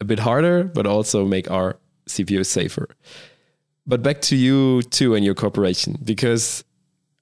a 0.00 0.04
bit 0.04 0.18
harder, 0.18 0.64
but 0.64 0.86
also 0.86 1.24
make 1.24 1.50
our 1.50 1.78
CPUs 2.08 2.46
safer. 2.46 2.88
But 3.86 4.02
back 4.02 4.20
to 4.22 4.36
you 4.36 4.82
too 4.82 5.14
and 5.14 5.24
your 5.24 5.34
corporation, 5.34 5.98
because 6.04 6.64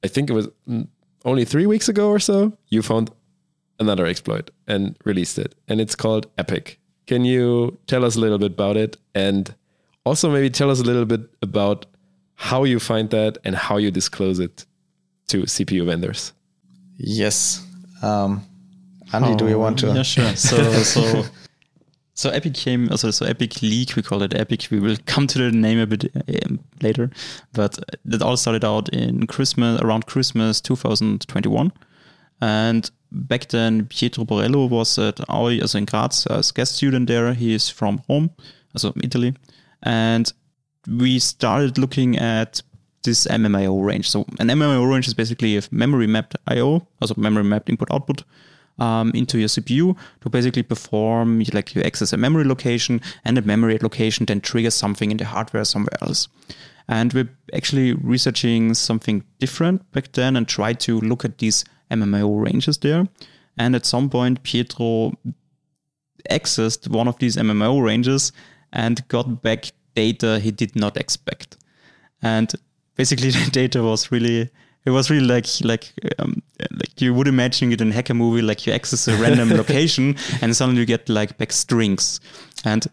I 0.04 0.08
think 0.08 0.30
it 0.30 0.32
was 0.32 0.48
mm, 0.68 0.88
only 1.24 1.44
three 1.44 1.66
weeks 1.66 1.88
ago 1.88 2.08
or 2.08 2.18
so 2.18 2.52
you 2.68 2.82
found 2.82 3.10
another 3.78 4.06
exploit 4.06 4.50
and 4.66 4.96
released 5.04 5.38
it, 5.38 5.54
and 5.68 5.80
it's 5.80 5.94
called 5.94 6.26
Epic. 6.36 6.78
Can 7.06 7.24
you 7.24 7.78
tell 7.86 8.04
us 8.04 8.16
a 8.16 8.20
little 8.20 8.38
bit 8.38 8.52
about 8.52 8.76
it 8.76 8.96
and 9.14 9.54
also 10.04 10.30
maybe 10.30 10.50
tell 10.50 10.70
us 10.70 10.80
a 10.80 10.84
little 10.84 11.06
bit 11.06 11.22
about 11.42 11.86
how 12.34 12.64
you 12.64 12.78
find 12.78 13.10
that 13.10 13.38
and 13.44 13.56
how 13.56 13.76
you 13.78 13.90
disclose 13.90 14.38
it 14.38 14.64
to 15.28 15.42
CPU 15.42 15.84
vendors? 15.86 16.32
Yes. 16.96 17.66
Um, 18.02 18.44
Andy, 19.12 19.34
do 19.36 19.48
you 19.48 19.58
want 19.58 19.78
to? 19.80 19.88
Yeah, 19.88 20.02
sure. 20.02 20.36
So 20.36 20.72
so 20.82 21.24
so 22.14 22.30
Epic 22.30 22.54
came 22.54 22.88
also 22.90 23.10
so 23.10 23.26
Epic 23.26 23.62
Leak 23.62 23.96
we 23.96 24.02
call 24.02 24.22
it 24.22 24.34
Epic. 24.34 24.68
We 24.70 24.80
will 24.80 24.96
come 25.06 25.26
to 25.28 25.38
the 25.38 25.50
name 25.50 25.78
a 25.78 25.86
bit 25.86 26.12
um, 26.46 26.60
later, 26.82 27.10
but 27.52 27.78
that 28.04 28.22
all 28.22 28.36
started 28.36 28.64
out 28.64 28.88
in 28.90 29.26
Christmas 29.26 29.80
around 29.80 30.06
Christmas 30.06 30.60
2021, 30.60 31.72
and 32.40 32.90
back 33.10 33.48
then 33.48 33.86
Pietro 33.86 34.24
Borrello 34.24 34.68
was 34.68 34.98
at 34.98 35.18
Aoi, 35.28 35.60
also 35.60 35.78
in 35.78 35.86
Graz, 35.86 36.26
as 36.26 36.52
guest 36.52 36.76
student 36.76 37.08
there. 37.08 37.34
He 37.34 37.54
is 37.54 37.68
from 37.68 38.02
Rome, 38.08 38.30
also 38.74 38.92
Italy, 39.02 39.34
and 39.82 40.32
we 40.86 41.18
started 41.18 41.78
looking 41.78 42.16
at 42.18 42.62
this 43.02 43.26
MMIO 43.26 43.82
range. 43.84 44.10
So 44.10 44.26
an 44.38 44.48
MMIO 44.48 44.88
range 44.90 45.08
is 45.08 45.14
basically 45.14 45.56
a 45.56 45.62
memory 45.70 46.06
mapped 46.06 46.36
IO, 46.46 46.86
also 47.00 47.14
memory 47.16 47.44
mapped 47.44 47.70
input 47.70 47.90
output 47.90 48.24
um, 48.80 49.12
into 49.14 49.38
your 49.38 49.48
CPU 49.48 49.96
to 50.22 50.30
basically 50.30 50.62
perform 50.62 51.42
like 51.52 51.74
you 51.74 51.82
access 51.82 52.12
a 52.12 52.16
memory 52.16 52.44
location 52.44 53.00
and 53.24 53.38
a 53.38 53.42
memory 53.42 53.78
location 53.78 54.26
then 54.26 54.40
triggers 54.40 54.74
something 54.74 55.10
in 55.10 55.18
the 55.18 55.24
hardware 55.24 55.64
somewhere 55.64 56.02
else. 56.02 56.28
And 56.88 57.12
we're 57.12 57.28
actually 57.54 57.92
researching 57.92 58.74
something 58.74 59.22
different 59.38 59.90
back 59.92 60.10
then 60.12 60.34
and 60.34 60.48
tried 60.48 60.80
to 60.80 60.98
look 61.00 61.24
at 61.24 61.38
these 61.38 61.64
MMIO 61.90 62.44
ranges 62.44 62.78
there. 62.78 63.06
And 63.56 63.76
at 63.76 63.86
some 63.86 64.10
point, 64.10 64.42
Pietro 64.42 65.12
accessed 66.28 66.88
one 66.88 67.06
of 67.06 67.18
these 67.18 67.36
MMIO 67.36 67.84
ranges 67.84 68.32
and 68.72 69.06
got 69.08 69.42
back 69.42 69.66
data 69.94 70.40
he 70.40 70.50
did 70.50 70.74
not 70.74 70.96
expect. 70.96 71.56
And 72.22 72.52
basically, 72.96 73.30
the 73.30 73.50
data 73.50 73.82
was 73.82 74.10
really 74.10 74.50
it 74.84 74.90
was 74.90 75.10
really 75.10 75.26
like 75.26 75.46
like 75.62 75.92
um, 76.18 76.42
like 76.72 77.00
you 77.00 77.12
would 77.14 77.28
imagine 77.28 77.72
it 77.72 77.80
in 77.80 77.90
a 77.90 77.94
hacker 77.94 78.14
movie 78.14 78.42
like 78.42 78.66
you 78.66 78.72
access 78.72 79.08
a 79.08 79.16
random 79.16 79.48
location 79.62 80.16
and 80.42 80.54
suddenly 80.56 80.80
you 80.80 80.86
get 80.86 81.08
like 81.08 81.36
back 81.38 81.52
strings 81.52 82.20
and 82.64 82.86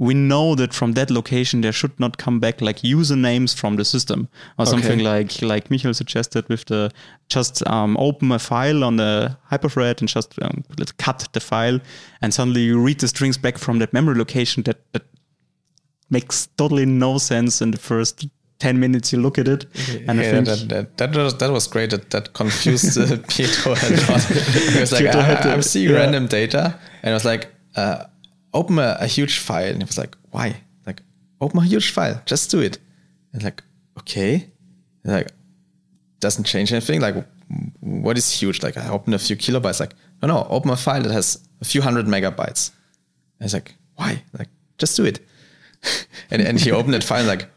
we 0.00 0.14
know 0.14 0.54
that 0.54 0.72
from 0.72 0.92
that 0.92 1.10
location 1.10 1.60
there 1.60 1.72
should 1.72 1.98
not 1.98 2.18
come 2.18 2.38
back 2.38 2.60
like 2.60 2.78
usernames 2.82 3.52
from 3.54 3.74
the 3.76 3.84
system 3.84 4.28
or 4.56 4.62
Okay. 4.62 4.70
something 4.70 4.98
like 5.00 5.42
like 5.42 5.70
Michael 5.70 5.92
suggested 5.92 6.48
with 6.48 6.64
the 6.66 6.90
just 7.28 7.66
um, 7.66 7.96
open 7.98 8.30
a 8.30 8.38
file 8.38 8.84
on 8.84 8.96
the 8.96 9.36
hyperthread 9.50 10.00
and 10.00 10.08
just 10.08 10.40
um, 10.40 10.62
cut 10.98 11.26
the 11.32 11.40
file 11.40 11.80
and 12.22 12.32
suddenly 12.32 12.60
you 12.60 12.78
read 12.80 13.00
the 13.00 13.08
strings 13.08 13.36
back 13.38 13.58
from 13.58 13.78
that 13.80 13.92
memory 13.92 14.16
location 14.16 14.62
that, 14.64 14.78
that 14.92 15.02
makes 16.10 16.46
totally 16.56 16.86
no 16.86 17.18
sense 17.18 17.60
in 17.60 17.70
the 17.72 17.78
first 17.78 18.26
10 18.58 18.80
minutes 18.80 19.12
you 19.12 19.20
look 19.20 19.38
at 19.38 19.46
it 19.46 19.66
and 20.08 20.20
I 20.20 20.24
yeah, 20.24 20.30
think 20.30 20.46
that, 20.46 20.96
that, 20.96 21.12
that 21.12 21.16
was 21.16 21.38
that 21.38 21.50
was 21.50 21.66
great. 21.68 21.90
That 21.90 22.10
that 22.10 22.32
confused 22.32 22.98
uh, 22.98 23.16
Pietro 23.28 23.72
a 23.72 23.88
lot. 24.10 24.22
He 24.22 24.80
was 24.80 24.92
like, 24.92 25.02
Pietro 25.02 25.20
I, 25.20 25.52
i'm 25.52 25.62
seeing 25.62 25.90
yeah. 25.90 25.96
random 25.96 26.26
data, 26.26 26.78
and 27.02 27.10
I 27.10 27.14
was 27.14 27.24
like, 27.24 27.54
uh, 27.76 28.04
open 28.52 28.78
a, 28.78 28.96
a 29.00 29.06
huge 29.06 29.38
file, 29.38 29.70
and 29.70 29.78
he 29.78 29.84
was 29.84 29.98
like, 29.98 30.16
why? 30.30 30.56
Like, 30.86 31.02
open 31.40 31.60
a 31.60 31.64
huge 31.64 31.92
file, 31.92 32.20
just 32.26 32.50
do 32.50 32.60
it. 32.60 32.78
And 33.32 33.42
like, 33.42 33.62
okay, 34.00 34.50
and 35.04 35.12
like, 35.12 35.30
doesn't 36.18 36.44
change 36.44 36.72
anything. 36.72 37.00
Like, 37.00 37.14
what 37.80 38.18
is 38.18 38.30
huge? 38.30 38.62
Like, 38.62 38.76
I 38.76 38.88
open 38.88 39.14
a 39.14 39.18
few 39.18 39.36
kilobytes. 39.36 39.78
Like, 39.78 39.94
no, 40.20 40.28
no, 40.28 40.46
open 40.50 40.70
a 40.70 40.76
file 40.76 41.02
that 41.02 41.12
has 41.12 41.48
a 41.60 41.64
few 41.64 41.82
hundred 41.82 42.06
megabytes. 42.06 42.70
And 43.38 43.44
it's 43.46 43.54
like, 43.54 43.74
why? 43.94 44.24
Like, 44.36 44.48
just 44.78 44.96
do 44.96 45.04
it. 45.04 45.20
and 46.30 46.42
and 46.42 46.58
he 46.58 46.72
opened 46.72 46.94
that 46.94 47.04
file 47.04 47.20
and 47.20 47.28
like, 47.28 47.48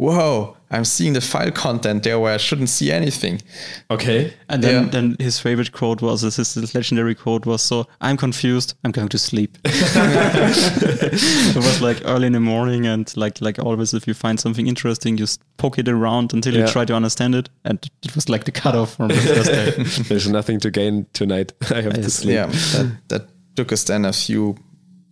whoa, 0.00 0.56
I'm 0.70 0.84
seeing 0.84 1.12
the 1.12 1.20
file 1.20 1.50
content 1.50 2.04
there 2.04 2.18
where 2.18 2.32
I 2.34 2.38
shouldn't 2.38 2.70
see 2.70 2.90
anything. 2.90 3.42
Okay. 3.90 4.32
And 4.48 4.62
then, 4.64 4.84
Yeah. 4.84 4.90
then 4.90 5.16
his 5.18 5.38
favorite 5.38 5.72
quote 5.72 6.00
was 6.00 6.22
this, 6.22 6.38
is- 6.38 6.74
legendary 6.74 7.14
quote 7.14 7.44
was 7.44 7.60
so 7.60 7.86
I'm 8.00 8.16
confused, 8.16 8.74
I'm 8.82 8.92
going 8.92 9.08
to 9.10 9.18
sleep. 9.18 9.58
it 9.64 11.56
was 11.56 11.80
like 11.82 12.00
early 12.04 12.26
in 12.28 12.32
the 12.32 12.40
morning 12.40 12.86
and 12.86 13.12
like 13.16 13.40
like 13.40 13.58
always 13.58 13.92
if 13.94 14.06
you 14.08 14.14
find 14.14 14.40
something 14.40 14.66
interesting, 14.66 15.14
you 15.18 15.24
just 15.24 15.40
poke 15.58 15.78
it 15.78 15.88
around 15.88 16.32
until 16.32 16.54
Yeah. 16.54 16.66
you 16.66 16.72
try 16.72 16.84
to 16.86 16.94
understand 16.94 17.34
it. 17.34 17.48
And 17.64 17.78
it 18.02 18.14
was 18.14 18.28
like 18.28 18.44
the 18.44 18.52
cutoff 18.52 18.94
from 18.96 19.08
the 19.08 19.14
first 19.16 19.50
day. 19.50 19.70
There's 20.08 20.28
nothing 20.28 20.60
to 20.60 20.70
gain 20.70 21.06
tonight. 21.12 21.52
I 21.70 21.82
have 21.82 21.94
to 21.94 22.10
sleep. 22.10 22.34
Yeah, 22.36 22.46
that, 22.46 22.90
that 23.08 23.22
took 23.56 23.72
us 23.72 23.84
then 23.84 24.04
a 24.04 24.12
few 24.12 24.56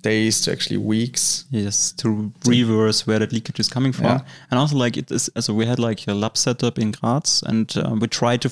days 0.02 0.40
to 0.42 0.52
actually 0.52 0.76
weeks. 0.78 1.44
Yes, 1.50 1.92
to 1.92 2.32
reverse 2.46 3.06
where 3.06 3.18
that 3.18 3.32
leakage 3.32 3.60
is 3.60 3.68
coming 3.68 3.92
from, 3.92 4.06
Yeah. 4.06 4.20
and 4.50 4.58
also 4.60 4.76
like 4.76 4.96
it 4.96 5.10
is. 5.10 5.30
So 5.40 5.54
we 5.54 5.66
had 5.66 5.78
like 5.78 6.06
a 6.08 6.14
lab 6.14 6.36
setup 6.36 6.78
in 6.78 6.92
Graz, 6.92 7.42
and 7.46 7.72
uh, 7.76 7.96
we 8.00 8.06
tried 8.08 8.42
to 8.42 8.50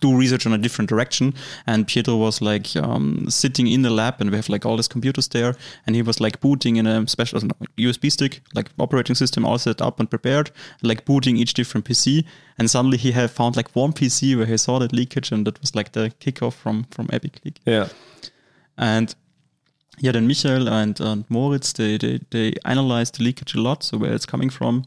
do 0.00 0.16
research 0.18 0.44
in 0.44 0.52
a 0.52 0.58
different 0.58 0.90
direction. 0.90 1.32
And 1.66 1.86
Pietro 1.86 2.16
was 2.16 2.42
like 2.42 2.76
um, 2.76 3.26
sitting 3.30 3.66
in 3.66 3.82
the 3.82 3.90
lab, 3.90 4.20
and 4.20 4.30
we 4.30 4.36
have 4.36 4.48
like 4.48 4.66
all 4.66 4.76
these 4.76 4.88
computers 4.88 5.28
there, 5.28 5.54
and 5.86 5.96
he 5.96 6.02
was 6.02 6.20
like 6.20 6.40
booting 6.40 6.76
in 6.76 6.86
a 6.86 7.06
special 7.08 7.40
USB 7.78 8.10
stick, 8.10 8.40
like 8.54 8.70
operating 8.78 9.14
system 9.16 9.44
all 9.46 9.58
set 9.58 9.80
up 9.80 10.00
and 10.00 10.10
prepared, 10.10 10.50
like 10.82 11.04
booting 11.04 11.36
each 11.36 11.54
different 11.54 11.86
PC. 11.86 12.24
And 12.58 12.70
suddenly 12.70 12.98
he 12.98 13.12
had 13.12 13.30
found 13.30 13.56
like 13.56 13.70
one 13.74 13.92
PC 13.92 14.36
where 14.36 14.46
he 14.46 14.56
saw 14.56 14.78
that 14.78 14.92
leakage, 14.92 15.32
and 15.32 15.46
that 15.46 15.60
was 15.60 15.74
like 15.74 15.92
the 15.92 16.10
kickoff 16.20 16.54
from 16.54 16.84
from 16.90 17.08
Epic 17.12 17.40
Leak. 17.44 17.60
Yeah. 17.66 17.88
And 18.76 19.14
yeah, 19.98 20.12
then 20.12 20.26
Michael 20.26 20.68
and, 20.68 21.00
and 21.00 21.24
Moritz, 21.28 21.72
they, 21.72 21.98
they, 21.98 22.20
they 22.30 22.54
analyzed 22.64 23.18
the 23.18 23.24
leakage 23.24 23.54
a 23.54 23.60
lot, 23.60 23.82
so 23.82 23.98
where 23.98 24.12
it's 24.12 24.26
coming 24.26 24.50
from. 24.50 24.84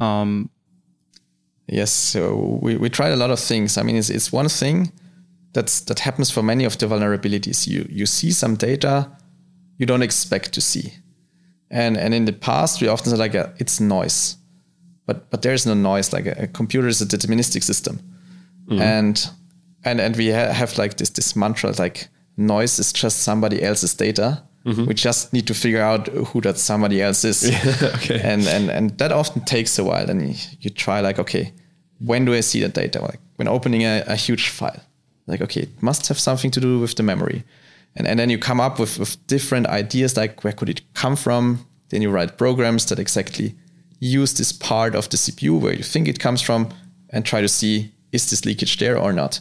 Um, 0.00 0.50
Yes, 1.68 1.90
so 1.90 2.60
we, 2.62 2.76
we 2.76 2.88
tried 2.88 3.10
a 3.12 3.16
lot 3.16 3.30
of 3.30 3.40
things. 3.40 3.76
I 3.76 3.82
mean, 3.82 3.96
it's, 3.96 4.08
it's 4.08 4.32
one 4.32 4.48
thing 4.48 4.92
that's 5.52 5.80
that 5.80 6.00
happens 6.00 6.30
for 6.30 6.42
many 6.42 6.64
of 6.64 6.78
the 6.78 6.86
vulnerabilities. 6.86 7.66
You 7.66 7.86
you 7.90 8.06
see 8.06 8.30
some 8.30 8.54
data 8.56 9.10
you 9.76 9.86
don't 9.86 10.02
expect 10.02 10.52
to 10.52 10.60
see, 10.60 10.94
and 11.68 11.96
and 11.96 12.14
in 12.14 12.24
the 12.24 12.32
past 12.32 12.80
we 12.80 12.88
often 12.88 13.10
said 13.10 13.18
like 13.18 13.34
uh 13.34 13.48
it's 13.58 13.80
noise, 13.80 14.36
but 15.06 15.28
but 15.30 15.42
there's 15.42 15.66
no 15.66 15.74
noise. 15.74 16.12
Like 16.12 16.26
a, 16.26 16.44
a 16.44 16.46
computer 16.46 16.86
is 16.86 17.02
a 17.02 17.06
deterministic 17.06 17.64
system, 17.64 17.98
and 18.80 19.28
and 19.84 20.00
and 20.00 20.16
we 20.16 20.30
ha- 20.30 20.52
have 20.52 20.78
like 20.78 20.98
this 20.98 21.10
this 21.10 21.34
mantra 21.34 21.72
like 21.78 22.08
noise 22.36 22.78
is 22.78 22.92
just 22.92 23.22
somebody 23.22 23.62
else's 23.62 23.94
data. 23.94 24.42
Mm-hmm. 24.64 24.86
We 24.86 24.94
just 24.94 25.32
need 25.32 25.46
to 25.46 25.54
figure 25.54 25.80
out 25.80 26.08
who 26.08 26.40
that 26.40 26.58
somebody 26.58 27.00
else 27.00 27.24
is 27.24 27.44
okay. 27.82 28.20
and 28.20 28.46
and 28.48 28.70
and 28.70 28.98
that 28.98 29.12
often 29.12 29.44
takes 29.44 29.78
a 29.78 29.84
while. 29.84 30.10
And 30.10 30.28
you, 30.28 30.34
you 30.60 30.70
try 30.70 31.00
like, 31.00 31.18
okay, 31.20 31.52
when 32.00 32.24
do 32.24 32.34
I 32.34 32.40
see 32.40 32.60
that 32.60 32.74
data? 32.74 33.00
Like 33.00 33.20
when 33.36 33.48
opening 33.48 33.82
a, 33.82 34.02
a 34.06 34.16
huge 34.16 34.48
file, 34.48 34.80
like 35.26 35.40
okay, 35.40 35.62
it 35.62 35.82
must 35.82 36.08
have 36.08 36.18
something 36.18 36.50
to 36.50 36.60
do 36.60 36.80
with 36.80 36.96
the 36.96 37.02
memory, 37.02 37.44
and 37.94 38.08
and 38.08 38.18
then 38.18 38.28
you 38.28 38.38
come 38.38 38.60
up 38.60 38.78
with, 38.80 38.98
with 38.98 39.24
different 39.28 39.66
ideas 39.68 40.16
like 40.16 40.42
where 40.42 40.52
could 40.52 40.68
it 40.68 40.82
come 40.94 41.16
from? 41.16 41.66
Then 41.90 42.02
you 42.02 42.10
write 42.10 42.36
programs 42.36 42.86
that 42.86 42.98
exactly 42.98 43.54
use 44.00 44.34
this 44.34 44.52
part 44.52 44.94
of 44.94 45.08
the 45.08 45.16
CPU 45.16 45.60
where 45.60 45.72
you 45.72 45.84
think 45.84 46.08
it 46.08 46.18
comes 46.18 46.42
from, 46.42 46.68
and 47.10 47.24
try 47.24 47.40
to 47.40 47.48
see 47.48 47.92
is 48.10 48.28
this 48.30 48.44
leakage 48.44 48.78
there 48.78 48.98
or 48.98 49.12
not. 49.12 49.40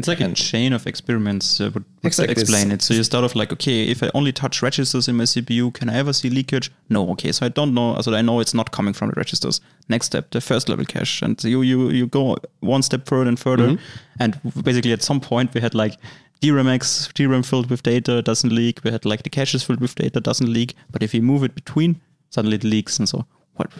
It's 0.00 0.08
like 0.08 0.20
a 0.20 0.32
chain 0.34 0.72
of 0.72 0.86
experiments, 0.86 1.60
uh, 1.60 1.64
would, 1.72 1.74
would 1.74 1.84
Exactly. 2.02 2.32
explain 2.32 2.72
it. 2.72 2.82
So 2.82 2.92
you 2.94 3.04
start 3.04 3.24
off 3.24 3.34
like, 3.36 3.52
okay, 3.52 3.84
if 3.84 4.02
I 4.02 4.10
only 4.14 4.32
touch 4.32 4.62
registers 4.62 5.08
in 5.08 5.16
my 5.16 5.24
CPU, 5.24 5.72
can 5.72 5.88
I 5.88 5.94
ever 5.96 6.12
see 6.12 6.28
leakage? 6.30 6.70
No, 6.88 7.08
okay, 7.10 7.32
so 7.32 7.46
I 7.46 7.48
don't 7.48 7.72
know. 7.74 8.00
So 8.00 8.14
I 8.14 8.22
know 8.22 8.40
it's 8.40 8.54
not 8.54 8.72
coming 8.72 8.92
from 8.94 9.10
the 9.10 9.14
registers. 9.16 9.60
Next 9.88 10.06
step, 10.06 10.30
the 10.30 10.40
first 10.40 10.68
level 10.68 10.84
cache. 10.84 11.22
And 11.22 11.42
you, 11.44 11.62
you, 11.62 11.90
you 11.90 12.06
go 12.06 12.36
one 12.60 12.82
step 12.82 13.06
further 13.06 13.28
and 13.28 13.38
further. 13.38 13.78
And 14.18 14.40
basically 14.64 14.92
at 14.92 15.02
some 15.02 15.20
point 15.20 15.54
we 15.54 15.60
had 15.60 15.74
like 15.74 15.96
DRAM 16.42 16.68
X, 16.68 17.08
DRAM 17.14 17.42
filled 17.42 17.70
with 17.70 17.82
data, 17.82 18.22
doesn't 18.22 18.52
leak. 18.52 18.80
We 18.84 18.90
had 18.90 19.04
like 19.04 19.22
the 19.22 19.30
caches 19.30 19.62
filled 19.62 19.80
with 19.80 19.94
data, 19.94 20.20
doesn't 20.20 20.52
leak. 20.52 20.74
But 20.90 21.02
if 21.02 21.14
you 21.14 21.22
move 21.22 21.44
it 21.44 21.54
between, 21.54 22.00
suddenly 22.30 22.56
it 22.56 22.64
leaks. 22.64 22.98
And 22.98 23.08
so 23.08 23.26
what 23.54 23.70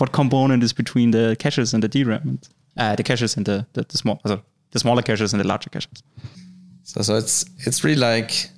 what 0.00 0.12
component 0.20 0.62
is 0.62 0.72
between 0.72 1.12
the 1.12 1.36
caches 1.38 1.74
and 1.74 1.82
the 1.82 1.88
DRAM? 1.88 2.40
Uh, 2.76 2.96
the 2.96 3.04
caches 3.04 3.36
and 3.36 3.46
the, 3.46 3.66
the, 3.74 3.82
the 3.88 3.96
small, 3.96 4.20
the 4.74 4.78
smaller 4.78 5.02
caches 5.02 5.32
and 5.32 5.40
the 5.40 5.46
larger 5.48 5.70
caches. 5.70 6.02
So 6.82 7.00
so 7.02 7.16
it's 7.16 7.44
it's 7.66 7.82
really 7.84 8.00
like 8.14 8.50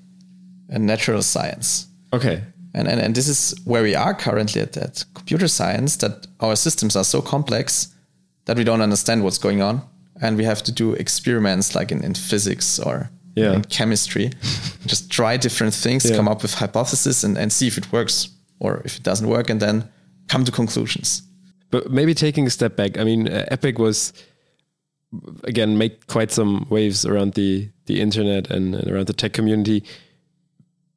a 0.68 0.78
natural 0.78 1.22
science. 1.22 1.86
Okay. 2.12 2.42
And, 2.74 2.88
and, 2.88 3.00
and 3.00 3.14
this 3.14 3.28
is 3.28 3.54
where 3.64 3.82
we 3.82 3.94
are 3.94 4.12
currently 4.14 4.60
at 4.60 4.72
that 4.72 5.04
computer 5.14 5.48
science 5.48 5.96
that 5.98 6.26
our 6.40 6.56
systems 6.56 6.94
are 6.96 7.04
so 7.04 7.22
complex 7.22 7.94
that 8.44 8.56
we 8.58 8.64
don't 8.64 8.82
understand 8.82 9.22
what's 9.22 9.38
going 9.38 9.62
on. 9.62 9.80
And 10.20 10.36
we 10.36 10.44
have 10.44 10.62
to 10.64 10.72
do 10.72 10.92
experiments 10.94 11.74
like 11.74 11.90
in, 11.94 12.04
in 12.04 12.14
physics 12.14 12.78
or 12.80 13.08
Yeah. 13.34 13.54
in 13.54 13.62
chemistry. 13.64 14.30
Just 14.86 15.10
try 15.10 15.38
different 15.38 15.74
things, 15.74 16.04
Yeah. 16.04 16.16
come 16.16 16.30
up 16.32 16.42
with 16.42 16.54
hypotheses 16.54 17.24
and, 17.24 17.38
and 17.38 17.50
see 17.52 17.66
if 17.66 17.78
it 17.78 17.92
works 17.92 18.28
or 18.58 18.82
if 18.84 18.96
it 18.96 19.02
doesn't 19.04 19.28
work 19.28 19.50
and 19.50 19.60
then 19.60 19.84
come 20.28 20.44
to 20.44 20.52
conclusions. 20.52 21.22
But 21.70 21.90
maybe 21.90 22.14
taking 22.14 22.46
a 22.46 22.50
step 22.50 22.76
back, 22.76 22.98
I 22.98 23.04
mean, 23.04 23.28
uh, 23.28 23.44
Epic 23.50 23.78
was 23.78 24.12
again 25.44 25.78
made 25.78 26.07
quite 26.09 26.30
some 26.32 26.66
waves 26.70 27.04
around 27.07 27.34
the 27.34 27.68
the 27.86 28.00
internet 28.00 28.50
and, 28.50 28.74
and 28.74 28.90
around 28.90 29.07
the 29.07 29.12
tech 29.12 29.32
community 29.32 29.82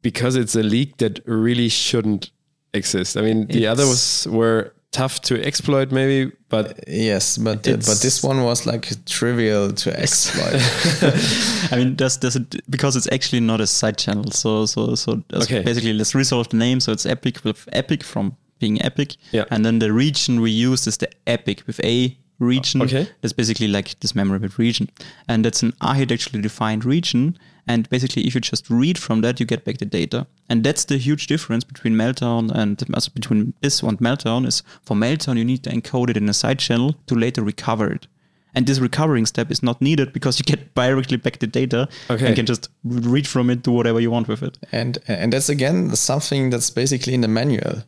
because 0.02 0.36
it's 0.36 0.56
a 0.56 0.64
leak 0.64 0.98
that 0.98 1.20
really 1.26 1.70
shouldn't 1.70 2.32
exist. 2.74 3.18
I 3.18 3.22
mean, 3.22 3.48
the 3.48 3.64
It's- 3.66 3.72
others 3.72 4.28
were 4.28 4.74
tough 4.92 5.22
to 5.22 5.36
exploit, 5.46 5.92
maybe, 5.92 6.32
but 6.50 6.72
uh, 6.72 6.74
Yes, 6.88 7.38
but 7.38 7.68
It's- 7.68 7.86
but 7.88 8.02
this 8.02 8.24
one 8.24 8.44
was 8.44 8.66
like 8.66 8.88
trivial 9.06 9.72
to 9.72 10.00
exploit. 10.04 10.62
I 11.72 11.76
mean, 11.78 11.96
there's 11.96 12.18
there's 12.18 12.36
a, 12.38 12.46
because 12.70 12.96
it's 12.96 13.08
actually 13.12 13.42
not 13.42 13.62
a 13.62 13.68
side 13.68 13.98
channel. 13.98 14.32
So 14.32 14.66
so 14.66 14.96
so 14.96 15.22
Okay. 15.34 15.62
basically 15.64 15.94
let's 15.94 16.16
resolve 16.16 16.50
the 16.50 16.58
name. 16.58 16.80
So 16.80 16.92
it's 16.92 17.06
Epic 17.06 17.44
with 17.44 17.68
Epic 17.72 18.04
from 18.04 18.36
being 18.60 18.82
Epic. 18.84 19.16
Yeah. 19.32 19.46
And 19.52 19.64
then 19.64 19.80
the 19.80 19.92
region 19.94 20.42
we 20.42 20.50
use 20.52 20.88
is 20.88 20.98
the 20.98 21.10
Epic 21.28 21.64
with 21.68 21.80
a 21.84 22.18
region. 22.40 22.82
Okay. 22.82 23.08
That's 23.22 23.34
basically 23.34 23.68
like 23.68 24.00
this 24.00 24.16
memorable 24.16 24.50
region, 24.58 24.90
and 25.28 25.46
that's 25.46 25.62
an 25.64 25.74
architecturally 25.82 26.42
defined 26.42 26.86
region. 26.86 27.38
And 27.68 27.88
basically, 27.90 28.24
if 28.26 28.34
you 28.34 28.42
just 28.42 28.68
read 28.70 28.98
from 28.98 29.22
that, 29.22 29.40
you 29.40 29.46
get 29.46 29.64
back 29.64 29.78
the 29.78 29.86
data. 29.86 30.26
And 30.50 30.64
that's 30.64 30.86
the 30.86 30.98
huge 30.98 31.28
difference 31.28 31.64
between 31.64 31.94
Meltdown 31.94 32.50
and 32.52 32.84
also 32.96 33.12
between 33.14 33.54
this 33.62 33.84
and 33.84 34.00
Meltdown 34.00 34.48
is 34.48 34.64
for 34.82 34.98
Meltdown 34.98 35.38
you 35.38 35.46
need 35.46 35.64
to 35.66 35.70
encode 35.70 36.10
it 36.10 36.18
in 36.18 36.28
a 36.28 36.34
side 36.34 36.58
channel 36.58 36.96
to 37.06 37.14
later 37.16 37.44
recover 37.44 37.92
it. 37.92 38.08
And 38.56 38.66
this 38.66 38.80
recovering 38.80 39.28
step 39.28 39.52
is 39.52 39.62
not 39.62 39.80
needed 39.84 40.12
because 40.14 40.40
you 40.40 40.44
get 40.46 40.74
directly 40.82 41.18
back 41.18 41.38
the 41.38 41.46
data 41.46 41.88
Okay. 42.10 42.26
and 42.26 42.36
can 42.36 42.48
just 42.48 42.70
read 42.84 43.28
from 43.28 43.52
it, 43.52 43.62
do 43.62 43.72
whatever 43.72 44.00
you 44.00 44.10
want 44.10 44.28
with 44.28 44.42
it. 44.42 44.58
and 44.72 44.98
and 45.08 45.32
that's 45.32 45.50
again 45.50 45.96
something 45.96 46.50
that's 46.50 46.72
basically 46.72 47.14
in 47.14 47.22
the 47.22 47.28
manual 47.28 47.84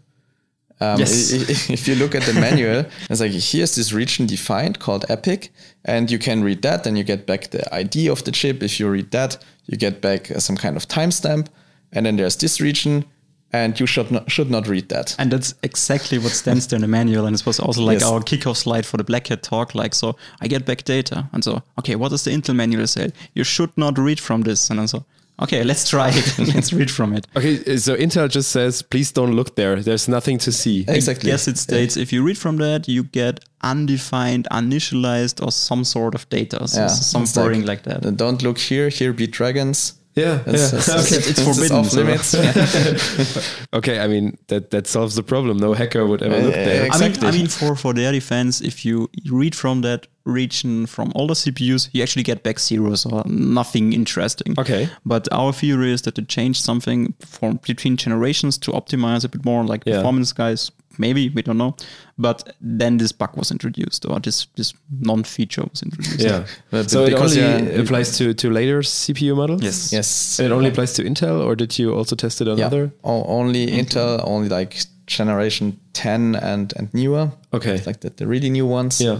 Um, 0.81 0.99
Yes. 0.99 1.31
If 1.69 1.87
you 1.87 1.95
look 1.95 2.15
at 2.15 2.23
the 2.23 2.33
manual, 2.33 2.85
it's 3.09 3.21
like 3.21 3.31
here's 3.31 3.75
this 3.75 3.93
region 3.93 4.25
defined 4.27 4.79
called 4.79 5.05
epic, 5.09 5.51
and 5.85 6.09
you 6.11 6.19
can 6.19 6.43
read 6.43 6.61
that, 6.63 6.87
and 6.87 6.97
you 6.97 7.03
get 7.03 7.25
back 7.25 7.49
the 7.51 7.61
ID 7.73 8.09
of 8.09 8.23
the 8.23 8.31
chip. 8.31 8.63
If 8.63 8.79
you 8.79 8.89
read 8.91 9.11
that, 9.11 9.37
you 9.67 9.77
get 9.77 10.01
back 10.01 10.31
uh, 10.31 10.39
some 10.39 10.57
kind 10.57 10.75
of 10.77 10.87
timestamp, 10.87 11.47
and 11.93 12.05
then 12.05 12.15
there's 12.17 12.35
this 12.37 12.59
region, 12.59 13.05
and 13.53 13.79
you 13.79 13.85
should 13.87 14.09
not 14.11 14.31
should 14.31 14.49
not 14.49 14.67
read 14.67 14.87
that. 14.89 15.15
And 15.19 15.31
that's 15.31 15.53
exactly 15.61 16.17
what 16.17 16.31
stands 16.31 16.65
there 16.67 16.77
in 16.77 16.81
the 16.81 16.87
manual. 16.87 17.25
And 17.27 17.35
it 17.35 17.45
was 17.45 17.59
also 17.59 17.81
like 17.83 17.99
Yes. 17.99 18.09
our 18.11 18.21
kickoff 18.21 18.55
slide 18.57 18.85
for 18.85 18.97
the 18.97 19.03
Black 19.03 19.27
Hat 19.27 19.43
talk. 19.43 19.75
Like, 19.75 19.93
so 19.95 20.15
I 20.43 20.47
get 20.47 20.65
back 20.65 20.83
data. 20.83 21.27
And 21.33 21.43
so, 21.43 21.61
okay, 21.77 21.95
what 21.95 22.09
does 22.11 22.23
the 22.23 22.31
Intel 22.31 22.55
manual 22.55 22.87
say? 22.87 23.11
You 23.35 23.43
should 23.43 23.69
not 23.75 23.97
read 23.97 24.19
from 24.19 24.41
this. 24.43 24.69
And 24.69 24.79
then 24.79 24.87
so, 24.87 25.03
okay, 25.41 25.63
let's 25.63 25.89
try 25.89 26.09
it. 26.13 26.37
let's 26.55 26.71
read 26.73 26.89
from 26.91 27.13
it. 27.13 27.27
Okay, 27.35 27.77
so 27.77 27.95
Intel 27.95 28.29
just 28.29 28.51
says, 28.51 28.81
please 28.81 29.11
don't 29.11 29.33
look 29.35 29.55
there. 29.55 29.81
There's 29.81 30.07
nothing 30.07 30.37
to 30.39 30.51
see. 30.51 30.85
Exactly. 30.87 31.29
Yes, 31.29 31.47
it 31.47 31.57
states 31.57 31.97
if 31.97 32.13
you 32.13 32.23
read 32.23 32.37
from 32.37 32.57
that, 32.57 32.87
you 32.87 33.03
get 33.03 33.39
undefined, 33.63 34.47
uninitialized, 34.51 35.43
or 35.45 35.51
some 35.51 35.83
sort 35.83 36.15
of 36.15 36.27
data. 36.29 36.67
So 36.67 36.81
Yeah, 36.81 36.87
some 36.87 37.25
boring 37.25 37.59
wording 37.61 37.65
like, 37.65 37.83
that. 37.83 38.17
Don't 38.17 38.41
look 38.41 38.57
here. 38.57 38.89
Here 38.89 39.13
be 39.13 39.27
dragons. 39.27 39.93
Yeah, 40.13 40.41
It's, 40.45 40.73
yeah. 40.73 40.79
it's, 40.79 40.89
Okay. 40.89 41.15
it's, 41.15 41.29
It's 41.29 41.41
forbidden, 41.41 41.77
off 41.77 41.93
limits. 41.93 42.35
Okay, 43.73 43.99
I 43.99 44.07
mean 44.07 44.37
that 44.47 44.69
that 44.71 44.87
solves 44.87 45.15
the 45.15 45.23
problem. 45.23 45.57
No 45.57 45.73
hacker 45.73 46.05
would 46.05 46.21
ever 46.21 46.37
look 46.41 46.53
there. 46.53 46.85
ex- 46.85 47.01
I 47.01 47.07
mean, 47.09 47.23
I 47.23 47.31
mean, 47.31 47.47
for 47.47 47.75
for 47.75 47.93
their 47.93 48.11
defense, 48.11 48.59
if 48.61 48.83
you 48.85 49.09
read 49.31 49.55
from 49.55 49.81
that 49.81 50.07
region 50.23 50.85
from 50.85 51.11
all 51.15 51.27
the 51.27 51.33
CPUs, 51.33 51.89
you 51.93 52.03
actually 52.03 52.23
get 52.23 52.43
back 52.43 52.59
zeros 52.59 53.05
or 53.05 53.23
nothing 53.25 53.93
interesting. 53.93 54.55
Okay. 54.57 54.89
But 55.05 55.27
our 55.31 55.53
theory 55.53 55.91
is 55.93 56.01
that 56.03 56.15
they 56.15 56.23
changed 56.23 56.63
something 56.63 57.13
from 57.19 57.59
between 57.67 57.97
generations 57.97 58.57
to 58.59 58.71
optimize 58.71 59.23
a 59.25 59.29
bit 59.29 59.45
more, 59.45 59.63
like 59.63 59.83
Yeah. 59.85 59.97
performance 59.97 60.33
guys. 60.33 60.71
Maybe 60.97 61.29
we 61.29 61.41
don't 61.41 61.57
know, 61.57 61.75
but 62.17 62.53
then 62.59 62.97
this 62.97 63.13
bug 63.13 63.37
was 63.37 63.49
introduced, 63.49 64.05
or 64.05 64.19
this 64.19 64.47
this 64.57 64.73
non-feature 64.99 65.63
was 65.71 65.81
introduced. 65.81 66.19
Yeah. 66.19 66.45
But 66.69 66.91
so 66.91 67.05
it 67.05 67.13
only 67.13 67.37
yeah, 67.37 67.81
applies 67.81 68.17
to 68.17 68.33
to 68.33 68.49
later 68.51 68.81
CPU 68.83 69.35
models. 69.35 69.61
Yes. 69.63 69.91
Yes. 69.93 70.39
And 70.39 70.47
it 70.47 70.51
only 70.51 70.69
applies 70.69 70.93
to 70.93 71.03
Intel, 71.03 71.41
or 71.45 71.55
did 71.55 71.79
you 71.79 71.95
also 71.95 72.15
test 72.15 72.41
it 72.41 72.47
on 72.47 72.57
Yeah. 72.57 72.67
other? 72.67 72.91
O- 73.03 73.23
only 73.23 73.67
mm-hmm. 73.67 73.79
Intel, 73.79 74.19
only 74.25 74.49
like 74.49 74.75
generation 75.07 75.77
10 75.93 76.35
and, 76.35 76.73
and 76.77 76.93
newer. 76.93 77.31
Okay. 77.53 77.75
It's 77.75 77.87
like 77.87 77.99
the, 78.01 78.09
the 78.09 78.27
really 78.27 78.49
new 78.49 78.65
ones. 78.65 78.99
Yeah. 79.01 79.19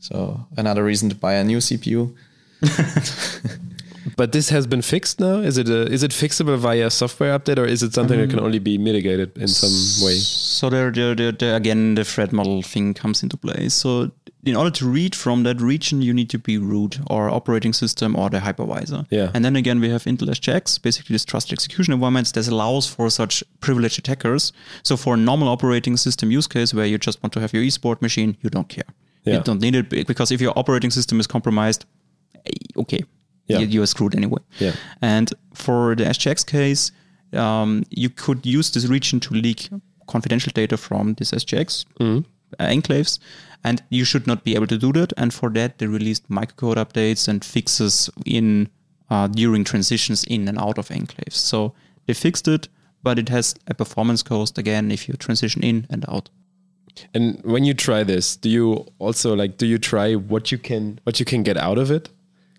So 0.00 0.46
another 0.56 0.82
reason 0.82 1.08
to 1.10 1.14
buy 1.14 1.34
a 1.34 1.44
new 1.44 1.58
CPU. 1.58 2.14
But 4.16 4.32
this 4.32 4.50
has 4.50 4.66
been 4.66 4.82
fixed 4.82 5.20
now. 5.20 5.36
Is 5.36 5.58
it 5.58 5.68
a, 5.68 5.86
is 5.86 6.02
it 6.02 6.10
fixable 6.10 6.58
via 6.58 6.90
software 6.90 7.38
update, 7.38 7.58
or 7.58 7.64
is 7.64 7.82
it 7.82 7.94
something 7.94 8.18
that 8.18 8.30
can 8.30 8.38
um, 8.38 8.44
only 8.44 8.58
be 8.58 8.78
mitigated 8.78 9.36
in 9.36 9.48
some 9.48 10.04
way? 10.04 10.16
So 10.16 10.70
there, 10.70 10.90
there, 10.90 11.14
there, 11.14 11.32
there 11.32 11.56
again, 11.56 11.94
the 11.94 12.04
threat 12.04 12.32
model 12.32 12.62
thing 12.62 12.94
comes 12.94 13.22
into 13.22 13.36
play. 13.36 13.68
So 13.68 14.10
in 14.44 14.56
order 14.56 14.70
to 14.70 14.88
read 14.88 15.14
from 15.14 15.42
that 15.44 15.60
region, 15.60 16.02
you 16.02 16.14
need 16.14 16.30
to 16.30 16.38
be 16.38 16.58
root 16.58 16.98
or 17.08 17.28
operating 17.28 17.72
system 17.72 18.16
or 18.16 18.30
the 18.30 18.38
hypervisor. 18.38 19.06
Yeah. 19.10 19.30
And 19.34 19.44
then 19.44 19.56
again, 19.56 19.80
we 19.80 19.90
have 19.90 20.04
Intel 20.04 20.28
SGX, 20.28 20.82
basically 20.82 21.14
this 21.14 21.24
trusted 21.24 21.52
execution 21.52 21.92
environments 21.94 22.32
that 22.32 22.48
allows 22.48 22.86
for 22.86 23.10
such 23.10 23.44
privileged 23.60 23.98
attackers. 23.98 24.52
So 24.82 24.96
for 24.96 25.14
a 25.14 25.16
normal 25.18 25.48
operating 25.48 25.96
system 25.96 26.30
use 26.30 26.46
case 26.46 26.72
where 26.72 26.86
you 26.86 26.98
just 26.98 27.22
want 27.22 27.32
to 27.34 27.40
have 27.40 27.52
your 27.52 27.62
esport 27.62 28.00
machine, 28.00 28.36
you 28.40 28.50
don't 28.50 28.68
care. 28.68 28.84
Yeah. 29.24 29.36
You 29.36 29.42
don't 29.42 29.60
need 29.60 29.74
it 29.74 30.06
because 30.06 30.30
if 30.32 30.40
your 30.40 30.52
operating 30.58 30.90
system 30.90 31.20
is 31.20 31.26
compromised, 31.26 31.84
eh, 32.46 32.50
okay, 32.76 33.00
Yeah. 33.46 33.58
you, 33.60 33.66
you're 33.66 33.86
screwed 33.86 34.14
anyway. 34.14 34.40
Yeah. 34.58 34.72
And 35.02 35.32
for 35.54 35.94
the 35.94 36.04
SGX 36.04 36.44
case, 36.46 36.92
um, 37.32 37.84
you 37.90 38.08
could 38.10 38.44
use 38.46 38.70
this 38.70 38.86
region 38.86 39.20
to 39.20 39.34
leak 39.34 39.68
confidential 40.06 40.52
data 40.54 40.76
from 40.76 41.14
this 41.14 41.30
SGX 41.32 41.84
uh, 42.00 42.22
enclaves, 42.58 43.18
and 43.62 43.82
you 43.90 44.04
should 44.04 44.26
not 44.26 44.42
be 44.42 44.54
able 44.56 44.66
to 44.66 44.78
do 44.78 44.92
that. 44.92 45.12
And 45.16 45.32
for 45.32 45.50
that, 45.50 45.78
they 45.78 45.86
released 45.86 46.28
microcode 46.28 46.76
updates 46.76 47.28
and 47.28 47.44
fixes 47.44 48.10
in 48.26 48.68
uh, 49.10 49.26
during 49.28 49.64
transitions 49.64 50.24
in 50.24 50.48
and 50.48 50.58
out 50.58 50.78
of 50.78 50.88
enclaves. 50.88 51.34
So 51.34 51.74
they 52.06 52.14
fixed 52.14 52.48
it, 52.48 52.68
but 53.02 53.18
it 53.18 53.28
has 53.28 53.54
a 53.68 53.74
performance 53.74 54.22
cost 54.22 54.58
again 54.58 54.90
if 54.90 55.08
you 55.08 55.14
transition 55.14 55.62
in 55.62 55.86
and 55.90 56.04
out. 56.08 56.30
And 57.14 57.40
when 57.44 57.64
you 57.64 57.74
try 57.74 58.04
this, 58.04 58.36
do 58.36 58.48
you 58.48 58.86
also 58.98 59.34
like 59.34 59.56
do 59.58 59.66
you 59.66 59.78
try 59.78 60.14
what 60.14 60.50
you 60.52 60.58
can 60.58 60.98
what 61.04 61.18
you 61.20 61.26
can 61.26 61.42
get 61.42 61.56
out 61.56 61.78
of 61.78 61.90
it? 61.90 62.08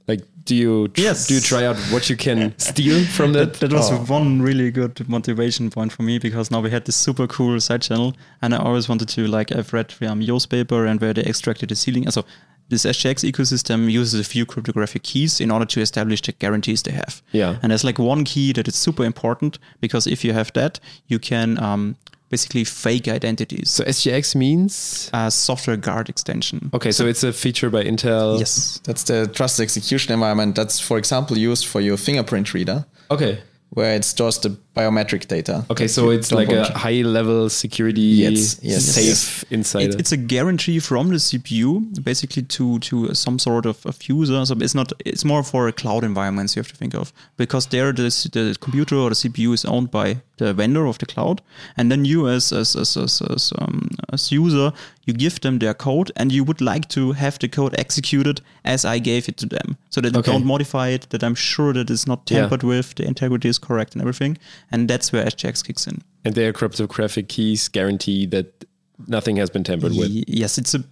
Like 0.08 0.22
do 0.46 0.56
you 0.56 0.88
tr- 0.90 1.02
Yes. 1.02 1.28
do 1.28 1.36
you 1.36 1.40
try 1.42 1.66
out 1.66 1.78
what 1.92 2.10
you 2.10 2.16
can 2.18 2.54
steal 2.58 3.06
from 3.06 3.34
that? 3.34 3.54
That, 3.56 3.70
that 3.70 3.76
was 3.78 3.92
Oh. 3.92 4.04
one 4.14 4.42
really 4.42 4.72
good 4.72 5.08
motivation 5.08 5.70
point 5.70 5.92
for 5.92 6.04
me 6.04 6.18
because 6.20 6.50
now 6.52 6.62
we 6.62 6.72
had 6.72 6.86
this 6.86 6.96
super 6.96 7.28
cool 7.28 7.60
side 7.60 7.82
channel, 7.84 8.14
and 8.42 8.54
I 8.54 8.58
always 8.58 8.90
wanted 8.90 9.08
to 9.10 9.28
like 9.28 9.52
I've 9.56 9.72
read 9.74 9.94
um, 10.02 10.22
Jo's 10.22 10.46
paper 10.48 10.86
and 10.86 11.00
where 11.00 11.14
they 11.14 11.24
extracted 11.24 11.70
the 11.70 11.76
sealing. 11.76 12.10
So 12.12 12.24
this 12.70 12.86
SGX 12.86 13.24
ecosystem 13.30 13.92
uses 13.92 14.20
a 14.20 14.24
few 14.24 14.46
cryptographic 14.46 15.04
keys 15.04 15.40
in 15.42 15.52
order 15.52 15.66
to 15.66 15.82
establish 15.82 16.22
the 16.22 16.32
guarantees 16.32 16.82
they 16.84 16.94
have. 16.94 17.22
Yeah. 17.34 17.58
and 17.62 17.70
there's 17.72 17.84
like 17.84 18.00
one 18.00 18.24
key 18.24 18.54
that 18.54 18.68
is 18.68 18.76
super 18.76 19.04
important 19.06 19.60
because 19.82 20.08
if 20.08 20.24
you 20.24 20.34
have 20.34 20.52
that, 20.54 20.80
you 21.08 21.20
can 21.20 21.60
um, 21.62 21.96
basically 22.32 22.64
fake 22.64 23.08
identities. 23.08 23.70
So 23.70 23.84
SGX 23.84 24.36
means 24.36 25.10
a 25.14 25.30
software 25.30 25.78
guard 25.78 26.10
extension. 26.10 26.70
okay, 26.74 26.92
so 26.92 27.06
it's 27.06 27.24
a 27.24 27.32
feature 27.34 27.70
by 27.70 27.84
Intel. 27.84 28.40
Yes. 28.40 28.80
That's 28.86 29.04
the 29.04 29.28
trusted 29.28 29.64
execution 29.64 30.14
environment 30.14 30.56
that's, 30.56 30.80
for 30.80 30.98
example, 30.98 31.38
used 31.38 31.66
for 31.68 31.82
your 31.82 31.98
fingerprint 31.98 32.54
reader, 32.54 32.86
Okay. 33.12 33.40
where 33.72 33.94
it 33.96 34.04
stores 34.06 34.40
the 34.40 34.50
biometric 34.76 35.28
data. 35.28 35.66
Okay, 35.70 35.88
so 35.88 36.10
it's 36.12 36.30
don't 36.30 36.40
like 36.40 36.50
a 36.52 36.64
high 36.78 37.02
level 37.02 37.50
security 37.50 38.02
Yes, 38.02 38.60
yes, 38.62 38.86
safe 38.86 39.06
yes. 39.06 39.44
inside. 39.50 39.82
It, 39.94 40.00
it's 40.00 40.12
a 40.12 40.18
guarantee 40.18 40.80
from 40.80 41.10
the 41.10 41.16
CPU, 41.20 42.04
basically 42.04 42.44
to 42.44 42.80
to 42.80 43.14
some 43.14 43.38
sort 43.40 43.66
of, 43.66 43.86
of 43.86 43.98
user. 44.10 44.46
So 44.46 44.56
it's 44.60 44.76
not. 44.76 44.94
It's 45.06 45.26
more 45.26 45.44
for 45.44 45.68
a 45.68 45.74
cloud 45.74 46.04
environments 46.04 46.56
you 46.56 46.62
have 46.62 46.72
to 46.72 46.78
think 46.78 46.94
of 46.96 47.12
because 47.38 47.68
there 47.68 47.92
the 47.94 48.10
the 48.34 48.56
computer 48.60 48.96
or 48.96 49.10
the 49.10 49.16
CPU 49.16 49.54
is 49.54 49.66
owned 49.66 49.92
by 49.92 50.22
the 50.38 50.54
vendor 50.54 50.86
of 50.88 50.98
the 50.98 51.06
cloud, 51.06 51.42
and 51.78 51.92
then 51.92 52.06
you 52.06 52.28
as 52.30 52.52
as 52.54 52.76
as 52.76 52.98
as, 52.98 53.22
as, 53.22 53.54
um, 53.60 53.90
as 54.14 54.32
user 54.32 54.72
you 55.06 55.14
give 55.16 55.42
them 55.42 55.58
their 55.60 55.74
code, 55.74 56.12
and 56.16 56.32
you 56.32 56.44
would 56.44 56.62
like 56.62 56.88
to 56.90 57.12
have 57.14 57.40
the 57.40 57.48
code 57.48 57.74
executed 57.80 58.40
as 58.64 58.86
I 58.86 59.00
gave 59.00 59.28
it 59.28 59.38
to 59.38 59.48
them, 59.48 59.76
so 59.90 60.00
that 60.02 60.14
they 60.14 60.20
Okay. 60.20 60.32
don't 60.32 60.46
modify 60.46 60.90
it. 60.90 61.08
That 61.10 61.24
I'm 61.24 61.34
sure 61.36 61.74
that 61.74 61.90
it's 61.90 62.06
not 62.08 62.30
Yeah. 62.30 62.42
tampered 62.42 62.64
with, 62.64 62.94
the 62.96 63.04
integrity 63.08 63.50
is 63.50 63.58
correct, 63.60 63.96
and 63.96 64.02
everything. 64.02 64.38
And 64.72 64.88
that's 64.90 65.12
where 65.12 65.26
SGX 65.26 65.64
kicks 65.66 65.88
in. 65.88 66.02
and 66.26 66.36
their 66.36 66.54
cryptographic 66.54 67.28
keys 67.28 67.68
guarantee 67.70 68.26
that 68.28 68.66
nothing 69.08 69.38
has 69.38 69.50
been 69.50 69.64
tampered 69.64 69.92
with. 69.98 70.10
Yes, 70.28 70.58
it's 70.58 70.74
a 70.76 70.84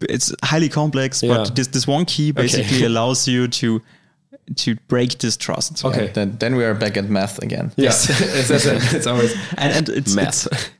it's 0.00 0.32
highly 0.44 0.68
complex, 0.68 1.22
Yeah. 1.22 1.36
but 1.36 1.54
this 1.56 1.68
this 1.68 1.86
one 1.86 2.04
key 2.04 2.32
basically 2.32 2.84
allows 2.90 3.26
you 3.28 3.48
to 3.48 3.80
to 4.56 4.74
break 4.88 5.18
this 5.18 5.36
trust. 5.36 5.84
Okay. 5.84 6.04
Yeah, 6.06 6.12
then, 6.12 6.36
then 6.38 6.54
we 6.56 6.64
are 6.64 6.74
back 6.74 6.96
at 6.96 7.08
math 7.08 7.42
again. 7.42 7.72
Yes, 7.76 8.08
it's, 8.50 8.50
it's, 8.50 8.92
it's 8.94 9.06
always 9.06 9.32
And, 9.58 9.72
and 9.74 9.88
it's, 9.88 10.14
math. 10.14 10.46
it's 10.46 10.70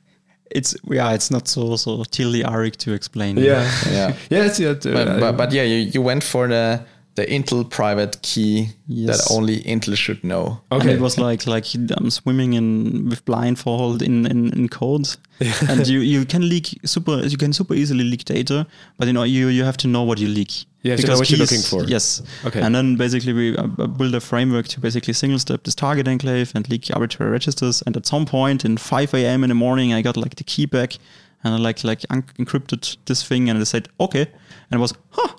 it's 0.51 0.77
yeah, 0.91 1.13
it's 1.15 1.31
not 1.31 1.49
so 1.49 1.77
so 1.77 2.05
tilly 2.05 2.43
aric 2.43 2.77
to 2.77 2.93
explain. 2.93 3.37
yeah, 3.37 3.69
Yeah. 3.91 4.15
yeah. 4.31 4.45
It's, 4.47 4.59
yeah 4.61 4.69
uh, 4.71 4.75
But, 5.05 5.21
but, 5.21 5.33
but 5.37 5.53
yeah, 5.53 5.65
you, 5.65 5.91
you 5.95 6.01
went 6.03 6.23
for 6.25 6.47
the, 6.49 6.81
the 7.17 7.27
Intel 7.27 7.69
private 7.69 8.23
key 8.23 8.69
Yes. 8.87 9.27
that 9.27 9.35
only 9.35 9.61
Intel 9.63 9.97
should 9.97 10.23
know. 10.23 10.61
And 10.71 10.83
okay. 10.83 10.95
it 10.95 11.01
was 11.01 11.19
like 11.19 11.47
like 11.47 11.67
I'm 11.75 12.11
swimming 12.11 12.53
in 12.53 13.09
with 13.09 13.25
blindfold 13.25 14.03
in 14.03 14.27
in, 14.27 14.53
in 14.53 14.69
code, 14.69 15.09
and 15.69 15.87
you 15.87 16.01
you 16.01 16.25
can 16.25 16.49
leak 16.49 16.79
super 16.85 17.27
you 17.27 17.37
can 17.37 17.53
super 17.53 17.75
easily 17.75 18.05
leak 18.05 18.25
data, 18.25 18.67
but 18.99 19.07
you 19.09 19.13
know 19.13 19.25
you 19.25 19.49
you 19.49 19.65
have 19.65 19.77
to 19.79 19.89
know 19.89 20.03
what 20.03 20.19
you 20.19 20.29
leak. 20.29 20.67
You 20.83 20.93
have 20.93 21.01
to 21.01 21.07
know 21.09 21.19
what 21.19 21.31
you're 21.31 21.41
looking 21.41 21.63
for. 21.63 21.83
Yes. 21.85 22.23
Okay. 22.45 22.61
And 22.61 22.73
then 22.75 22.97
basically 22.97 23.33
we 23.33 23.57
uh, 23.57 23.65
uh, 23.79 23.87
build 23.89 24.15
a 24.15 24.21
framework 24.21 24.69
to 24.69 24.81
basically 24.81 25.15
single 25.15 25.41
step 25.41 25.65
this 25.65 25.75
target 25.75 26.07
enclave 26.07 26.53
and 26.55 26.69
leak 26.69 26.91
arbitrary 26.95 27.33
registers. 27.33 27.83
And 27.87 27.97
at 27.97 28.07
some 28.07 28.25
point 28.25 28.65
in 28.65 28.77
5 28.77 29.15
a.m. 29.15 29.43
in 29.43 29.49
the 29.49 29.57
morning, 29.57 29.93
I 29.93 30.03
got 30.03 30.17
like 30.17 30.37
the 30.37 30.45
key 30.45 30.67
back 30.67 30.99
and 31.43 31.55
I 31.55 31.59
like 31.59 31.83
like 31.83 32.05
un- 32.11 32.23
encrypted 32.39 32.97
this 33.07 33.27
thing 33.27 33.51
and 33.51 33.59
I 33.59 33.65
said 33.65 33.89
okay, 33.99 34.27
and 34.71 34.79
it 34.79 34.81
was 34.81 34.95
huh. 35.11 35.35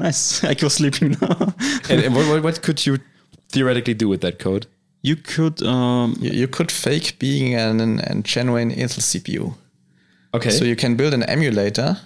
Nice. 0.00 0.42
I 0.50 0.54
go 0.54 0.68
sleeping 0.68 1.16
now. 1.20 1.54
and, 1.88 2.00
and 2.04 2.14
what, 2.14 2.28
what, 2.28 2.42
what 2.42 2.62
could 2.62 2.84
you 2.86 2.98
theoretically 3.50 3.94
do 3.94 4.08
with 4.08 4.20
that 4.22 4.38
code? 4.38 4.66
you 5.02 5.16
could 5.16 5.62
um, 5.62 6.16
You, 6.20 6.30
you 6.30 6.48
could 6.48 6.70
fake 6.70 7.18
being 7.18 7.54
an, 7.54 7.80
an, 7.80 8.00
an 8.00 8.22
genuine 8.22 8.70
Intel 8.70 9.00
CPU. 9.00 9.54
Okay. 10.34 10.50
So 10.50 10.64
you 10.64 10.76
can 10.76 10.96
build 10.96 11.14
an 11.14 11.22
emulator 11.24 11.96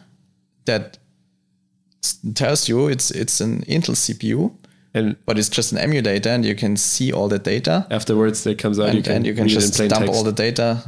that 0.65 0.99
tells 2.35 2.69
you 2.69 2.89
it's 2.89 3.11
it's 3.11 3.41
an 3.41 3.63
Intel 3.63 3.95
CPU, 3.95 4.53
and 4.95 5.17
but 5.27 5.39
it's 5.39 5.49
just 5.49 5.73
an 5.73 5.79
emulator, 5.79 6.31
and 6.31 6.45
you 6.45 6.55
can 6.55 6.77
see 6.77 7.13
all 7.13 7.29
the 7.29 7.39
data, 7.39 7.87
afterwards, 7.91 8.45
that 8.45 8.59
comes 8.59 8.79
out. 8.79 8.89
and 8.89 8.97
you 8.97 9.03
can, 9.03 9.13
and 9.17 9.27
you 9.27 9.35
can 9.35 9.45
read 9.45 9.53
it 9.53 9.57
in 9.57 9.61
just 9.61 9.79
dump 9.79 10.07
text. 10.07 10.15
all 10.15 10.25
the 10.25 10.33
data. 10.33 10.83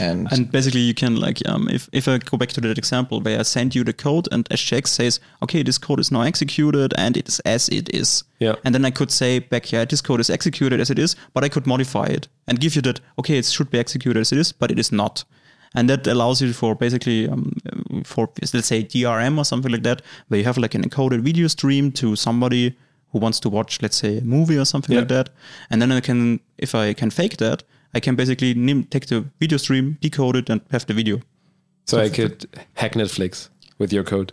And, 0.00 0.28
And 0.32 0.50
basically, 0.50 0.80
you 0.80 0.94
can 0.94 1.16
like 1.16 1.40
um, 1.48 1.68
if 1.68 1.88
if 1.92 2.08
I 2.08 2.18
go 2.18 2.36
back 2.38 2.48
to 2.50 2.60
that 2.60 2.78
example 2.78 3.20
where 3.20 3.40
I 3.40 3.42
send 3.44 3.74
you 3.74 3.84
the 3.84 3.92
code 3.92 4.28
and 4.32 4.48
SGX 4.50 4.86
says, 4.88 5.20
okay, 5.42 5.62
this 5.64 5.78
code 5.78 6.00
is 6.00 6.10
now 6.10 6.22
executed 6.22 6.92
and 6.98 7.16
it 7.16 7.28
is 7.28 7.40
as 7.44 7.68
it 7.68 7.88
is. 7.94 8.24
Yeah. 8.40 8.54
And 8.64 8.74
then 8.74 8.84
I 8.86 8.90
could 8.90 9.10
say 9.10 9.38
back, 9.40 9.72
yeah, 9.72 9.84
this 9.84 10.00
code 10.02 10.20
is 10.20 10.30
executed 10.30 10.80
as 10.80 10.90
it 10.90 10.98
is, 10.98 11.16
but 11.34 11.44
I 11.44 11.48
could 11.48 11.66
modify 11.66 12.06
it 12.06 12.28
and 12.46 12.60
give 12.60 12.74
you 12.76 12.82
that. 12.82 13.00
Okay, 13.18 13.38
it 13.38 13.44
should 13.46 13.70
be 13.70 13.78
executed 13.78 14.20
as 14.20 14.32
it 14.32 14.38
is, 14.38 14.52
but 14.52 14.70
it 14.70 14.78
is 14.78 14.90
not. 14.92 15.24
and 15.74 15.88
that 15.88 16.06
allows 16.06 16.40
you 16.42 16.52
for 16.52 16.74
basically 16.74 17.28
um, 17.28 17.52
for 18.04 18.28
let's 18.54 18.66
say 18.66 18.82
DRM 18.84 19.38
or 19.38 19.44
something 19.44 19.72
like 19.72 19.82
that, 19.84 20.02
where 20.28 20.38
you 20.40 20.44
have 20.46 20.60
like 20.62 20.74
an 20.78 20.82
encoded 20.82 21.20
video 21.20 21.48
stream 21.48 21.92
to 21.92 22.16
somebody 22.16 22.74
who 23.12 23.20
wants 23.20 23.40
to 23.40 23.48
watch, 23.48 23.80
let's 23.82 23.96
say, 23.96 24.18
a 24.18 24.24
movie 24.24 24.58
or 24.58 24.64
something 24.64 24.94
Yeah. 24.94 25.00
like 25.02 25.08
that, 25.08 25.28
and 25.70 25.80
then 25.82 25.92
I 25.92 26.00
can, 26.00 26.40
if 26.58 26.74
I 26.74 26.94
can 26.94 27.10
fake 27.10 27.36
that, 27.36 27.62
I 27.94 28.00
can 28.00 28.16
basically 28.16 28.54
nim- 28.54 28.84
take 28.84 29.06
the 29.06 29.24
video 29.40 29.58
stream, 29.58 29.98
decode 30.00 30.36
it, 30.36 30.50
and 30.50 30.60
have 30.70 30.86
the 30.86 30.94
video. 30.94 31.20
So 31.86 31.98
I 32.00 32.08
could 32.08 32.46
hack 32.74 32.92
Netflix 32.94 33.48
with 33.78 33.92
your 33.92 34.04
code. 34.04 34.32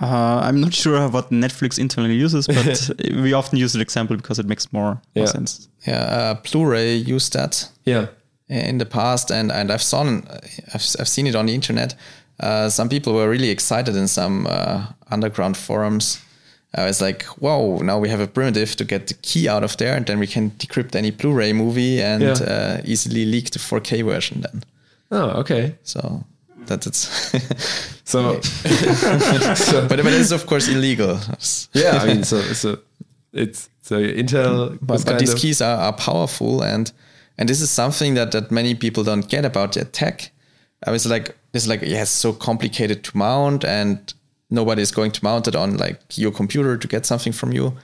Uh, 0.00 0.40
I'm 0.44 0.60
not 0.60 0.74
sure 0.74 1.08
what 1.08 1.30
Netflix 1.30 1.78
internally 1.78 2.14
uses, 2.14 2.46
but 2.46 2.90
we 3.22 3.32
often 3.32 3.58
use 3.58 3.72
the 3.72 3.80
example 3.80 4.16
because 4.16 4.38
it 4.38 4.46
makes 4.46 4.72
more, 4.72 5.00
Yeah. 5.14 5.22
more 5.22 5.26
sense. 5.26 5.68
Yeah, 5.86 6.02
uh, 6.02 6.34
Blu-ray 6.34 6.96
used 6.96 7.32
that 7.32 7.68
Yeah. 7.84 8.06
in 8.48 8.78
the 8.78 8.86
past, 8.86 9.30
and 9.30 9.50
and 9.50 9.70
I've 9.70 9.82
seen 9.82 10.24
I've, 10.74 10.84
I've 11.00 11.08
seen 11.08 11.26
it 11.26 11.34
on 11.34 11.46
the 11.46 11.54
internet. 11.54 11.94
Uh, 12.40 12.68
some 12.70 12.88
people 12.88 13.12
were 13.14 13.28
really 13.28 13.50
excited 13.50 13.96
in 13.96 14.06
some 14.08 14.46
uh, 14.46 14.86
underground 15.10 15.56
forums. 15.56 16.20
I 16.74 16.84
was 16.84 17.00
like, 17.00 17.22
"Whoa! 17.40 17.78
Now 17.78 17.98
we 17.98 18.08
have 18.10 18.20
a 18.20 18.26
primitive 18.26 18.76
to 18.76 18.84
get 18.84 19.06
the 19.06 19.14
key 19.14 19.48
out 19.48 19.64
of 19.64 19.76
there, 19.76 19.96
and 19.96 20.04
then 20.06 20.18
we 20.18 20.26
can 20.26 20.50
decrypt 20.58 20.94
any 20.94 21.10
Blu-ray 21.10 21.52
movie 21.52 22.02
and 22.02 22.22
Yeah. 22.22 22.32
uh, 22.34 22.80
easily 22.84 23.24
leak 23.24 23.50
the 23.50 23.58
4K 23.58 24.02
version." 24.04 24.40
Then, 24.42 24.62
Oh, 25.10 25.40
okay. 25.40 25.74
so 25.82 26.24
that 26.66 26.86
it's. 26.86 27.08
So, 28.08 28.40
but 29.88 30.02
but 30.02 30.12
it's 30.12 30.30
of 30.30 30.46
course 30.46 30.68
illegal. 30.68 31.18
yeah, 31.74 31.98
I 32.02 32.06
mean, 32.06 32.24
so 32.24 32.40
so 32.54 32.78
it's 33.32 33.68
so 33.82 33.96
Intel 34.00 34.78
but, 34.80 35.04
but 35.04 35.18
these 35.18 35.34
keys 35.34 35.60
are, 35.60 35.76
are 35.76 35.92
powerful 35.92 36.62
and 36.62 36.90
and 37.36 37.48
this 37.48 37.60
is 37.60 37.70
something 37.70 38.14
that 38.14 38.30
that 38.32 38.50
many 38.50 38.74
people 38.74 39.04
don't 39.04 39.28
get 39.28 39.44
about 39.44 39.72
the 39.72 39.84
tech 39.84 40.30
i 40.86 40.90
was 40.90 41.04
like 41.06 41.36
it's 41.52 41.66
like 41.66 41.82
yeah 41.82 42.02
it's 42.02 42.10
so 42.10 42.32
complicated 42.32 43.02
to 43.04 43.16
mount 43.16 43.64
and 43.64 44.14
nobody 44.50 44.82
is 44.82 44.90
going 44.90 45.12
to 45.12 45.24
mount 45.24 45.46
it 45.48 45.54
on 45.56 45.76
like 45.76 46.00
your 46.18 46.32
computer 46.32 46.76
to 46.76 46.88
get 46.88 47.06
something 47.06 47.32
from 47.32 47.52
you 47.52 47.74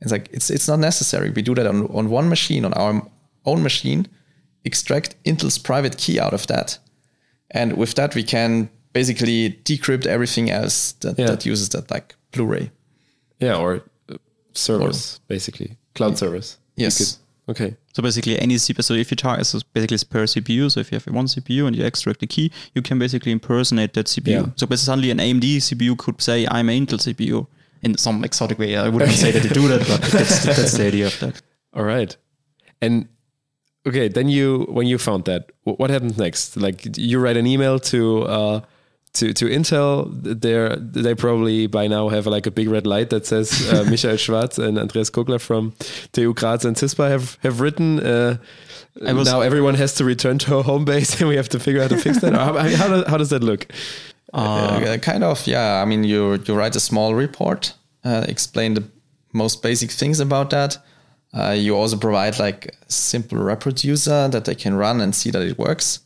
it's 0.00 0.12
like 0.12 0.28
it's 0.32 0.50
it's 0.50 0.68
not 0.68 0.78
necessary 0.78 1.30
we 1.30 1.42
do 1.42 1.54
that 1.54 1.66
on, 1.66 1.86
on 1.94 2.08
one 2.10 2.28
machine 2.28 2.64
on 2.64 2.72
our 2.74 3.02
own 3.44 3.62
machine 3.62 4.06
extract 4.64 5.14
intel's 5.24 5.58
private 5.58 5.96
key 5.98 6.18
out 6.20 6.32
of 6.34 6.46
that 6.46 6.78
and 7.50 7.76
with 7.76 7.94
that 7.94 8.14
we 8.14 8.22
can 8.22 8.68
basically 8.92 9.50
decrypt 9.64 10.06
everything 10.06 10.50
else 10.50 10.92
that, 11.00 11.18
Yeah. 11.18 11.26
that 11.26 11.44
uses 11.46 11.68
that 11.70 11.90
like 11.90 12.14
blu-ray 12.32 12.70
yeah, 13.40 13.56
or 13.56 13.82
uh, 14.08 14.16
servers 14.52 15.20
basically, 15.28 15.76
cloud. 15.94 16.20
You 16.20 16.40
Yes. 16.76 17.18
Okay. 17.48 17.76
So 17.92 18.02
basically, 18.02 18.38
any 18.38 18.54
CPU. 18.56 18.82
So 18.82 18.94
if 18.94 19.10
you 19.10 19.16
target, 19.16 19.46
so 19.46 19.60
basically 19.72 19.94
it's 19.94 20.04
per 20.04 20.24
CPU. 20.24 20.70
So 20.70 20.80
if 20.80 20.90
you 20.90 20.96
have 20.98 21.06
one 21.14 21.26
CPU 21.26 21.66
and 21.66 21.76
you 21.76 21.84
extract 21.84 22.20
the 22.20 22.26
key, 22.26 22.50
you 22.74 22.82
can 22.82 22.98
basically 22.98 23.32
impersonate 23.32 23.94
that 23.94 24.06
CPU. 24.06 24.26
Yeah. 24.26 24.46
So 24.56 24.66
basically, 24.66 24.76
suddenly 24.76 25.10
an 25.10 25.18
AMD 25.18 25.56
CPU 25.56 25.96
could 25.96 26.20
say, 26.20 26.46
"I'm 26.50 26.68
an 26.68 26.86
Intel 26.86 26.98
CPU." 26.98 27.46
In 27.82 27.98
some 27.98 28.24
exotic 28.24 28.58
way, 28.58 28.76
I 28.76 28.88
wouldn't 28.88 29.12
say 29.12 29.30
that 29.30 29.42
they 29.42 29.50
do 29.50 29.68
that, 29.68 29.86
but 29.86 30.00
that's, 30.10 30.44
that's 30.44 30.72
the 30.72 30.86
idea 30.86 31.06
of 31.06 31.20
that. 31.20 31.42
All 31.74 31.84
right. 31.84 32.16
And 32.80 33.08
okay, 33.86 34.08
then 34.08 34.28
you 34.28 34.66
when 34.70 34.86
you 34.86 34.98
found 34.98 35.26
that, 35.26 35.52
what 35.64 35.90
happened 35.90 36.16
next? 36.18 36.56
Like 36.56 36.96
you 36.96 37.20
write 37.20 37.36
an 37.36 37.46
email 37.46 37.78
to 37.80 38.22
uh 38.22 38.60
to 39.14 39.32
to 39.32 39.46
Intel. 39.46 40.08
They're 40.10 40.76
they 40.76 41.14
probably 41.14 41.66
by 41.66 41.86
now 41.86 42.08
have 42.08 42.26
like 42.26 42.46
a 42.46 42.50
big 42.50 42.68
red 42.68 42.86
light 42.86 43.10
that 43.10 43.26
says 43.26 43.72
uh, 43.72 43.84
Michael 43.90 44.16
Schwarz 44.16 44.58
and 44.58 44.78
Andreas 44.78 45.10
Kogler 45.10 45.40
from 45.40 45.72
TU 46.12 46.34
Graz 46.34 46.64
and 46.64 46.76
CISPA 46.76 47.08
have 47.08 47.38
have 47.42 47.60
written. 47.60 48.00
Uh, 48.00 48.36
now 49.00 49.40
everyone 49.40 49.74
has 49.74 49.94
to 49.94 50.04
return 50.04 50.38
to 50.38 50.62
home 50.62 50.84
base, 50.84 51.18
and 51.20 51.28
we 51.28 51.36
have 51.36 51.48
to 51.48 51.58
figure 51.58 51.82
out 51.82 51.90
how 51.90 51.96
to 51.96 52.02
fix 52.02 52.20
that. 52.20 52.32
How, 52.32 52.56
how, 52.56 52.88
does, 52.88 53.06
how 53.08 53.16
does 53.16 53.30
that 53.30 53.42
look? 53.42 53.66
Uh, 54.32 54.98
kind 54.98 55.22
of, 55.22 55.46
yeah. 55.46 55.80
I 55.80 55.84
mean, 55.84 56.04
you 56.04 56.34
you 56.46 56.54
write 56.54 56.76
a 56.76 56.80
small 56.80 57.14
report, 57.14 57.74
uh, 58.04 58.24
explain 58.28 58.74
the 58.74 58.84
most 59.32 59.62
basic 59.62 59.90
things 59.90 60.20
about 60.20 60.50
that. 60.50 60.78
Uh, 61.32 61.50
you 61.50 61.76
also 61.76 61.96
provide 61.96 62.38
like 62.38 62.66
a 62.66 62.92
simple 62.92 63.38
reproducer 63.38 64.28
that 64.28 64.44
they 64.44 64.54
can 64.54 64.74
run 64.74 65.00
and 65.00 65.14
see 65.14 65.30
that 65.30 65.42
it 65.42 65.58
works, 65.58 66.00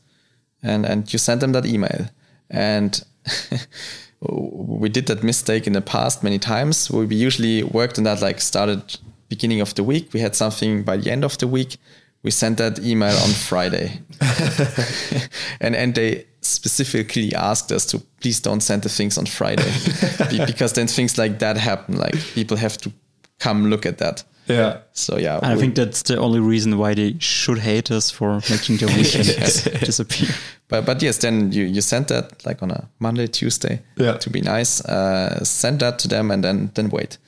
and 0.63 0.85
and 0.85 1.11
you 1.13 1.19
send 1.19 1.41
them 1.41 1.53
that 1.53 1.65
email. 1.65 2.09
And 2.51 3.03
we 4.21 4.89
did 4.89 5.07
that 5.07 5.23
mistake 5.23 5.67
in 5.67 5.73
the 5.73 5.81
past 5.81 6.23
many 6.23 6.39
times. 6.39 6.91
We 6.91 7.15
usually 7.15 7.63
worked 7.63 7.99
on 7.99 8.05
that 8.05 8.21
like 8.21 8.41
started 8.41 8.99
beginning 9.29 9.61
of 9.61 9.75
the 9.75 9.85
week. 9.85 10.13
We 10.13 10.21
had 10.21 10.35
something 10.35 10.83
by 10.83 10.97
the 10.97 11.11
end 11.11 11.25
of 11.25 11.39
the 11.39 11.47
week. 11.47 11.77
We 12.23 12.31
sent 12.31 12.59
that 12.59 12.81
email 12.81 13.17
on 13.17 13.31
Friday 13.31 14.01
and 15.61 15.77
and 15.77 15.95
they 15.95 16.27
specifically 16.41 17.33
asked 17.35 17.71
us 17.71 17.87
to 17.87 18.01
please 18.21 18.41
don't 18.41 18.61
send 18.61 18.83
the 18.83 18.89
things 18.89 19.19
on 19.19 19.27
Friday 19.27 19.71
because 20.47 20.73
then 20.73 20.89
things 20.89 21.17
like 21.17 21.39
that 21.39 21.57
happen. 21.57 21.97
Like 21.97 22.17
people 22.35 22.57
have 22.57 22.77
to 22.79 22.93
come 23.39 23.71
look 23.71 23.87
at 23.87 23.99
that. 23.99 24.25
Yeah. 24.49 24.77
So 24.93 25.19
yeah, 25.19 25.39
And 25.43 25.53
I 25.53 25.57
think 25.61 25.75
that's 25.75 26.03
the 26.03 26.17
only 26.19 26.41
reason 26.41 26.79
why 26.79 26.95
they 26.95 27.17
should 27.19 27.59
hate 27.59 27.91
us 27.95 28.11
for 28.11 28.41
making 28.51 28.77
their 28.81 28.89
weekend 28.89 29.27
disappear. 29.85 30.29
but 30.69 30.85
but 30.87 31.03
yes, 31.03 31.19
then 31.19 31.53
you 31.53 31.65
you 31.65 31.81
send 31.83 32.07
that 32.09 32.45
like 32.47 32.63
on 32.65 32.71
a 32.71 32.89
Monday, 32.99 33.27
Tuesday 33.29 33.81
Yeah. 33.97 34.19
to 34.19 34.31
be 34.31 34.41
nice. 34.41 34.81
Uh, 34.85 35.45
send 35.45 35.79
that 35.81 35.99
to 35.99 36.09
them 36.09 36.31
and 36.31 36.43
then 36.43 36.71
then 36.75 36.89
wait. 36.91 37.19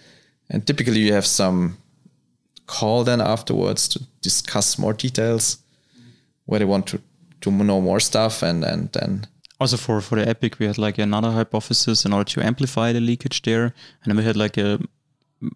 And 0.50 0.66
typically 0.66 1.00
you 1.00 1.12
have 1.12 1.26
some 1.26 1.76
call 2.66 3.04
then 3.04 3.20
afterwards 3.20 3.88
to 3.88 3.98
discuss 4.22 4.78
more 4.78 4.94
details 4.94 5.58
where 6.46 6.58
they 6.60 6.66
want 6.68 6.86
to 6.86 6.98
to 7.40 7.50
know 7.50 7.80
more 7.80 8.00
stuff 8.00 8.42
and 8.42 8.64
and 8.64 8.88
then 8.92 9.26
Also 9.60 9.76
for 9.76 10.00
for 10.00 10.18
the 10.18 10.28
Epic, 10.28 10.58
we 10.58 10.66
had 10.66 10.78
like 10.78 11.02
another 11.02 11.30
hypothesis 11.32 12.04
in 12.04 12.12
order 12.12 12.32
to 12.34 12.40
amplify 12.46 12.92
the 12.92 13.00
leakage 13.00 13.42
there, 13.42 13.62
and 13.64 14.06
then 14.06 14.16
we 14.16 14.24
had 14.24 14.36
like 14.36 14.60
a, 14.60 14.78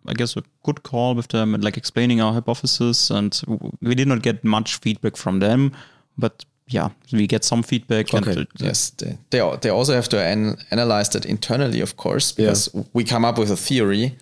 I 0.07 0.15
guess 0.15 0.37
a 0.37 0.43
good 0.63 0.83
call 0.83 1.15
with 1.15 1.29
them, 1.29 1.55
and 1.55 1.65
like 1.65 1.77
explaining 1.77 2.21
our 2.21 2.33
hypothesis, 2.33 3.11
and 3.11 3.41
we 3.83 3.95
did 3.95 4.09
not 4.09 4.23
get 4.23 4.45
much 4.45 4.77
feedback 4.77 5.17
from 5.17 5.41
them, 5.41 5.73
but 6.17 6.45
yeah, 6.69 6.91
we 7.13 7.27
get 7.27 7.45
some 7.45 7.63
feedback. 7.63 8.15
Okay. 8.15 8.33
And, 8.33 8.47
Yes, 8.59 8.91
they 8.91 9.19
they, 9.31 9.57
they 9.61 9.71
also 9.71 9.93
have 9.95 10.09
to 10.09 10.19
an, 10.19 10.57
analyze 10.71 11.11
that 11.11 11.27
internally, 11.27 11.81
of 11.81 11.97
course, 11.97 12.33
because 12.33 12.71
we 12.93 13.05
come 13.05 13.25
up 13.25 13.39
with 13.39 13.51
a 13.51 13.57
theory, 13.57 14.17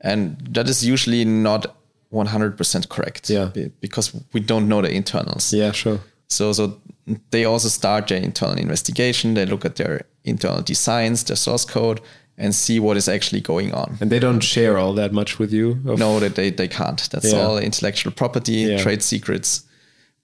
and 0.00 0.36
that 0.54 0.68
is 0.68 0.84
usually 0.84 1.24
not 1.24 1.76
100% 2.12 2.88
correct. 2.88 3.30
Yeah. 3.30 3.50
because 3.80 4.12
we 4.32 4.40
don't 4.40 4.68
know 4.68 4.82
the 4.82 4.90
internals. 4.90 5.52
Yeah. 5.52 5.72
Sure. 5.72 6.00
So 6.28 6.52
so 6.52 6.80
they 7.30 7.44
also 7.44 7.68
start 7.68 8.08
their 8.08 8.22
internal 8.22 8.56
investigation. 8.58 9.34
They 9.34 9.46
look 9.46 9.64
at 9.64 9.76
their 9.76 10.02
internal 10.24 10.62
designs, 10.62 11.24
their 11.24 11.36
source 11.36 11.64
code, 11.64 12.00
and 12.36 12.54
see 12.54 12.80
what 12.80 12.96
is 12.96 13.08
actually 13.08 13.40
going 13.40 13.72
on. 13.72 13.96
And 14.00 14.10
they 14.10 14.18
don't 14.18 14.40
share 14.42 14.76
all 14.78 14.92
that 14.94 15.12
much 15.12 15.38
with 15.38 15.52
you. 15.52 15.80
of- 15.86 15.98
No, 15.98 16.18
that 16.20 16.34
they, 16.34 16.50
they 16.50 16.68
can't. 16.68 17.08
That's 17.10 17.32
Yeah. 17.32 17.40
all 17.46 17.58
intellectual 17.58 18.12
property, 18.12 18.52
Yeah. 18.52 18.78
trade 18.82 19.02
secrets. 19.02 19.62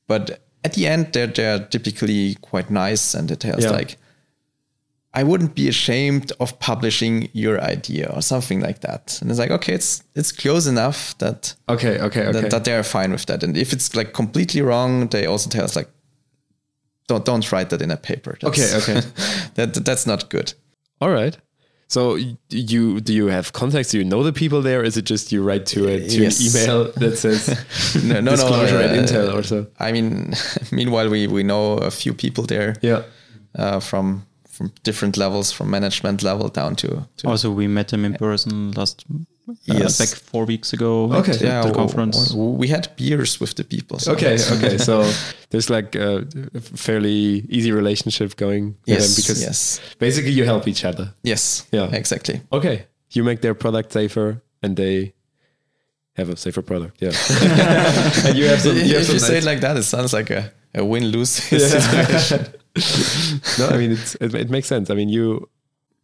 But 0.08 0.40
at 0.64 0.74
the 0.74 0.86
end, 0.88 1.12
they're 1.12 1.28
they're 1.28 1.60
typically 1.68 2.36
quite 2.40 2.68
nice 2.70 3.14
and 3.14 3.30
it 3.30 3.40
tells 3.40 3.62
Yeah. 3.64 3.70
like, 3.70 3.96
I 5.12 5.22
wouldn't 5.24 5.54
be 5.54 5.68
ashamed 5.68 6.32
of 6.38 6.58
publishing 6.60 7.28
your 7.32 7.60
idea 7.60 8.10
or 8.14 8.22
something 8.22 8.60
like 8.60 8.80
that. 8.80 9.18
And 9.20 9.30
it's 9.30 9.38
like, 9.40 9.50
okay, 9.50 9.74
it's 9.74 10.02
it's 10.14 10.32
close 10.32 10.66
enough 10.70 11.16
that 11.18 11.54
Okay. 11.68 11.98
Okay. 12.00 12.26
Okay. 12.26 12.32
that, 12.40 12.50
that 12.50 12.64
they're 12.64 12.82
fine 12.84 13.10
with 13.12 13.26
that. 13.26 13.42
And 13.42 13.56
if 13.56 13.72
it's 13.72 13.94
like 13.94 14.12
completely 14.12 14.62
wrong, 14.62 15.08
they 15.08 15.26
also 15.26 15.48
tell 15.50 15.64
us 15.64 15.76
like, 15.76 15.88
don't 17.08 17.24
don't 17.24 17.50
write 17.52 17.70
that 17.70 17.82
in 17.82 17.90
a 17.90 17.96
paper. 17.96 18.36
Okay, 18.44 18.74
okay. 18.76 19.00
that 19.54 19.74
that's 19.84 20.06
not 20.06 20.28
good. 20.30 20.54
All 21.00 21.10
right. 21.10 21.36
So 21.90 22.16
you 22.50 23.00
do 23.00 23.12
you 23.12 23.26
have 23.26 23.52
contacts? 23.52 23.90
Do 23.90 23.98
you 23.98 24.04
know 24.04 24.22
the 24.22 24.32
people 24.32 24.62
there? 24.62 24.84
Is 24.86 24.96
it 24.96 25.04
just 25.10 25.32
you 25.32 25.42
write 25.42 25.66
to 25.74 25.88
a 25.88 25.98
to 26.08 26.22
Yes. 26.22 26.38
an 26.40 26.46
email 26.46 26.92
that 27.02 27.18
says 27.24 27.48
No, 28.04 28.14
no, 28.14 28.20
no. 28.20 28.30
disclosure 28.30 28.78
at 28.78 28.90
uh, 28.90 29.02
Intel 29.02 29.34
or 29.34 29.42
so? 29.42 29.66
I 29.80 29.90
mean, 29.92 30.32
meanwhile, 30.72 31.08
we 31.10 31.26
we 31.26 31.42
know 31.42 31.78
a 31.78 31.90
few 31.90 32.14
people 32.14 32.44
there. 32.46 32.74
Yeah. 32.82 33.02
uh, 33.58 33.80
from 33.80 34.22
from 34.48 34.72
different 34.84 35.16
levels, 35.16 35.52
from 35.52 35.68
management 35.70 36.22
level 36.22 36.48
down 36.48 36.76
to, 36.76 36.88
to 37.16 37.28
also, 37.28 37.50
we 37.50 37.66
met 37.66 37.88
them 37.88 38.04
in 38.04 38.14
person 38.14 38.72
last 38.72 39.04
uh, 39.50 39.78
Yes. 39.78 39.98
back 39.98 40.08
four 40.08 40.44
weeks 40.46 40.72
ago. 40.72 41.12
Okay. 41.12 41.32
at 41.32 41.40
yeah, 41.40 41.62
the 41.66 41.72
conference. 41.72 42.32
we 42.34 42.68
had 42.68 42.88
beers 42.96 43.40
with 43.40 43.54
the 43.54 43.64
people. 43.64 43.98
so 43.98 44.12
Okay. 44.12 44.36
Okay. 44.56 44.78
So 44.88 45.04
there's 45.50 45.68
like 45.70 45.94
a 45.96 46.24
fairly 46.60 47.44
easy 47.48 47.72
relationship 47.72 48.36
going 48.36 48.76
Yes, 48.86 49.06
them 49.06 49.14
because 49.22 49.40
yes. 49.42 49.80
basically 49.98 50.32
you 50.32 50.44
help 50.44 50.66
each 50.68 50.84
other. 50.84 51.14
Yes. 51.22 51.66
Yeah. 51.72 51.90
Exactly. 51.92 52.40
Okay. 52.50 52.86
You 53.10 53.24
make 53.24 53.40
their 53.40 53.54
product 53.54 53.92
safer 53.92 54.42
and 54.62 54.76
they 54.76 55.14
have 56.16 56.28
a 56.32 56.36
safer 56.36 56.62
product. 56.62 56.96
Yeah. 57.00 57.12
and 58.26 58.36
you 58.38 58.46
have 58.46 58.60
some. 58.60 58.76
You 58.76 58.94
have 58.94 59.02
if 59.02 59.06
some 59.06 59.14
you 59.14 59.20
say 59.20 59.38
it 59.38 59.44
like 59.44 59.60
that, 59.60 59.76
it 59.76 59.84
sounds 59.84 60.12
like 60.12 60.30
a, 60.30 60.52
a 60.74 60.84
win 60.84 61.04
lose 61.06 61.30
situation. 61.30 62.46
no, 63.58 63.68
I 63.68 63.76
mean 63.78 63.92
it's, 63.92 64.14
it, 64.16 64.34
it 64.34 64.50
makes 64.50 64.68
sense. 64.68 64.90
I 64.90 64.94
mean 64.94 65.08
you 65.08 65.48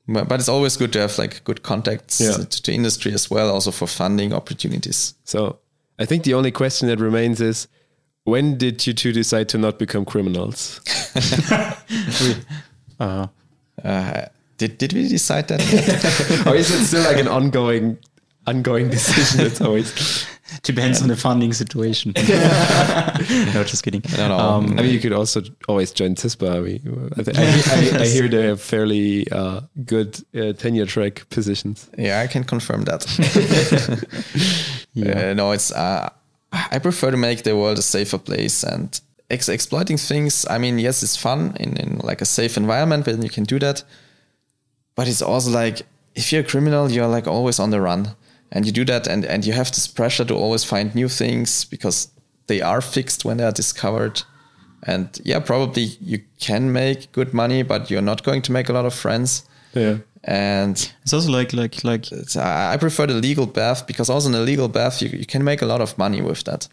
But, 0.09 0.29
but 0.29 0.39
it's 0.41 0.49
always 0.49 0.77
good 0.77 0.93
to 0.93 1.01
have 1.01 1.19
like 1.19 1.43
good 1.45 1.63
contacts 1.63 2.21
Yeah. 2.21 2.33
to 2.45 2.63
the 2.63 2.73
industry 2.73 3.13
as 3.13 3.29
well, 3.31 3.51
also 3.51 3.71
for 3.73 3.87
funding 3.89 4.33
opportunities. 4.33 5.15
So 5.25 5.59
I 5.99 6.05
think 6.05 6.23
the 6.25 6.35
only 6.35 6.51
question 6.53 6.89
that 6.89 7.01
remains 7.01 7.41
is 7.41 7.67
when 8.25 8.57
did 8.59 8.87
you 8.87 8.93
two 8.93 9.13
decide 9.13 9.49
to 9.51 9.59
not 9.59 9.79
become 9.79 10.05
criminals? 10.05 10.81
Uh, 13.01 13.27
Uh, 13.85 14.25
did 14.57 14.79
did 14.79 14.93
we 14.95 15.07
decide 15.07 15.49
that? 15.49 15.61
or 16.47 16.55
is 16.57 16.71
it 16.71 16.87
still 16.87 17.03
like 17.05 17.19
an 17.21 17.29
ongoing, 17.29 17.99
ongoing 18.47 18.89
decision? 18.89 19.45
It's 19.47 19.61
always. 19.61 19.93
Depends 20.63 21.03
on 21.03 21.09
the 21.09 21.17
funding 21.17 21.53
situation. 21.53 22.13
no, 22.17 23.65
just 23.65 23.83
kidding. 23.83 24.01
don't 24.01 24.29
know. 24.29 24.39
Um, 24.39 24.79
I 24.79 24.83
mean, 24.83 24.93
you 24.93 25.01
could 25.01 25.13
also 25.13 25.43
always 25.69 25.93
join 25.93 26.15
CISPA. 26.15 26.57
I, 26.57 26.61
mean, 26.61 27.13
I, 27.17 27.23
thi- 27.23 27.33
I, 27.37 27.99
I, 27.99 28.03
I 28.03 28.07
hear 28.15 28.29
they 28.29 28.47
have 28.47 28.61
fairly 28.61 29.31
uh, 29.31 29.61
good 29.85 30.23
uh, 30.35 30.53
tenure 30.53 30.87
track 30.87 31.29
positions. 31.31 31.89
yeah, 31.99 32.21
I 32.21 32.27
can 32.27 32.45
confirm 32.45 32.83
that. 32.85 33.07
Yeah. 34.95 35.31
Uh, 35.31 35.35
no, 35.35 35.53
it's 35.53 35.71
uh, 35.73 36.09
I 36.53 36.79
prefer 36.79 37.11
to 37.11 37.17
make 37.19 37.43
the 37.43 37.55
world 37.55 37.79
a 37.79 37.83
safer 37.83 38.19
place 38.19 38.65
and 38.65 38.99
ex- 39.29 39.49
exploiting 39.49 39.99
things. 39.99 40.47
I 40.49 40.57
mean, 40.59 40.79
yes, 40.79 41.03
it's 41.03 41.17
fun 41.17 41.55
in, 41.61 41.77
in 41.77 41.99
like 41.99 42.23
a 42.23 42.25
safe 42.25 42.57
environment 42.57 43.07
when 43.07 43.21
you 43.23 43.29
can 43.29 43.45
do 43.45 43.59
that, 43.59 43.85
but 44.95 45.07
it's 45.07 45.21
also 45.21 45.51
like 45.51 45.83
if 46.15 46.33
you're 46.33 46.41
a 46.41 46.45
criminal, 46.45 46.91
you're 46.91 47.09
like 47.09 47.27
always 47.27 47.59
on 47.61 47.71
the 47.71 47.81
run, 47.81 48.17
and 48.53 48.67
you 48.67 48.73
do 48.73 48.85
that, 48.85 49.07
and 49.07 49.25
and 49.25 49.45
you 49.45 49.53
have 49.53 49.71
this 49.71 49.89
pressure 49.89 50.25
to 50.25 50.35
always 50.35 50.65
find 50.65 50.95
new 50.95 51.09
things 51.09 51.65
because 51.65 52.09
they 52.47 52.61
are 52.61 52.81
fixed 52.81 53.25
when 53.25 53.37
they 53.37 53.45
are 53.45 53.53
discovered. 53.53 54.23
And 54.83 55.21
yeah, 55.25 55.41
probably 55.41 55.83
you 56.01 56.23
can 56.39 56.73
make 56.73 57.11
good 57.13 57.35
money, 57.35 57.63
but 57.63 57.91
you're 57.91 58.03
not 58.03 58.23
going 58.23 58.43
to 58.43 58.53
make 58.53 58.69
a 58.69 58.73
lot 58.73 58.85
of 58.85 58.95
friends. 58.95 59.45
Yeah. 59.75 59.99
And 60.23 60.93
it's 61.03 61.13
also 61.13 61.31
like 61.31 61.53
like 61.53 61.85
like 61.85 62.07
I 62.37 62.75
I 62.75 62.77
prefer 62.77 63.07
the 63.07 63.15
legal 63.15 63.47
path 63.47 63.87
because 63.87 64.11
also 64.11 64.29
in 64.29 64.33
the 64.33 64.41
legal 64.41 64.69
path 64.69 65.03
you, 65.03 65.09
you 65.09 65.27
can 65.27 65.45
make 65.45 65.63
a 65.63 65.67
lot 65.67 65.81
of 65.81 65.97
money 65.99 66.21
with 66.21 66.45
that. 66.45 66.69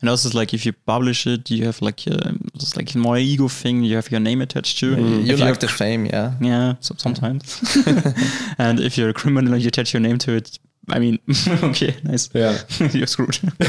And 0.00 0.08
also, 0.08 0.28
it's 0.28 0.34
like 0.34 0.54
if 0.54 0.64
you 0.64 0.72
publish 0.72 1.26
it, 1.26 1.50
you 1.50 1.64
have 1.64 1.82
like 1.82 2.06
a, 2.06 2.34
it's 2.54 2.76
like 2.76 2.94
more 2.94 3.18
ego 3.18 3.48
thing. 3.48 3.82
You 3.82 3.96
have 3.96 4.10
your 4.10 4.20
name 4.20 4.40
attached 4.40 4.78
to. 4.78 4.94
Mm-hmm. 4.94 5.26
You 5.26 5.34
If 5.34 5.40
like 5.40 5.46
you're 5.46 5.56
the 5.56 5.68
fame, 5.68 6.06
yeah. 6.06 6.32
Yeah, 6.40 6.74
so, 6.80 6.94
sometimes. 6.96 7.76
and 8.58 8.80
if 8.80 8.96
you're 8.96 9.10
a 9.10 9.12
criminal, 9.12 9.52
and 9.52 9.62
you 9.62 9.68
attach 9.68 9.92
your 9.92 10.00
name 10.00 10.18
to 10.18 10.36
it. 10.36 10.58
I 10.88 10.98
mean, 10.98 11.18
okay, 11.48 11.96
nice. 12.04 12.28
Yeah. 12.34 12.58
you're 12.92 13.06
screwed. 13.06 13.34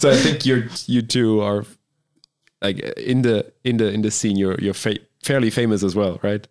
so 0.00 0.10
I 0.10 0.16
think 0.16 0.46
you're 0.46 0.64
you 0.86 1.02
two 1.02 1.40
are 1.40 1.64
like 2.62 2.78
in 2.98 3.22
the 3.22 3.52
in 3.64 3.78
the 3.78 3.92
in 3.92 4.02
the 4.02 4.10
scene. 4.10 4.36
You're 4.36 4.58
you're 4.60 4.74
fa- 4.74 4.98
fairly 5.22 5.50
famous 5.50 5.82
as 5.82 5.94
well, 5.94 6.18
right? 6.22 6.46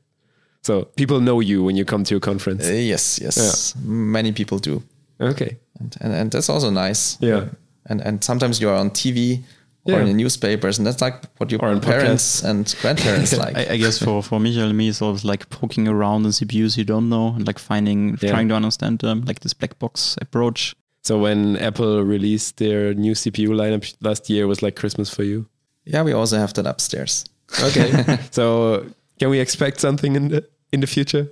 So 0.62 0.86
people 0.96 1.22
know 1.22 1.40
you 1.40 1.64
when 1.64 1.76
you 1.76 1.86
come 1.86 2.04
to 2.06 2.18
a 2.18 2.20
conference. 2.20 2.68
Uh, 2.68 2.74
yes, 2.74 3.20
yes. 3.22 3.76
Many 3.84 4.34
people 4.34 4.60
do. 4.60 4.84
Okay. 5.22 5.58
And, 5.80 5.96
and, 6.02 6.14
and 6.14 6.32
that's 6.32 6.50
also 6.50 6.70
nice. 6.70 7.18
Yeah. 7.22 7.46
And 7.86 8.02
and 8.02 8.24
sometimes 8.24 8.60
you're 8.60 8.76
on 8.76 8.92
TV 8.92 9.44
or 9.86 10.00
in 10.02 10.06
the 10.08 10.14
newspapers, 10.14 10.78
and 10.78 10.86
that's 10.88 11.02
like 11.02 11.16
what 11.38 11.52
your 11.52 11.62
Or 11.64 11.72
in 11.72 11.80
parents 11.82 12.44
and 12.44 12.76
grandparents 12.82 13.36
like. 13.44 13.56
I, 13.58 13.74
I 13.74 13.78
guess 13.78 13.98
for 13.98 14.22
for 14.22 14.40
Michael 14.40 14.64
and 14.70 14.78
me, 14.78 14.90
it's 14.90 15.02
always 15.02 15.24
like 15.26 15.50
poking 15.50 15.88
around 15.88 16.26
in 16.26 16.32
CPUs 16.32 16.78
you 16.78 16.84
don't 16.84 17.10
know 17.10 17.34
and 17.36 17.48
like 17.48 17.60
finding, 17.60 18.18
Yeah. 18.22 18.32
trying 18.32 18.50
to 18.50 18.56
understand 18.56 19.00
them, 19.00 19.24
like 19.26 19.40
this 19.40 19.54
black 19.54 19.80
box 19.80 20.16
approach. 20.22 20.76
So 21.04 21.18
when 21.18 21.58
Apple 21.58 22.04
released 22.04 22.58
their 22.58 22.94
new 22.94 23.14
CPU 23.16 23.50
lineup 23.50 23.96
last 24.02 24.30
year, 24.30 24.46
was 24.48 24.62
like 24.62 24.76
Christmas 24.76 25.10
for 25.14 25.24
you. 25.24 25.46
yeah, 25.86 26.04
we 26.04 26.14
also 26.14 26.38
have 26.38 26.54
that 26.54 26.68
upstairs. 26.68 27.26
Okay. 27.64 27.90
so 28.32 28.86
can 29.20 29.30
we 29.30 29.40
expect 29.40 29.80
something 29.80 30.16
in 30.16 30.28
the 30.30 30.44
in 30.72 30.82
the 30.82 30.88
future? 30.88 31.28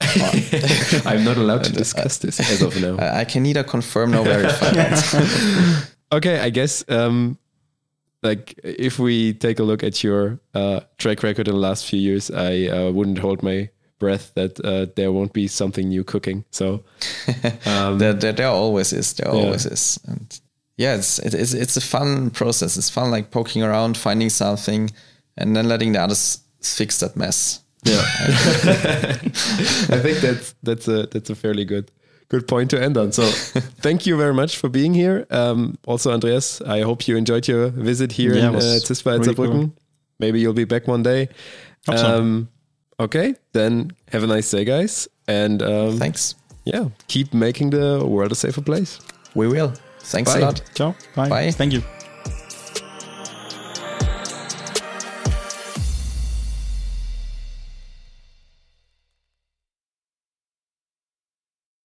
I'm 1.04 1.24
not 1.24 1.36
allowed 1.36 1.64
to 1.64 1.70
uh, 1.72 1.78
discuss 1.78 2.18
this 2.18 2.40
uh, 2.40 2.44
as 2.52 2.62
of 2.62 2.80
now. 2.80 2.96
I, 3.04 3.20
I 3.20 3.24
can 3.24 3.42
neither 3.42 3.62
confirm 3.64 4.12
nor 4.12 4.24
verify 4.24 4.70
that. 4.70 5.89
Okay, 6.12 6.40
I 6.40 6.50
guess 6.50 6.84
um, 6.88 7.38
like 8.22 8.58
if 8.64 8.98
we 8.98 9.32
take 9.32 9.58
a 9.60 9.62
look 9.62 9.82
at 9.84 10.02
your 10.02 10.40
uh, 10.54 10.80
track 10.98 11.22
record 11.22 11.48
in 11.48 11.54
the 11.54 11.60
last 11.60 11.86
few 11.86 12.00
years, 12.00 12.30
I 12.30 12.66
uh, 12.66 12.90
wouldn't 12.90 13.18
hold 13.18 13.42
my 13.42 13.70
breath 13.98 14.32
that 14.34 14.58
uh, 14.64 14.86
there 14.96 15.12
won't 15.12 15.32
be 15.32 15.46
something 15.46 15.88
new 15.88 16.02
cooking. 16.04 16.44
So 16.50 16.82
um, 17.66 17.98
there, 17.98 18.12
there, 18.14 18.32
there 18.32 18.48
always 18.48 18.92
is. 18.92 19.12
There 19.14 19.28
Yeah. 19.32 19.40
always 19.44 19.66
is. 19.66 20.00
And 20.08 20.40
yeah, 20.76 20.96
it's, 20.96 21.18
it, 21.20 21.34
it's 21.34 21.52
it's 21.54 21.76
a 21.76 21.80
fun 21.80 22.30
process. 22.30 22.76
It's 22.76 22.90
fun 22.90 23.10
like 23.10 23.30
poking 23.30 23.62
around, 23.62 23.96
finding 23.96 24.30
something, 24.30 24.90
and 25.36 25.54
then 25.54 25.68
letting 25.68 25.92
the 25.92 26.00
others 26.00 26.38
fix 26.62 26.98
that 27.00 27.16
mess. 27.16 27.60
yeah, 27.84 28.02
I 29.90 30.00
think 30.02 30.18
that's 30.20 30.54
that's 30.62 30.88
a 30.88 31.06
that's 31.06 31.30
a 31.30 31.34
fairly 31.34 31.64
good 31.64 31.90
good 32.30 32.46
point 32.48 32.70
to 32.70 32.82
end 32.82 32.96
on. 32.96 33.12
So 33.12 33.22
thank 33.82 34.06
you 34.06 34.16
very 34.16 34.32
much 34.34 34.56
for 34.56 34.68
being 34.70 34.94
here. 34.94 35.26
Um, 35.30 35.76
also, 35.86 36.10
Andreas, 36.12 36.60
I 36.62 36.80
hope 36.82 37.06
you 37.06 37.16
enjoyed 37.16 37.46
your 37.48 37.68
visit 37.68 38.12
here 38.12 38.34
Yeah, 38.34 38.48
in 38.48 38.52
it 38.54 38.56
was 38.56 38.64
uh, 38.64 38.94
CISPA 38.94 39.18
really 39.18 39.34
Saarbrücken. 39.34 39.52
cool. 39.52 39.74
Maybe 40.18 40.40
you'll 40.40 40.52
be 40.54 40.64
back 40.64 40.86
one 40.88 41.02
day. 41.02 41.28
Hope 41.86 41.98
so. 41.98 42.18
Um, 42.18 42.48
okay, 42.98 43.34
then 43.52 43.90
have 44.12 44.22
a 44.22 44.26
nice 44.26 44.50
day, 44.50 44.64
guys, 44.64 45.08
and 45.28 45.62
um, 45.62 45.98
Thanks. 45.98 46.34
yeah, 46.64 46.88
keep 47.08 47.32
making 47.34 47.70
the 47.70 48.04
world 48.06 48.32
a 48.32 48.34
safer 48.34 48.62
place. 48.62 48.98
We 49.34 49.46
will. 49.48 49.72
Thanks 50.00 50.32
Bye. 50.32 50.40
a 50.40 50.44
lot. 50.44 50.62
Ciao. 50.74 50.94
Bye. 51.14 51.28
Bye. 51.28 51.50
Thank 51.52 51.72
you. 51.72 51.82